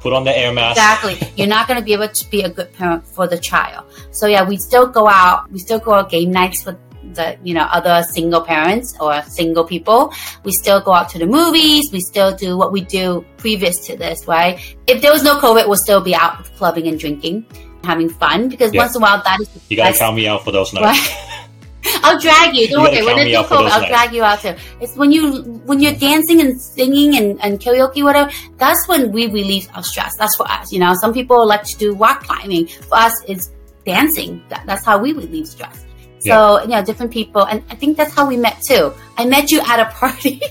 Put 0.00 0.12
on 0.14 0.24
the 0.24 0.36
air 0.36 0.52
mask. 0.52 0.76
exactly. 0.78 1.32
You're 1.36 1.46
not 1.46 1.68
going 1.68 1.78
to 1.78 1.84
be 1.84 1.92
able 1.94 2.08
to 2.08 2.30
be 2.30 2.42
a 2.42 2.48
good 2.50 2.70
parent 2.74 3.06
for 3.06 3.26
the 3.26 3.38
child. 3.38 3.84
So 4.12 4.26
yeah, 4.26 4.46
we 4.46 4.56
still 4.58 4.86
go 4.86 5.08
out. 5.08 5.50
We 5.50 5.58
still 5.58 5.78
go 5.78 5.92
out 5.94 6.10
game 6.10 6.30
nights 6.30 6.62
for 6.62 6.78
the, 7.14 7.36
you 7.42 7.54
know, 7.54 7.64
other 7.72 8.02
single 8.12 8.40
parents 8.42 8.94
or 9.00 9.22
single 9.22 9.64
people. 9.64 10.12
We 10.44 10.52
still 10.52 10.80
go 10.80 10.92
out 10.92 11.08
to 11.10 11.18
the 11.18 11.26
movies. 11.26 11.90
We 11.92 12.00
still 12.00 12.34
do 12.34 12.56
what 12.56 12.72
we 12.72 12.80
do 12.82 13.24
previous 13.36 13.78
to 13.86 13.96
this, 13.96 14.26
right? 14.26 14.58
If 14.86 15.02
there 15.02 15.12
was 15.12 15.22
no 15.22 15.38
COVID, 15.38 15.66
we'll 15.68 15.76
still 15.78 16.00
be 16.00 16.14
out 16.14 16.44
clubbing 16.56 16.86
and 16.88 16.98
drinking, 16.98 17.46
having 17.84 18.08
fun 18.08 18.48
because 18.48 18.72
Yeah. 18.72 18.82
once 18.82 18.94
in 18.96 19.02
a 19.02 19.04
while 19.04 19.22
that 19.24 19.40
is 19.40 19.48
You 19.68 19.76
gotta 19.76 19.96
count 19.96 20.16
me 20.16 20.26
out 20.26 20.44
for 20.44 20.52
those 20.52 20.72
nights. 20.72 20.84
Right. 20.84 21.36
I'll 22.02 22.18
drag 22.20 22.54
you. 22.54 22.68
Don't 22.68 22.82
worry. 22.82 22.96
When 23.02 23.16
count 23.16 23.16
there's 23.16 23.32
no 23.32 23.40
out 23.40 23.46
COVID, 23.48 23.70
I'll 23.70 23.80
nights. 23.80 23.88
drag 23.88 24.12
you 24.12 24.22
out 24.22 24.40
too. 24.40 24.54
It's 24.80 24.96
when 24.96 25.12
you 25.12 25.40
when 25.64 25.80
you're 25.80 25.94
dancing 25.94 26.40
and 26.40 26.60
singing 26.60 27.16
and, 27.16 27.42
and 27.42 27.58
karaoke, 27.58 28.02
whatever. 28.04 28.30
That's 28.58 28.86
when 28.86 29.12
we 29.12 29.26
release 29.28 29.66
our 29.74 29.82
stress. 29.82 30.14
That's 30.16 30.36
for 30.36 30.46
us. 30.50 30.72
You 30.72 30.78
know, 30.80 30.92
some 31.00 31.14
people 31.14 31.46
like 31.46 31.64
to 31.64 31.76
do 31.78 31.94
rock 31.94 32.24
climbing. 32.24 32.66
For 32.66 32.96
us, 32.96 33.14
it's 33.26 33.50
dancing. 33.86 34.42
That, 34.50 34.64
that's 34.66 34.84
how 34.84 34.98
we 34.98 35.12
relieve 35.14 35.48
stress. 35.48 35.84
So 36.20 36.60
you 36.62 36.68
know, 36.68 36.84
different 36.84 37.12
people, 37.12 37.46
and 37.46 37.62
I 37.70 37.74
think 37.74 37.96
that's 37.96 38.14
how 38.14 38.26
we 38.26 38.36
met 38.36 38.62
too. 38.62 38.92
I 39.16 39.24
met 39.24 39.50
you 39.50 39.60
at 39.60 39.80
a 39.80 39.90
party. 39.92 40.40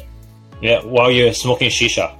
Yeah, 0.62 0.84
while 0.84 1.10
you're 1.10 1.34
smoking 1.34 1.70
shisha. 1.70 2.14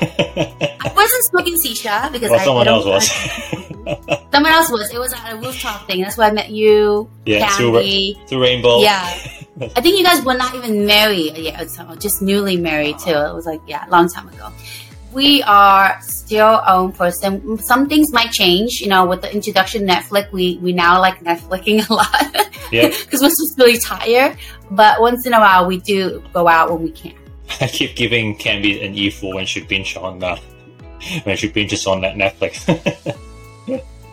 I 0.00 0.92
wasn't 0.96 1.24
smoking 1.24 1.56
shisha 1.56 2.10
because 2.10 2.30
well, 2.30 2.40
I, 2.40 2.44
someone 2.44 2.66
I 2.66 2.70
else 2.70 2.86
was. 2.86 3.10
Someone 4.32 4.52
else 4.52 4.70
was. 4.70 4.94
It 4.94 4.98
was 4.98 5.12
at 5.12 5.32
a 5.32 5.36
rooftop 5.36 5.86
thing. 5.86 6.00
That's 6.00 6.16
where 6.16 6.28
I 6.28 6.32
met 6.32 6.50
you, 6.50 7.10
yeah, 7.26 7.48
through, 7.48 7.72
Candy. 7.72 8.18
through 8.28 8.42
Rainbow. 8.42 8.80
Yeah. 8.80 9.02
I 9.76 9.80
think 9.80 9.98
you 9.98 10.04
guys 10.04 10.24
were 10.24 10.34
not 10.34 10.54
even 10.54 10.86
married 10.86 11.36
yet, 11.36 11.70
so 11.70 11.94
just 11.96 12.22
newly 12.22 12.56
married 12.56 12.98
too. 12.98 13.10
It 13.10 13.34
was 13.34 13.44
like, 13.44 13.60
yeah, 13.66 13.86
a 13.86 13.90
long 13.90 14.08
time 14.08 14.28
ago. 14.28 14.50
We 15.12 15.42
are 15.42 15.98
still 16.00 16.46
our 16.46 16.76
own 16.76 16.92
person. 16.92 17.58
Some 17.58 17.88
things 17.88 18.12
might 18.12 18.32
change, 18.32 18.80
you 18.80 18.88
know, 18.88 19.04
with 19.06 19.20
the 19.22 19.32
introduction 19.32 19.86
Netflix. 19.86 20.32
We, 20.32 20.58
we 20.62 20.72
now 20.72 20.98
like 21.00 21.20
Netflixing 21.22 21.86
a 21.90 21.92
lot 21.92 22.48
Yeah. 22.72 22.88
because 23.04 23.20
we're 23.20 23.28
just 23.28 23.58
really 23.58 23.78
tired. 23.78 24.36
But 24.70 25.00
once 25.00 25.26
in 25.26 25.34
a 25.34 25.40
while, 25.40 25.66
we 25.66 25.78
do 25.78 26.22
go 26.32 26.48
out 26.48 26.70
when 26.72 26.82
we 26.82 26.90
can. 26.92 27.12
I 27.60 27.66
keep 27.66 27.94
giving 27.94 28.36
Candy 28.36 28.82
an 28.84 28.94
earful 28.94 29.34
when 29.34 29.44
she 29.44 29.60
binge 29.60 29.96
on 29.96 30.18
that, 30.20 30.38
when 31.24 31.36
she 31.36 31.50
binges 31.50 31.86
on 31.86 32.00
that 32.00 32.14
Netflix. 32.16 32.64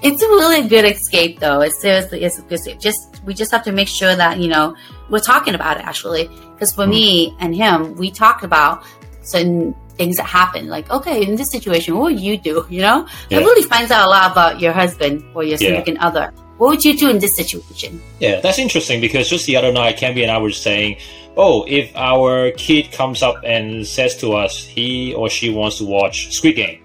It's 0.01 0.21
a 0.23 0.27
really 0.27 0.67
good 0.67 0.85
escape, 0.85 1.39
though. 1.39 1.59
It's 1.61 1.81
seriously, 1.81 2.23
it's 2.23 2.39
a 2.39 2.41
good 2.43 2.53
escape. 2.59 2.79
Just 2.79 3.21
we 3.25 3.33
just 3.33 3.51
have 3.51 3.63
to 3.65 3.71
make 3.73 3.89
sure 3.89 4.15
that 4.15 4.39
you 4.39 4.47
know 4.47 4.73
we're 5.09 5.19
talking 5.19 5.55
about 5.55 5.75
it 5.77 5.83
actually. 5.85 6.27
Because 6.53 6.73
for 6.73 6.85
Mm. 6.85 6.89
me 6.89 7.35
and 7.41 7.53
him, 7.55 7.95
we 7.95 8.09
talked 8.09 8.43
about 8.45 8.83
certain 9.23 9.75
things 9.99 10.15
that 10.17 10.25
happen. 10.39 10.63
Like, 10.75 10.89
okay, 10.97 11.17
in 11.27 11.35
this 11.35 11.51
situation, 11.51 11.89
what 11.97 12.05
would 12.13 12.19
you 12.27 12.35
do? 12.49 12.55
You 12.75 12.81
know, 12.87 12.97
Yeah. 13.29 13.37
it 13.39 13.41
really 13.49 13.65
finds 13.73 13.91
out 13.91 14.07
a 14.07 14.09
lot 14.15 14.31
about 14.31 14.59
your 14.63 14.73
husband 14.81 15.15
or 15.35 15.43
your 15.43 15.51
Yeah. 15.59 15.67
significant 15.67 15.97
other. 16.07 16.25
What 16.57 16.67
would 16.71 16.83
you 16.87 16.93
do 17.03 17.07
in 17.13 17.19
this 17.19 17.35
situation? 17.41 17.91
yeah, 18.19 18.39
that's 18.43 18.59
interesting 18.65 18.97
because 19.01 19.29
just 19.29 19.45
the 19.45 19.55
other 19.59 19.71
night, 19.71 19.93
Candy 20.01 20.23
and 20.23 20.31
I 20.31 20.39
were 20.45 20.51
saying, 20.67 20.97
oh, 21.37 21.55
if 21.67 21.87
our 21.95 22.51
kid 22.65 22.91
comes 22.91 23.19
up 23.27 23.37
and 23.45 23.85
says 23.87 24.11
to 24.23 24.27
us 24.43 24.53
he 24.75 25.13
or 25.19 25.29
she 25.29 25.47
wants 25.59 25.77
to 25.79 25.85
watch 25.85 26.15
Squid 26.37 26.55
Game, 26.55 26.79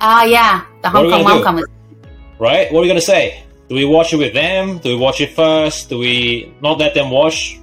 Ah, 0.00 0.24
yeah, 0.24 0.62
the 0.82 0.88
Hong 0.90 1.08
Kong 1.10 1.56
do? 1.56 1.64
right? 2.38 2.66
What 2.72 2.78
are 2.80 2.82
we 2.82 2.88
gonna 2.88 3.00
say? 3.14 3.42
Do 3.68 3.74
we 3.76 3.84
watch 3.86 4.12
it 4.12 4.18
with 4.18 4.34
them? 4.34 4.78
Do 4.78 4.88
we 4.94 4.96
watch 5.06 5.20
it 5.20 5.30
first? 5.34 5.88
Do 5.88 5.98
we 5.98 6.52
not 6.60 6.78
let 6.78 6.92
them 6.94 7.08
watch? 7.10 7.58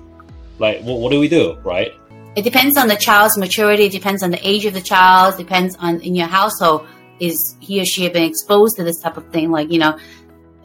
Like, 0.57 0.81
what, 0.83 0.99
what 0.99 1.09
do 1.11 1.19
we 1.19 1.27
do, 1.27 1.57
right? 1.63 1.91
It 2.39 2.43
depends 2.43 2.77
on 2.77 2.87
the 2.87 2.95
child's 2.95 3.37
maturity. 3.37 3.83
It 3.87 3.91
depends 3.91 4.23
on 4.23 4.31
the 4.31 4.39
age 4.47 4.65
of 4.65 4.73
the 4.73 4.79
child. 4.79 5.35
Depends 5.35 5.75
on 5.75 5.99
in 5.99 6.15
your 6.15 6.27
household 6.27 6.87
is 7.19 7.57
he 7.59 7.81
or 7.81 7.85
she 7.85 8.07
been 8.07 8.23
exposed 8.23 8.77
to 8.77 8.83
this 8.85 9.01
type 9.01 9.17
of 9.17 9.29
thing. 9.29 9.51
Like 9.51 9.69
you 9.73 9.79
know, 9.79 9.99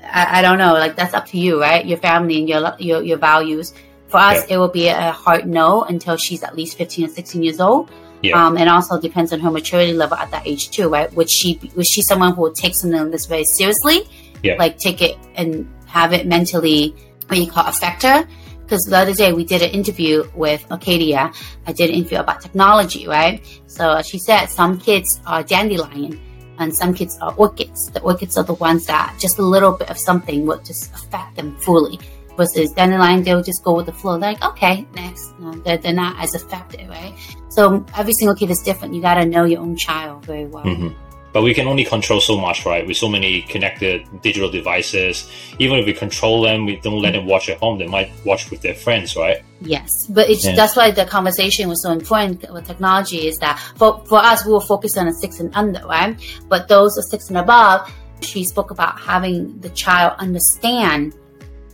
I, 0.05 0.39
I 0.39 0.43
don't 0.43 0.59
know. 0.59 0.75
Like 0.75 0.95
that's 0.95 1.15
up 1.15 1.27
to 1.33 1.37
you, 1.37 1.61
right? 1.61 1.85
Your 1.85 1.99
family 1.99 2.39
and 2.39 2.49
your 2.49 2.77
your, 2.79 3.03
your 3.03 3.19
values. 3.19 3.75
For 4.07 4.19
us, 4.19 4.45
it 4.49 4.57
will 4.57 4.69
be 4.69 4.87
a 4.87 5.11
hard 5.11 5.49
no 5.49 5.83
until 5.83 6.17
she's 6.17 6.45
at 6.45 6.55
least 6.55 6.79
fifteen 6.79 7.07
or 7.07 7.09
sixteen 7.09 7.43
years 7.43 7.59
old. 7.59 7.91
Yeah. 8.23 8.41
Um, 8.41 8.57
and 8.57 8.71
also 8.71 9.01
depends 9.01 9.33
on 9.33 9.41
her 9.41 9.51
maturity 9.51 9.95
level 9.95 10.17
at 10.17 10.31
that 10.31 10.47
age 10.47 10.71
too, 10.71 10.89
right? 10.89 11.13
Would 11.15 11.29
she 11.29 11.57
be, 11.59 11.73
was 11.75 11.89
she 11.89 12.03
someone 12.03 12.35
who 12.35 12.43
would 12.43 12.55
take 12.55 12.77
something 12.77 13.01
like 13.01 13.11
this 13.11 13.27
very 13.27 13.45
seriously? 13.45 14.09
Yeah. 14.45 14.55
Like 14.61 14.79
take 14.79 15.03
it 15.03 15.17
and 15.35 15.69
have 15.87 16.13
it 16.13 16.29
mentally, 16.29 16.95
what 17.27 17.37
you 17.37 17.51
call 17.51 17.67
affect 17.67 18.05
her? 18.05 18.29
Because 18.65 18.85
the 18.85 18.97
other 18.97 19.15
day 19.15 19.33
we 19.33 19.45
did 19.45 19.63
an 19.63 19.71
interview 19.71 20.25
with 20.35 20.65
Acadia. 20.71 21.33
I 21.67 21.73
did 21.73 21.91
an 21.91 21.97
interview 21.97 22.19
about 22.19 22.41
technology, 22.41 23.07
right? 23.07 23.45
So 23.67 24.01
she 24.03 24.19
said 24.19 24.47
some 24.47 24.79
kids 24.79 25.21
are 25.27 25.43
dandelion 25.43 26.21
and 26.59 26.75
some 26.75 26.95
kids 26.95 27.19
are 27.21 27.35
orchids. 27.35 27.91
The 27.91 28.01
orchids 28.01 28.37
are 28.39 28.45
the 28.45 28.55
ones 28.55 28.87
that 28.87 29.17
just 29.21 29.39
a 29.39 29.43
little 29.43 29.73
bit 29.73 29.91
of 29.91 29.99
something 29.99 30.47
would 30.47 30.65
just 30.65 30.93
affect 30.95 31.37
them 31.37 31.57
fully. 31.59 31.99
Versus 32.37 32.73
dandelion, 32.73 33.23
they'll 33.23 33.43
just 33.43 33.63
go 33.63 33.75
with 33.77 33.87
the 33.87 33.93
flow. 33.93 34.17
Like, 34.17 34.45
okay, 34.45 34.85
next. 34.95 35.39
No, 35.39 35.53
they're, 35.53 35.79
they're 35.79 35.93
not 35.93 36.19
as 36.19 36.35
affected, 36.35 36.89
right? 36.89 37.15
So 37.49 37.87
every 37.97 38.13
single 38.13 38.35
kid 38.35 38.51
is 38.51 38.61
different. 38.61 38.93
You 38.93 39.01
got 39.03 39.15
to 39.15 39.25
know 39.25 39.45
your 39.45 39.61
own 39.61 39.77
child 39.77 40.27
very 40.27 40.47
well. 40.47 40.65
hmm 40.65 40.89
But 41.35 41.43
we 41.43 41.53
can 41.53 41.67
only 41.67 41.85
control 41.85 42.21
so 42.21 42.41
much, 42.41 42.65
right? 42.65 42.87
With 42.87 42.97
so 42.97 43.09
many 43.09 43.43
connected 43.43 44.07
digital 44.23 44.49
devices, 44.49 45.29
even 45.59 45.81
if 45.81 45.85
we 45.85 45.93
control 45.93 46.43
them, 46.43 46.65
we 46.65 46.77
don't 46.77 47.03
let 47.03 47.15
them 47.15 47.27
watch 47.27 47.49
at 47.49 47.59
home. 47.59 47.77
They 47.77 47.89
might 47.89 48.13
watch 48.25 48.53
with 48.53 48.63
their 48.63 48.77
friends, 48.77 49.17
right? 49.17 49.43
Yes, 49.61 50.07
but 50.09 50.31
it's, 50.31 50.45
Yeah. 50.45 50.55
that's 50.55 50.77
why 50.77 50.93
the 50.93 51.05
conversation 51.05 51.69
was 51.69 51.83
so 51.83 51.91
important 51.91 52.51
with 52.53 52.69
technology. 52.69 53.27
Is 53.27 53.39
that 53.41 53.59
for 53.75 54.01
for 54.07 54.19
us, 54.19 54.47
we 54.47 54.53
were 54.53 54.61
focused 54.61 54.97
on 54.97 55.09
a 55.09 55.13
six 55.13 55.41
and 55.41 55.51
under, 55.57 55.85
right? 55.87 56.15
But 56.49 56.69
those 56.69 56.97
are 56.99 57.03
six 57.03 57.29
and 57.31 57.39
above, 57.39 57.91
she 58.21 58.45
spoke 58.45 58.71
about 58.71 59.01
having 59.01 59.59
the 59.59 59.71
child 59.71 60.15
understand 60.19 61.15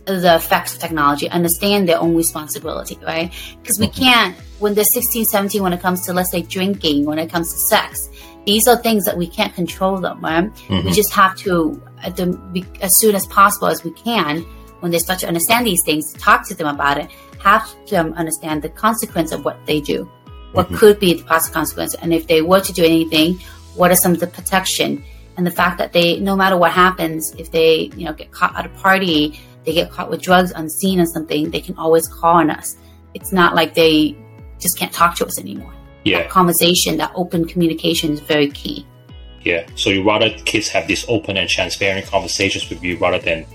the 0.05 0.35
effects 0.35 0.73
of 0.73 0.79
technology, 0.79 1.29
understand 1.29 1.87
their 1.87 1.99
own 1.99 2.15
responsibility, 2.15 2.97
right? 3.05 3.31
Because 3.61 3.79
we 3.79 3.87
mm-hmm. 3.87 4.03
can't 4.03 4.35
when 4.59 4.73
they're 4.75 4.83
16, 4.83 5.25
17, 5.25 5.63
when 5.63 5.73
it 5.73 5.81
comes 5.81 6.05
to 6.05 6.13
let's 6.13 6.31
say 6.31 6.41
drinking, 6.41 7.05
when 7.05 7.19
it 7.19 7.31
comes 7.31 7.51
to 7.53 7.59
sex, 7.59 8.09
these 8.45 8.67
are 8.67 8.75
things 8.77 9.05
that 9.05 9.17
we 9.17 9.27
can't 9.27 9.53
control 9.53 9.97
them, 9.97 10.19
right? 10.21 10.49
We 10.69 10.77
Mhm. 10.77 10.93
just 10.93 11.13
have 11.13 11.35
to, 11.37 11.81
at 12.03 12.15
the, 12.15 12.37
as 12.81 12.91
soon 12.99 13.15
as 13.15 13.25
possible 13.27 13.67
as 13.67 13.83
we 13.83 13.91
can, 13.91 14.45
when 14.79 14.91
they 14.91 14.99
start 14.99 15.19
to 15.19 15.27
understand 15.27 15.65
these 15.65 15.83
things, 15.85 16.13
talk 16.13 16.47
to 16.47 16.55
them 16.55 16.67
about 16.67 16.97
it, 16.97 17.09
have 17.43 17.67
them 17.89 18.13
understand 18.17 18.61
the 18.61 18.69
consequence 18.69 19.31
of 19.31 19.45
what 19.45 19.57
they 19.65 19.79
do. 19.79 20.09
what 20.53 20.65
mm-hmm. 20.65 20.75
could 20.75 20.99
be 20.99 21.13
the 21.13 21.23
possible 21.23 21.53
consequences. 21.53 21.97
And 22.01 22.13
if 22.13 22.27
they 22.27 22.41
were 22.41 22.59
to 22.59 22.73
do 22.73 22.83
anything, 22.83 23.39
what 23.75 23.89
are 23.89 23.95
some 23.95 24.11
of 24.11 24.19
the 24.19 24.27
protection? 24.27 25.01
And 25.37 25.47
the 25.47 25.51
fact 25.51 25.77
that 25.77 25.93
they, 25.93 26.19
no 26.19 26.35
matter 26.35 26.57
what 26.57 26.73
happens, 26.73 27.33
if 27.37 27.51
they, 27.51 27.89
you 27.95 28.03
know, 28.03 28.11
get 28.11 28.31
caught 28.31 28.53
at 28.57 28.65
a 28.65 28.69
party, 28.69 29.39
they 29.63 29.73
get 29.73 29.91
caught 29.91 30.09
with 30.09 30.21
drugs 30.21 30.51
unseen 30.51 30.99
or 30.99 31.05
something, 31.05 31.51
they 31.51 31.61
can 31.61 31.77
always 31.77 32.05
call 32.05 32.35
on 32.35 32.49
us. 32.49 32.75
It's 33.13 33.31
not 33.31 33.55
like 33.55 33.75
they 33.75 34.17
just 34.59 34.77
can't 34.77 34.91
talk 34.91 35.15
to 35.15 35.25
us 35.25 35.39
anymore. 35.39 35.73
Yeah. 36.03 36.23
That 36.23 36.29
conversation, 36.29 36.97
that 36.97 37.11
open 37.15 37.45
communication 37.45 38.11
is 38.11 38.19
very 38.19 38.49
key. 38.49 38.85
Yeah. 39.43 39.67
So 39.75 39.89
you 39.89 40.03
rather 40.07 40.29
kids 40.45 40.67
have 40.69 40.87
these 40.87 41.05
open 41.07 41.37
and 41.37 41.49
transparent 41.49 42.07
conversations 42.07 42.69
with 42.69 42.83
you 42.83 42.97
rather 42.97 43.19
than 43.19 43.45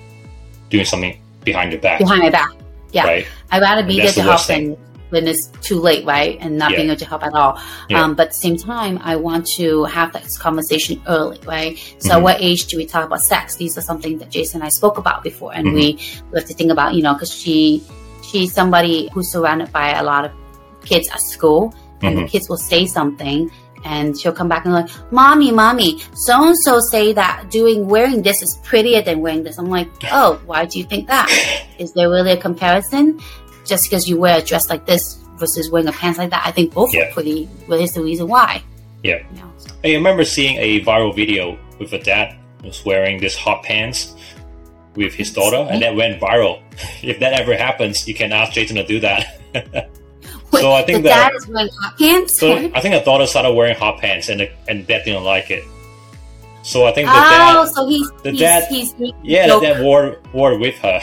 doing 0.71 0.85
something 0.85 1.21
behind 1.45 1.73
your 1.73 1.81
back. 1.81 1.99
Behind 1.99 2.23
my 2.23 2.31
back. 2.31 2.51
Yeah. 2.93 3.05
Right. 3.05 3.27
I'd 3.51 3.63
rather 3.63 3.87
be 3.87 4.01
there 4.01 4.13
to 4.13 4.23
help 4.23 4.47
than 4.47 4.77
when 5.11 5.29
it's 5.29 5.47
too 5.63 5.79
late, 5.81 6.05
right? 6.05 6.37
And 6.41 6.59
not 6.59 6.73
yeah. 6.73 6.79
being 6.79 6.89
able 6.89 6.99
to 6.99 7.05
help 7.05 7.23
at 7.25 7.33
all. 7.33 7.61
Yeah. 7.89 8.03
Um, 8.03 8.15
but 8.15 8.29
at 8.29 8.29
the 8.31 8.37
same 8.37 8.57
time, 8.57 8.99
I 9.03 9.15
want 9.17 9.47
to 9.49 9.85
have 9.85 10.13
that 10.13 10.29
conversation 10.39 11.01
early, 11.07 11.39
right? 11.47 11.79
So 11.99 12.15
mm-hmm. 12.15 12.23
what 12.23 12.41
age 12.41 12.67
do 12.67 12.77
we 12.77 12.87
talk 12.87 13.07
about 13.07 13.23
sex? 13.23 13.57
These 13.57 13.79
are 13.79 13.83
something 13.83 14.19
that 14.19 14.31
Jason 14.31 14.61
and 14.61 14.67
I 14.67 14.71
spoke 14.71 14.99
about 14.99 15.23
before. 15.23 15.55
And 15.55 15.69
mm-hmm. 15.69 15.77
we, 15.77 16.01
we 16.33 16.39
have 16.41 16.49
to 16.49 16.55
think 16.55 16.73
about, 16.73 16.95
you 16.95 17.03
know, 17.03 17.15
because 17.15 17.33
she, 17.33 17.85
she's 18.25 18.53
somebody 18.53 19.09
who's 19.13 19.31
surrounded 19.31 19.73
by 19.73 19.93
a 19.93 20.03
lot 20.03 20.25
of 20.25 20.33
kids 20.85 21.09
at 21.11 21.21
school 21.21 21.75
and 22.03 22.17
mm-hmm. 22.17 22.25
the 22.25 22.29
kids 22.29 22.49
will 22.49 22.57
say 22.57 22.87
something 22.87 23.51
and 23.85 24.19
she'll 24.19 24.33
come 24.33 24.49
back 24.49 24.65
and 24.65 24.75
like, 24.75 24.89
"Mommy, 25.13 25.53
mommy, 25.53 26.01
so 26.15 26.49
and 26.49 26.59
so 26.59 26.81
say 26.81 27.13
that 27.13 27.51
doing 27.51 27.87
wearing 27.87 28.23
this 28.23 28.43
is 28.43 28.57
prettier 28.65 29.01
than 29.01 29.21
wearing 29.21 29.45
this." 29.45 29.59
I'm 29.59 29.71
like, 29.71 29.89
"Oh, 30.11 30.41
why 30.45 30.65
do 30.65 30.79
you 30.79 30.85
think 30.85 31.07
that? 31.07 31.29
Is 31.79 31.93
there 31.93 32.11
really 32.11 32.33
a 32.33 32.37
comparison? 32.37 33.21
Just 33.65 33.89
because 33.89 34.09
you 34.09 34.17
wear 34.19 34.39
a 34.39 34.43
dress 34.43 34.69
like 34.71 34.87
this 34.87 35.23
versus 35.39 35.71
wearing 35.71 35.89
a 35.89 35.93
pants 35.93 36.19
like 36.19 36.31
that, 36.31 36.45
I 36.47 36.51
think 36.51 36.73
both 36.75 36.93
yeah. 36.95 37.09
are 37.09 37.13
pretty. 37.13 37.47
What 37.67 37.81
is 37.81 37.93
the 37.93 38.03
reason 38.03 38.29
why?" 38.29 38.63
Yeah. 39.03 39.23
You 39.31 39.41
know, 39.41 39.53
so. 39.59 39.71
I 39.85 39.95
remember 39.95 40.25
seeing 40.25 40.57
a 40.59 40.81
viral 40.81 41.15
video 41.15 41.59
with 41.79 41.93
a 41.93 41.99
dad 41.99 42.37
was 42.65 42.85
wearing 42.85 43.21
this 43.21 43.37
hot 43.37 43.63
pants 43.63 44.15
with 44.97 45.15
his 45.15 45.33
daughter, 45.33 45.69
and 45.71 45.83
that 45.83 45.95
went 45.95 46.21
viral. 46.21 46.63
if 47.03 47.21
that 47.21 47.35
ever 47.35 47.55
happens, 47.57 48.09
you 48.09 48.15
can 48.15 48.33
ask 48.33 48.53
Jason 48.53 48.77
to 48.77 48.87
do 48.87 49.01
that. 49.01 49.41
Wait, 50.53 50.61
so 50.61 50.73
I 50.73 50.83
think 50.83 51.03
the 51.03 51.09
that, 51.09 51.33
dad 51.33 51.37
is 51.37 51.47
wearing 51.49 51.71
hot 51.81 51.99
pants. 51.99 52.39
So 52.39 52.53
I 52.53 52.81
think 52.81 52.95
the 52.95 53.03
daughter 53.05 53.27
started 53.27 53.53
wearing 53.53 53.77
hot 53.77 53.99
pants, 53.99 54.29
and 54.29 54.41
the, 54.41 54.51
and 54.69 54.87
dad 54.87 55.05
didn't 55.05 55.25
like 55.25 55.51
it. 55.51 55.65
So 56.63 56.85
I 56.85 56.93
think 56.93 57.07
the 57.07 57.13
oh, 57.13 57.65
dad, 57.65 57.69
so 57.75 57.87
he's, 57.87 58.11
the 58.23 58.31
he's, 58.33 58.41
dad, 58.41 58.65
he's, 58.69 58.93
he's 58.95 59.13
yeah, 59.23 59.47
the 59.47 59.61
dad 59.61 59.85
wore 59.85 60.19
wore 60.33 60.59
with 60.59 60.75
her, 60.79 61.01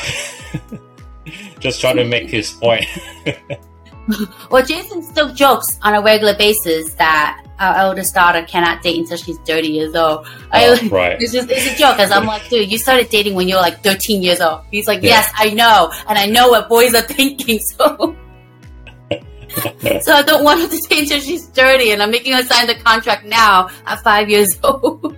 just 1.59 1.79
trying 1.79 1.95
to 1.97 2.05
make 2.05 2.29
his 2.29 2.51
point. 2.51 2.85
well, 4.51 4.65
Jason 4.65 5.01
still 5.01 5.33
jokes 5.33 5.79
on 5.81 5.95
a 5.95 6.01
regular 6.01 6.35
basis 6.35 6.93
that 6.95 7.41
our 7.59 7.77
eldest 7.77 8.13
daughter 8.13 8.43
cannot 8.43 8.83
date 8.83 8.99
until 8.99 9.17
she's 9.17 9.37
30 9.39 9.67
years 9.69 9.95
old. 9.95 10.27
Oh, 10.27 10.33
I, 10.51 10.87
right. 10.91 11.21
It's 11.21 11.31
just 11.31 11.49
it's 11.49 11.65
a 11.65 11.77
joke 11.77 11.95
because 11.95 12.11
I'm 12.11 12.25
like, 12.25 12.47
dude, 12.49 12.69
you 12.69 12.77
started 12.77 13.09
dating 13.09 13.35
when 13.35 13.47
you 13.47 13.55
were 13.55 13.61
like 13.61 13.81
13 13.83 14.21
years 14.21 14.41
old. 14.41 14.63
He's 14.71 14.87
like, 14.87 15.01
yeah. 15.01 15.09
yes, 15.09 15.31
I 15.35 15.51
know, 15.51 15.93
and 16.09 16.17
I 16.17 16.25
know 16.25 16.49
what 16.49 16.67
boys 16.67 16.93
are 16.93 17.01
thinking. 17.01 17.59
So 17.59 18.15
so 20.01 20.13
I 20.13 20.23
don't 20.25 20.43
want 20.43 20.61
her 20.61 20.67
to 20.67 20.77
stay 20.77 20.99
until 20.99 21.19
she's 21.19 21.47
30, 21.47 21.91
and 21.91 22.01
I'm 22.01 22.11
making 22.11 22.33
her 22.33 22.43
sign 22.43 22.67
the 22.67 22.75
contract 22.75 23.25
now 23.25 23.69
at 23.85 23.99
five 24.03 24.29
years 24.29 24.57
old. 24.63 25.15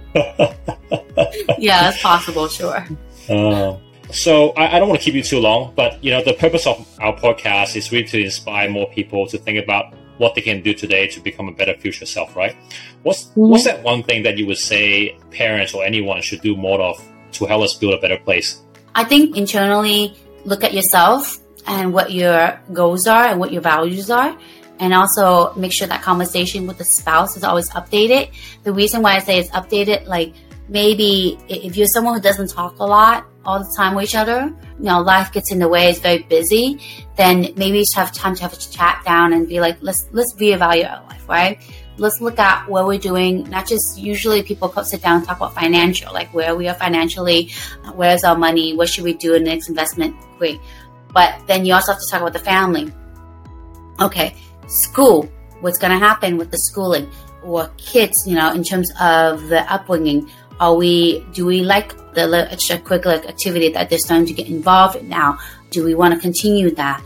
yeah, 1.57 1.89
it's 1.89 2.01
possible, 2.01 2.47
sure. 2.47 2.85
Uh, 3.29 3.77
so 4.11 4.49
I, 4.51 4.75
I, 4.75 4.79
don't 4.79 4.87
want 4.89 5.01
to 5.01 5.05
keep 5.05 5.15
you 5.15 5.23
too 5.23 5.39
long, 5.39 5.73
but 5.75 6.03
you 6.03 6.11
know 6.11 6.23
the 6.23 6.33
purpose 6.33 6.67
of 6.67 6.87
our 6.99 7.15
podcast 7.15 7.75
is 7.75 7.91
really 7.91 8.07
to 8.07 8.23
inspire 8.23 8.69
more 8.69 8.87
people 8.91 9.25
to 9.27 9.37
think 9.37 9.63
about 9.63 9.93
what 10.17 10.35
they 10.35 10.41
can 10.41 10.61
do 10.61 10.73
today 10.73 11.07
to 11.07 11.19
become 11.19 11.47
a 11.47 11.51
better 11.51 11.73
future 11.73 12.05
self. 12.05 12.35
Right? 12.35 12.55
What's 13.03 13.25
mm-hmm. 13.25 13.49
what's 13.49 13.63
that 13.63 13.83
one 13.83 14.03
thing 14.03 14.23
that 14.23 14.37
you 14.37 14.45
would 14.47 14.57
say 14.57 15.17
parents 15.31 15.73
or 15.73 15.83
anyone 15.83 16.21
should 16.21 16.41
do 16.41 16.55
more 16.55 16.79
of 16.81 17.01
to 17.33 17.45
help 17.45 17.63
us 17.63 17.73
build 17.73 17.93
a 17.93 18.01
better 18.01 18.17
place? 18.17 18.61
I 18.93 19.03
think 19.03 19.35
internally 19.35 20.15
look 20.45 20.63
at 20.63 20.73
yourself 20.73 21.39
and 21.67 21.93
what 21.93 22.11
your 22.11 22.59
goals 22.73 23.07
are 23.07 23.25
and 23.25 23.39
what 23.39 23.51
your 23.51 23.61
values 23.61 24.09
are. 24.09 24.37
And 24.79 24.93
also 24.93 25.53
make 25.55 25.71
sure 25.71 25.87
that 25.87 26.01
conversation 26.01 26.67
with 26.67 26.77
the 26.77 26.83
spouse 26.83 27.37
is 27.37 27.43
always 27.43 27.69
updated. 27.69 28.31
The 28.63 28.73
reason 28.73 29.01
why 29.01 29.15
I 29.15 29.19
say 29.19 29.39
it's 29.39 29.49
updated, 29.51 30.05
like 30.05 30.33
maybe 30.67 31.37
if 31.47 31.77
you're 31.77 31.87
someone 31.87 32.15
who 32.15 32.21
doesn't 32.21 32.49
talk 32.49 32.79
a 32.79 32.83
lot 32.83 33.25
all 33.45 33.59
the 33.59 33.73
time 33.77 33.95
with 33.95 34.05
each 34.05 34.15
other, 34.15 34.53
you 34.77 34.83
know, 34.83 34.99
life 35.01 35.31
gets 35.31 35.51
in 35.51 35.59
the 35.59 35.67
way, 35.69 35.89
it's 35.89 35.99
very 35.99 36.23
busy, 36.23 36.81
then 37.15 37.53
maybe 37.55 37.79
you 37.79 37.85
should 37.85 37.95
have 37.95 38.11
time 38.11 38.35
to 38.35 38.41
have 38.41 38.51
a 38.51 38.57
chat 38.57 39.01
down 39.05 39.33
and 39.33 39.47
be 39.47 39.61
like, 39.61 39.77
let's, 39.81 40.07
let's 40.11 40.33
reevaluate 40.33 40.91
our 40.91 41.03
life, 41.07 41.29
right? 41.29 41.61
Let's 41.97 42.19
look 42.19 42.39
at 42.39 42.67
what 42.67 42.85
we're 42.87 42.99
doing. 42.99 43.49
Not 43.49 43.67
just 43.67 43.97
usually 43.97 44.43
people 44.43 44.69
sit 44.83 45.01
down 45.01 45.17
and 45.17 45.25
talk 45.25 45.37
about 45.37 45.55
financial, 45.55 46.11
like 46.11 46.33
where 46.33 46.53
we 46.53 46.67
are 46.67 46.73
financially, 46.73 47.51
where's 47.93 48.25
our 48.25 48.37
money, 48.37 48.75
what 48.75 48.89
should 48.89 49.05
we 49.05 49.13
do 49.13 49.35
in 49.35 49.45
the 49.45 49.51
next 49.51 49.69
investment? 49.69 50.15
Great. 50.37 50.59
But 51.15 51.47
then 51.47 51.65
you 51.65 51.73
also 51.73 51.93
have 51.93 52.01
to 52.01 52.07
talk 52.11 52.21
about 52.21 52.33
the 52.33 52.45
family. 52.53 52.93
Okay, 54.01 54.35
school. 54.67 55.29
What's 55.61 55.79
going 55.79 55.97
to 55.97 55.97
happen 55.97 56.37
with 56.37 56.51
the 56.51 56.57
schooling 56.57 57.09
or 57.41 57.71
kids? 57.77 58.27
You 58.27 58.35
know, 58.35 58.51
in 58.51 58.63
terms 58.63 58.91
of 58.99 59.47
the 59.47 59.61
upbringing, 59.71 60.29
are 60.59 60.75
we? 60.75 61.25
Do 61.31 61.45
we 61.45 61.61
like 61.61 61.95
the 62.13 62.27
extracurricular 62.51 63.25
activity 63.25 63.69
that 63.69 63.89
they're 63.89 63.97
starting 63.97 64.27
to 64.27 64.33
get 64.33 64.47
involved 64.47 64.97
in 64.97 65.07
now? 65.07 65.39
Do 65.69 65.85
we 65.85 65.95
want 65.95 66.13
to 66.13 66.19
continue 66.19 66.69
that? 66.75 67.01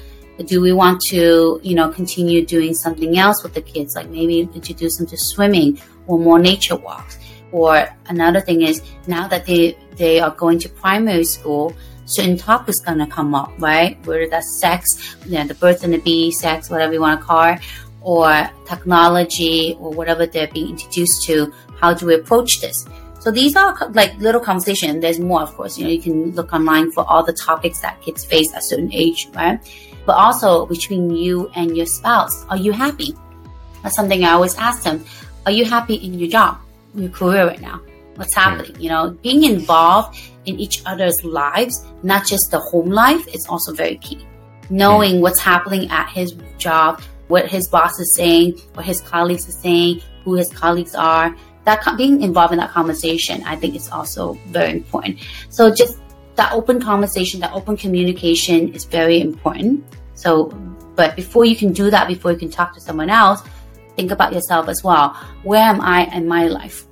Do 0.46 0.60
we 0.60 0.74
want 0.74 1.02
to, 1.10 1.60
you 1.62 1.76
know, 1.76 1.90
continue 1.90 2.44
doing 2.46 2.74
something 2.74 3.18
else 3.20 3.44
with 3.44 3.54
the 3.54 3.62
kids, 3.62 3.96
like 3.96 4.10
maybe 4.10 4.40
introduce 4.40 4.98
them 4.98 5.06
to 5.08 5.18
swimming 5.18 5.80
or 6.08 6.18
more 6.18 6.40
nature 6.40 6.78
walks? 6.78 7.20
Or 7.52 7.88
another 8.08 8.42
thing 8.42 8.62
is 8.64 8.82
now 9.06 9.28
that 9.28 9.46
they 9.46 9.78
they 9.98 10.20
are 10.20 10.32
going 10.32 10.58
to 10.60 10.70
primary 10.70 11.26
school, 11.26 11.76
certain 12.10 12.38
topics 12.38 12.80
gonna 12.80 13.08
come 13.08 13.36
up, 13.36 13.52
right? 13.60 13.98
Whether 14.06 14.28
that's 14.28 14.60
sex, 14.60 15.16
you 15.26 15.38
know, 15.38 15.46
the 15.46 15.54
birth 15.54 15.84
and 15.84 15.94
the 15.94 16.00
bee, 16.00 16.32
sex, 16.32 16.70
whatever 16.70 16.94
you 16.94 17.02
want 17.02 17.20
to 17.20 17.26
call 17.26 17.54
it, 17.54 17.60
or 18.02 18.50
technology, 18.66 19.78
or 19.80 19.92
whatever 19.92 20.26
they're 20.26 20.48
being 20.48 20.72
introduced 20.72 21.24
to. 21.24 21.54
How 21.80 21.94
do 21.94 22.08
we 22.08 22.16
approach 22.16 22.62
this? 22.62 22.86
So 23.20 23.32
these 23.32 23.56
are 23.56 23.76
like 23.92 24.18
little 24.18 24.42
conversation. 24.42 25.00
There's 25.00 25.20
more, 25.20 25.42
of 25.42 25.54
course. 25.54 25.78
You 25.78 25.86
know, 25.86 25.92
you 25.92 26.02
can 26.02 26.32
look 26.32 26.54
online 26.54 26.92
for 26.92 27.04
all 27.08 27.24
the 27.24 27.34
topics 27.34 27.80
that 27.82 28.02
kids 28.02 28.26
face 28.26 28.52
at 28.54 28.60
a 28.60 28.62
certain 28.62 28.92
age, 28.94 29.28
right? 29.34 29.60
But 30.06 30.16
also 30.16 30.66
between 30.66 31.12
you 31.12 31.52
and 31.56 31.78
your 31.78 31.86
spouse, 31.86 32.46
are 32.50 32.58
you 32.58 32.72
happy? 32.72 33.16
That's 33.84 33.96
something 33.96 34.24
I 34.24 34.32
always 34.32 34.56
ask 34.58 34.84
them. 34.84 35.06
Are 35.46 35.52
you 35.52 35.66
happy 35.66 35.96
in 35.96 36.18
your 36.18 36.30
job, 36.30 36.58
your 36.96 37.10
career 37.10 37.46
right 37.46 37.62
now? 37.62 37.82
What's 38.16 38.34
happening? 38.34 38.80
You 38.82 38.90
know, 38.90 39.12
being 39.22 39.44
involved 39.44 40.20
in 40.46 40.60
each 40.60 40.82
other's 40.86 41.24
lives, 41.24 41.86
not 42.04 42.26
just 42.26 42.52
the 42.52 42.60
home 42.60 42.90
life, 42.90 43.28
is 43.34 43.46
also 43.48 43.74
very 43.74 43.98
key. 43.98 44.26
Knowing 44.70 45.16
mm. 45.16 45.22
what's 45.22 45.40
happening 45.40 45.90
at 45.90 46.10
his 46.10 46.36
job, 46.58 47.02
what 47.28 47.48
his 47.48 47.68
boss 47.68 48.00
is 48.00 48.14
saying, 48.16 48.60
what 48.74 48.86
his 48.86 49.02
colleagues 49.02 49.48
are 49.48 49.54
saying, 49.54 50.02
who 50.24 50.36
his 50.36 50.52
colleagues 50.52 50.96
are, 50.96 51.36
that 51.66 51.86
being 51.98 52.22
involved 52.22 52.54
in 52.54 52.60
that 52.60 52.72
conversation, 52.72 53.44
I 53.44 53.56
think 53.56 53.76
is 53.76 53.90
also 53.90 54.34
very 54.48 54.72
important. 54.72 55.20
So 55.50 55.74
just 55.74 56.00
that 56.36 56.54
open 56.54 56.82
conversation, 56.82 57.40
that 57.42 57.54
open 57.54 57.78
communication 57.78 58.74
is 58.74 58.86
very 58.86 59.22
important. 59.22 59.84
So, 60.16 60.46
but 60.96 61.16
before 61.16 61.46
you 61.46 61.56
can 61.56 61.74
do 61.74 61.90
that, 61.92 62.08
before 62.08 62.32
you 62.32 62.38
can 62.38 62.50
talk 62.50 62.74
to 62.74 62.82
someone 62.82 63.10
else, 63.10 63.44
think 63.96 64.12
about 64.12 64.34
yourself 64.34 64.68
as 64.68 64.84
well. 64.84 65.16
Where 65.44 65.62
am 65.62 65.82
I 65.82 66.06
in 66.16 66.28
my 66.28 66.48
life? 66.48 66.86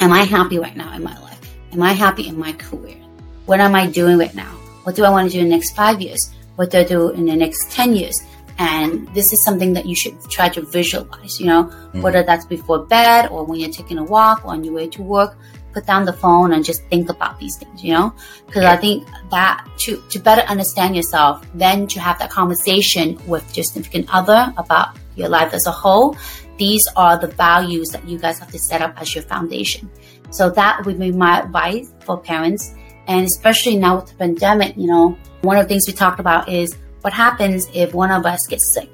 Am 0.00 0.12
I 0.12 0.22
happy 0.22 0.58
right 0.58 0.76
now 0.76 0.94
in 0.94 1.02
my 1.02 1.18
life? 1.20 1.27
Am 1.72 1.82
I 1.82 1.92
happy 1.92 2.28
in 2.28 2.38
my 2.38 2.52
career? 2.52 2.96
What 3.44 3.60
am 3.60 3.74
I 3.74 3.86
doing 3.86 4.18
right 4.18 4.34
now? 4.34 4.50
What 4.84 4.96
do 4.96 5.04
I 5.04 5.10
want 5.10 5.30
to 5.30 5.36
do 5.36 5.40
in 5.40 5.48
the 5.48 5.54
next 5.54 5.76
five 5.76 6.00
years? 6.00 6.30
What 6.56 6.70
do 6.70 6.78
I 6.78 6.84
do 6.84 7.10
in 7.10 7.26
the 7.26 7.36
next 7.36 7.70
10 7.72 7.94
years? 7.94 8.22
And 8.58 9.06
this 9.14 9.32
is 9.32 9.44
something 9.44 9.74
that 9.74 9.86
you 9.86 9.94
should 9.94 10.18
try 10.30 10.48
to 10.48 10.62
visualize, 10.62 11.38
you 11.38 11.46
know, 11.46 11.64
mm-hmm. 11.64 12.02
whether 12.02 12.22
that's 12.22 12.46
before 12.46 12.86
bed 12.86 13.28
or 13.30 13.44
when 13.44 13.60
you're 13.60 13.70
taking 13.70 13.98
a 13.98 14.04
walk 14.04 14.44
or 14.44 14.52
on 14.52 14.64
your 14.64 14.74
way 14.74 14.88
to 14.88 15.02
work, 15.02 15.36
put 15.74 15.86
down 15.86 16.06
the 16.06 16.12
phone 16.12 16.52
and 16.52 16.64
just 16.64 16.82
think 16.84 17.10
about 17.10 17.38
these 17.38 17.56
things, 17.56 17.84
you 17.84 17.92
know, 17.92 18.12
because 18.46 18.64
I 18.64 18.76
think 18.76 19.06
that 19.30 19.64
to, 19.78 20.02
to 20.08 20.18
better 20.18 20.42
understand 20.42 20.96
yourself, 20.96 21.46
then 21.54 21.86
to 21.88 22.00
have 22.00 22.18
that 22.18 22.30
conversation 22.30 23.20
with 23.26 23.56
your 23.56 23.64
significant 23.64 24.06
other 24.12 24.52
about 24.56 24.96
your 25.16 25.28
life 25.28 25.52
as 25.52 25.66
a 25.66 25.70
whole, 25.70 26.16
these 26.56 26.88
are 26.96 27.16
the 27.18 27.28
values 27.28 27.90
that 27.90 28.06
you 28.08 28.18
guys 28.18 28.38
have 28.40 28.50
to 28.50 28.58
set 28.58 28.82
up 28.82 29.00
as 29.00 29.14
your 29.14 29.22
foundation. 29.24 29.88
So 30.30 30.50
that 30.50 30.84
would 30.84 30.98
be 30.98 31.12
my 31.12 31.40
advice 31.40 31.92
for 32.04 32.18
parents. 32.18 32.74
And 33.06 33.24
especially 33.24 33.76
now 33.76 33.96
with 33.96 34.08
the 34.08 34.14
pandemic, 34.14 34.76
you 34.76 34.86
know, 34.86 35.16
one 35.42 35.56
of 35.56 35.64
the 35.64 35.68
things 35.68 35.86
we 35.86 35.92
talked 35.92 36.20
about 36.20 36.48
is 36.48 36.76
what 37.00 37.12
happens 37.12 37.68
if 37.72 37.94
one 37.94 38.10
of 38.10 38.26
us 38.26 38.46
gets 38.46 38.72
sick? 38.72 38.90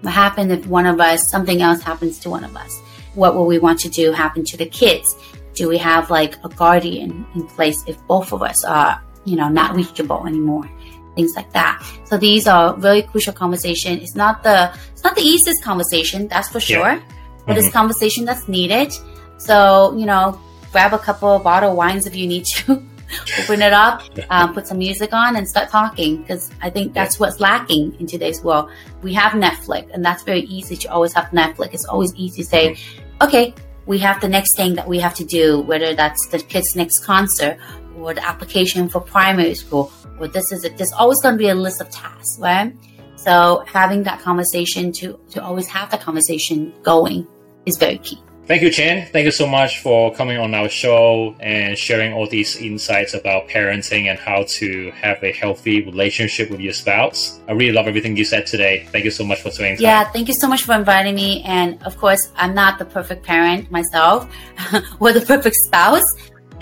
What 0.00 0.12
happens 0.12 0.50
if 0.50 0.66
one 0.66 0.86
of 0.86 1.00
us, 1.00 1.30
something 1.30 1.62
else 1.62 1.82
happens 1.82 2.18
to 2.20 2.30
one 2.30 2.44
of 2.44 2.56
us? 2.56 2.80
What 3.14 3.34
will 3.34 3.46
we 3.46 3.58
want 3.58 3.78
to 3.80 3.88
do 3.88 4.12
happen 4.12 4.44
to 4.44 4.56
the 4.56 4.66
kids? 4.66 5.14
Do 5.54 5.68
we 5.68 5.78
have 5.78 6.10
like 6.10 6.36
a 6.44 6.48
guardian 6.48 7.26
in 7.34 7.46
place 7.46 7.82
if 7.86 8.04
both 8.06 8.32
of 8.32 8.42
us 8.42 8.64
are, 8.64 9.02
you 9.24 9.36
know, 9.36 9.48
not 9.48 9.74
reachable 9.76 10.26
anymore? 10.26 10.68
things 11.16 11.34
like 11.34 11.50
that. 11.52 11.82
So 12.04 12.16
these 12.18 12.46
are 12.46 12.76
very 12.76 13.02
crucial 13.02 13.32
conversation. 13.32 13.98
It's 13.98 14.14
not 14.14 14.44
the 14.44 14.70
it's 14.92 15.02
not 15.02 15.16
the 15.16 15.22
easiest 15.22 15.64
conversation, 15.64 16.28
that's 16.28 16.48
for 16.50 16.60
sure, 16.60 16.92
Yeah. 16.92 17.00
but 17.46 17.56
it's 17.56 17.68
mm-hmm. 17.68 17.72
conversation 17.72 18.24
that's 18.26 18.46
needed. 18.46 18.92
So 19.38 19.96
you 19.96 20.06
know, 20.06 20.38
grab 20.76 20.92
a 20.92 20.98
couple 20.98 21.30
of 21.30 21.42
bottle 21.42 21.70
of 21.70 21.76
wines 21.78 22.04
if 22.04 22.14
you 22.14 22.26
need 22.26 22.44
to. 22.44 22.72
Open 23.40 23.62
it 23.62 23.72
up, 23.72 24.02
um, 24.28 24.52
put 24.52 24.66
some 24.66 24.76
music 24.76 25.14
on, 25.14 25.36
and 25.36 25.48
start 25.48 25.70
talking. 25.70 26.20
Because 26.20 26.50
I 26.60 26.68
think 26.68 26.92
that's 26.92 27.18
what's 27.18 27.40
lacking 27.40 27.98
in 27.98 28.06
today's 28.06 28.42
world. 28.44 28.68
We 29.00 29.14
have 29.14 29.32
Netflix, 29.32 29.88
and 29.94 30.04
that's 30.04 30.22
very 30.22 30.42
easy 30.42 30.76
to 30.82 30.88
always 30.88 31.14
have 31.14 31.26
Netflix. 31.40 31.72
It's 31.72 31.86
always 31.86 32.12
easy 32.14 32.42
to 32.42 32.48
say, 32.48 32.76
okay, 33.22 33.54
we 33.86 33.96
have 34.00 34.20
the 34.20 34.28
next 34.28 34.54
thing 34.54 34.74
that 34.74 34.86
we 34.86 34.98
have 34.98 35.14
to 35.14 35.24
do, 35.24 35.60
whether 35.62 35.94
that's 35.94 36.26
the 36.26 36.40
kids' 36.40 36.76
next 36.76 37.06
concert 37.06 37.56
or 37.96 38.12
the 38.12 38.28
application 38.28 38.86
for 38.90 39.00
primary 39.00 39.54
school, 39.54 39.90
or 40.20 40.28
this 40.28 40.52
is 40.52 40.62
it. 40.64 40.76
There's 40.76 40.92
always 40.92 41.22
going 41.22 41.36
to 41.36 41.38
be 41.38 41.48
a 41.48 41.54
list 41.54 41.80
of 41.80 41.88
tasks, 41.88 42.38
right? 42.38 42.76
So 43.16 43.64
having 43.66 44.02
that 44.02 44.20
conversation 44.20 44.92
to 44.98 45.18
to 45.30 45.42
always 45.42 45.68
have 45.68 45.90
that 45.92 46.02
conversation 46.02 46.74
going 46.82 47.26
is 47.64 47.78
very 47.78 47.98
key. 47.98 48.20
Thank 48.46 48.62
you, 48.62 48.70
Chhin. 48.70 49.08
Thank 49.10 49.24
you 49.24 49.32
so 49.32 49.44
much 49.44 49.80
for 49.80 50.14
coming 50.14 50.38
on 50.38 50.54
our 50.54 50.68
show 50.68 51.34
and 51.40 51.76
sharing 51.76 52.12
all 52.12 52.28
these 52.28 52.54
insights 52.56 53.12
about 53.12 53.48
parenting 53.48 54.04
and 54.06 54.20
how 54.20 54.44
to 54.60 54.92
have 54.92 55.22
a 55.24 55.32
healthy 55.32 55.84
relationship 55.84 56.50
with 56.50 56.60
your 56.60 56.72
spouse. 56.72 57.40
I 57.48 57.52
really 57.52 57.72
love 57.72 57.88
everything 57.88 58.16
you 58.16 58.24
said 58.24 58.46
today. 58.46 58.86
Thank 58.92 59.04
you 59.04 59.10
so 59.10 59.24
much 59.24 59.42
for 59.42 59.50
spending 59.50 59.76
time. 59.76 59.82
Yeah, 59.82 60.04
thank 60.12 60.28
you 60.28 60.34
so 60.34 60.46
much 60.46 60.62
for 60.62 60.74
inviting 60.76 61.16
me. 61.16 61.42
And 61.42 61.82
of 61.82 61.96
course, 61.98 62.30
I'm 62.36 62.54
not 62.54 62.78
the 62.78 62.84
perfect 62.84 63.24
parent 63.24 63.68
myself 63.72 64.30
or 65.00 65.12
the 65.12 65.22
perfect 65.22 65.56
spouse. 65.56 66.04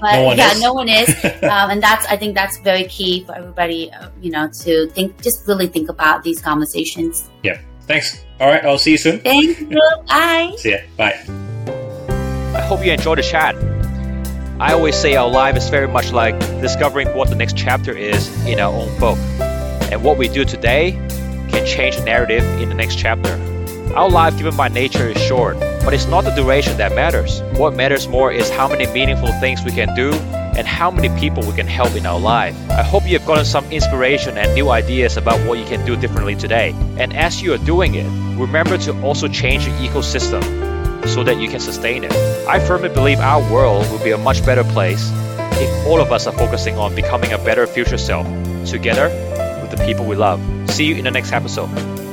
But 0.00 0.12
No 0.12 0.32
yeah, 0.32 0.52
is. 0.52 0.62
no 0.62 0.72
one 0.72 0.88
is. 0.88 1.08
um, 1.42 1.70
and 1.70 1.82
that's, 1.82 2.06
I 2.06 2.16
think 2.16 2.34
that's 2.34 2.58
very 2.60 2.84
key 2.84 3.24
for 3.24 3.36
everybody, 3.36 3.92
uh, 3.92 4.08
you 4.22 4.30
know, 4.30 4.48
to 4.62 4.88
think, 4.88 5.22
just 5.22 5.46
really 5.46 5.66
think 5.66 5.90
about 5.90 6.22
these 6.22 6.40
conversations. 6.40 7.30
Yeah. 7.42 7.60
Thanks. 7.82 8.24
All 8.40 8.48
right. 8.48 8.64
I'll 8.64 8.78
see 8.78 8.92
you 8.92 8.98
soon. 8.98 9.20
Thank 9.20 9.60
you. 9.60 9.80
Bye. 10.08 10.54
See 10.56 10.70
ya. 10.70 10.78
Bye. 10.96 11.73
Hope 12.64 12.82
you 12.82 12.92
enjoyed 12.92 13.18
the 13.18 13.22
chat. 13.22 13.54
I 14.58 14.72
always 14.72 14.96
say 14.96 15.16
our 15.16 15.28
life 15.28 15.54
is 15.54 15.68
very 15.68 15.86
much 15.86 16.12
like 16.12 16.38
discovering 16.62 17.14
what 17.14 17.28
the 17.28 17.34
next 17.34 17.58
chapter 17.58 17.92
is 17.92 18.26
in 18.46 18.58
our 18.58 18.72
own 18.72 18.98
book. 18.98 19.18
And 19.92 20.02
what 20.02 20.16
we 20.16 20.28
do 20.28 20.46
today 20.46 20.92
can 21.50 21.66
change 21.66 21.98
the 21.98 22.04
narrative 22.04 22.42
in 22.62 22.70
the 22.70 22.74
next 22.74 22.96
chapter. 22.96 23.34
Our 23.94 24.08
life, 24.08 24.38
given 24.38 24.56
by 24.56 24.68
nature, 24.68 25.08
is 25.08 25.20
short, 25.22 25.60
but 25.84 25.92
it's 25.92 26.06
not 26.06 26.24
the 26.24 26.30
duration 26.30 26.78
that 26.78 26.94
matters. 26.94 27.42
What 27.58 27.74
matters 27.74 28.08
more 28.08 28.32
is 28.32 28.48
how 28.48 28.66
many 28.66 28.86
meaningful 28.86 29.28
things 29.40 29.62
we 29.62 29.70
can 29.70 29.94
do 29.94 30.12
and 30.56 30.66
how 30.66 30.90
many 30.90 31.10
people 31.20 31.42
we 31.44 31.52
can 31.52 31.66
help 31.66 31.94
in 31.94 32.06
our 32.06 32.18
life. 32.18 32.56
I 32.70 32.82
hope 32.82 33.04
you 33.04 33.18
have 33.18 33.26
gotten 33.26 33.44
some 33.44 33.70
inspiration 33.70 34.38
and 34.38 34.54
new 34.54 34.70
ideas 34.70 35.18
about 35.18 35.38
what 35.46 35.58
you 35.58 35.66
can 35.66 35.84
do 35.84 35.96
differently 35.96 36.34
today. 36.34 36.70
And 36.96 37.12
as 37.12 37.42
you 37.42 37.52
are 37.52 37.58
doing 37.58 37.94
it, 37.94 38.06
remember 38.38 38.78
to 38.78 38.98
also 39.02 39.28
change 39.28 39.66
your 39.66 39.76
ecosystem 39.76 40.73
so 41.06 41.22
that 41.24 41.38
you 41.38 41.48
can 41.48 41.60
sustain 41.60 42.04
it. 42.04 42.12
I 42.48 42.58
firmly 42.60 42.88
believe 42.88 43.20
our 43.20 43.40
world 43.52 43.90
will 43.90 44.02
be 44.02 44.12
a 44.12 44.18
much 44.18 44.44
better 44.44 44.64
place 44.64 45.10
if 45.56 45.86
all 45.86 46.00
of 46.00 46.12
us 46.12 46.26
are 46.26 46.32
focusing 46.32 46.76
on 46.76 46.94
becoming 46.94 47.32
a 47.32 47.38
better 47.38 47.66
future 47.66 47.98
self 47.98 48.26
together 48.66 49.08
with 49.62 49.70
the 49.70 49.84
people 49.86 50.04
we 50.04 50.16
love. 50.16 50.40
See 50.70 50.84
you 50.86 50.96
in 50.96 51.04
the 51.04 51.10
next 51.10 51.32
episode. 51.32 52.03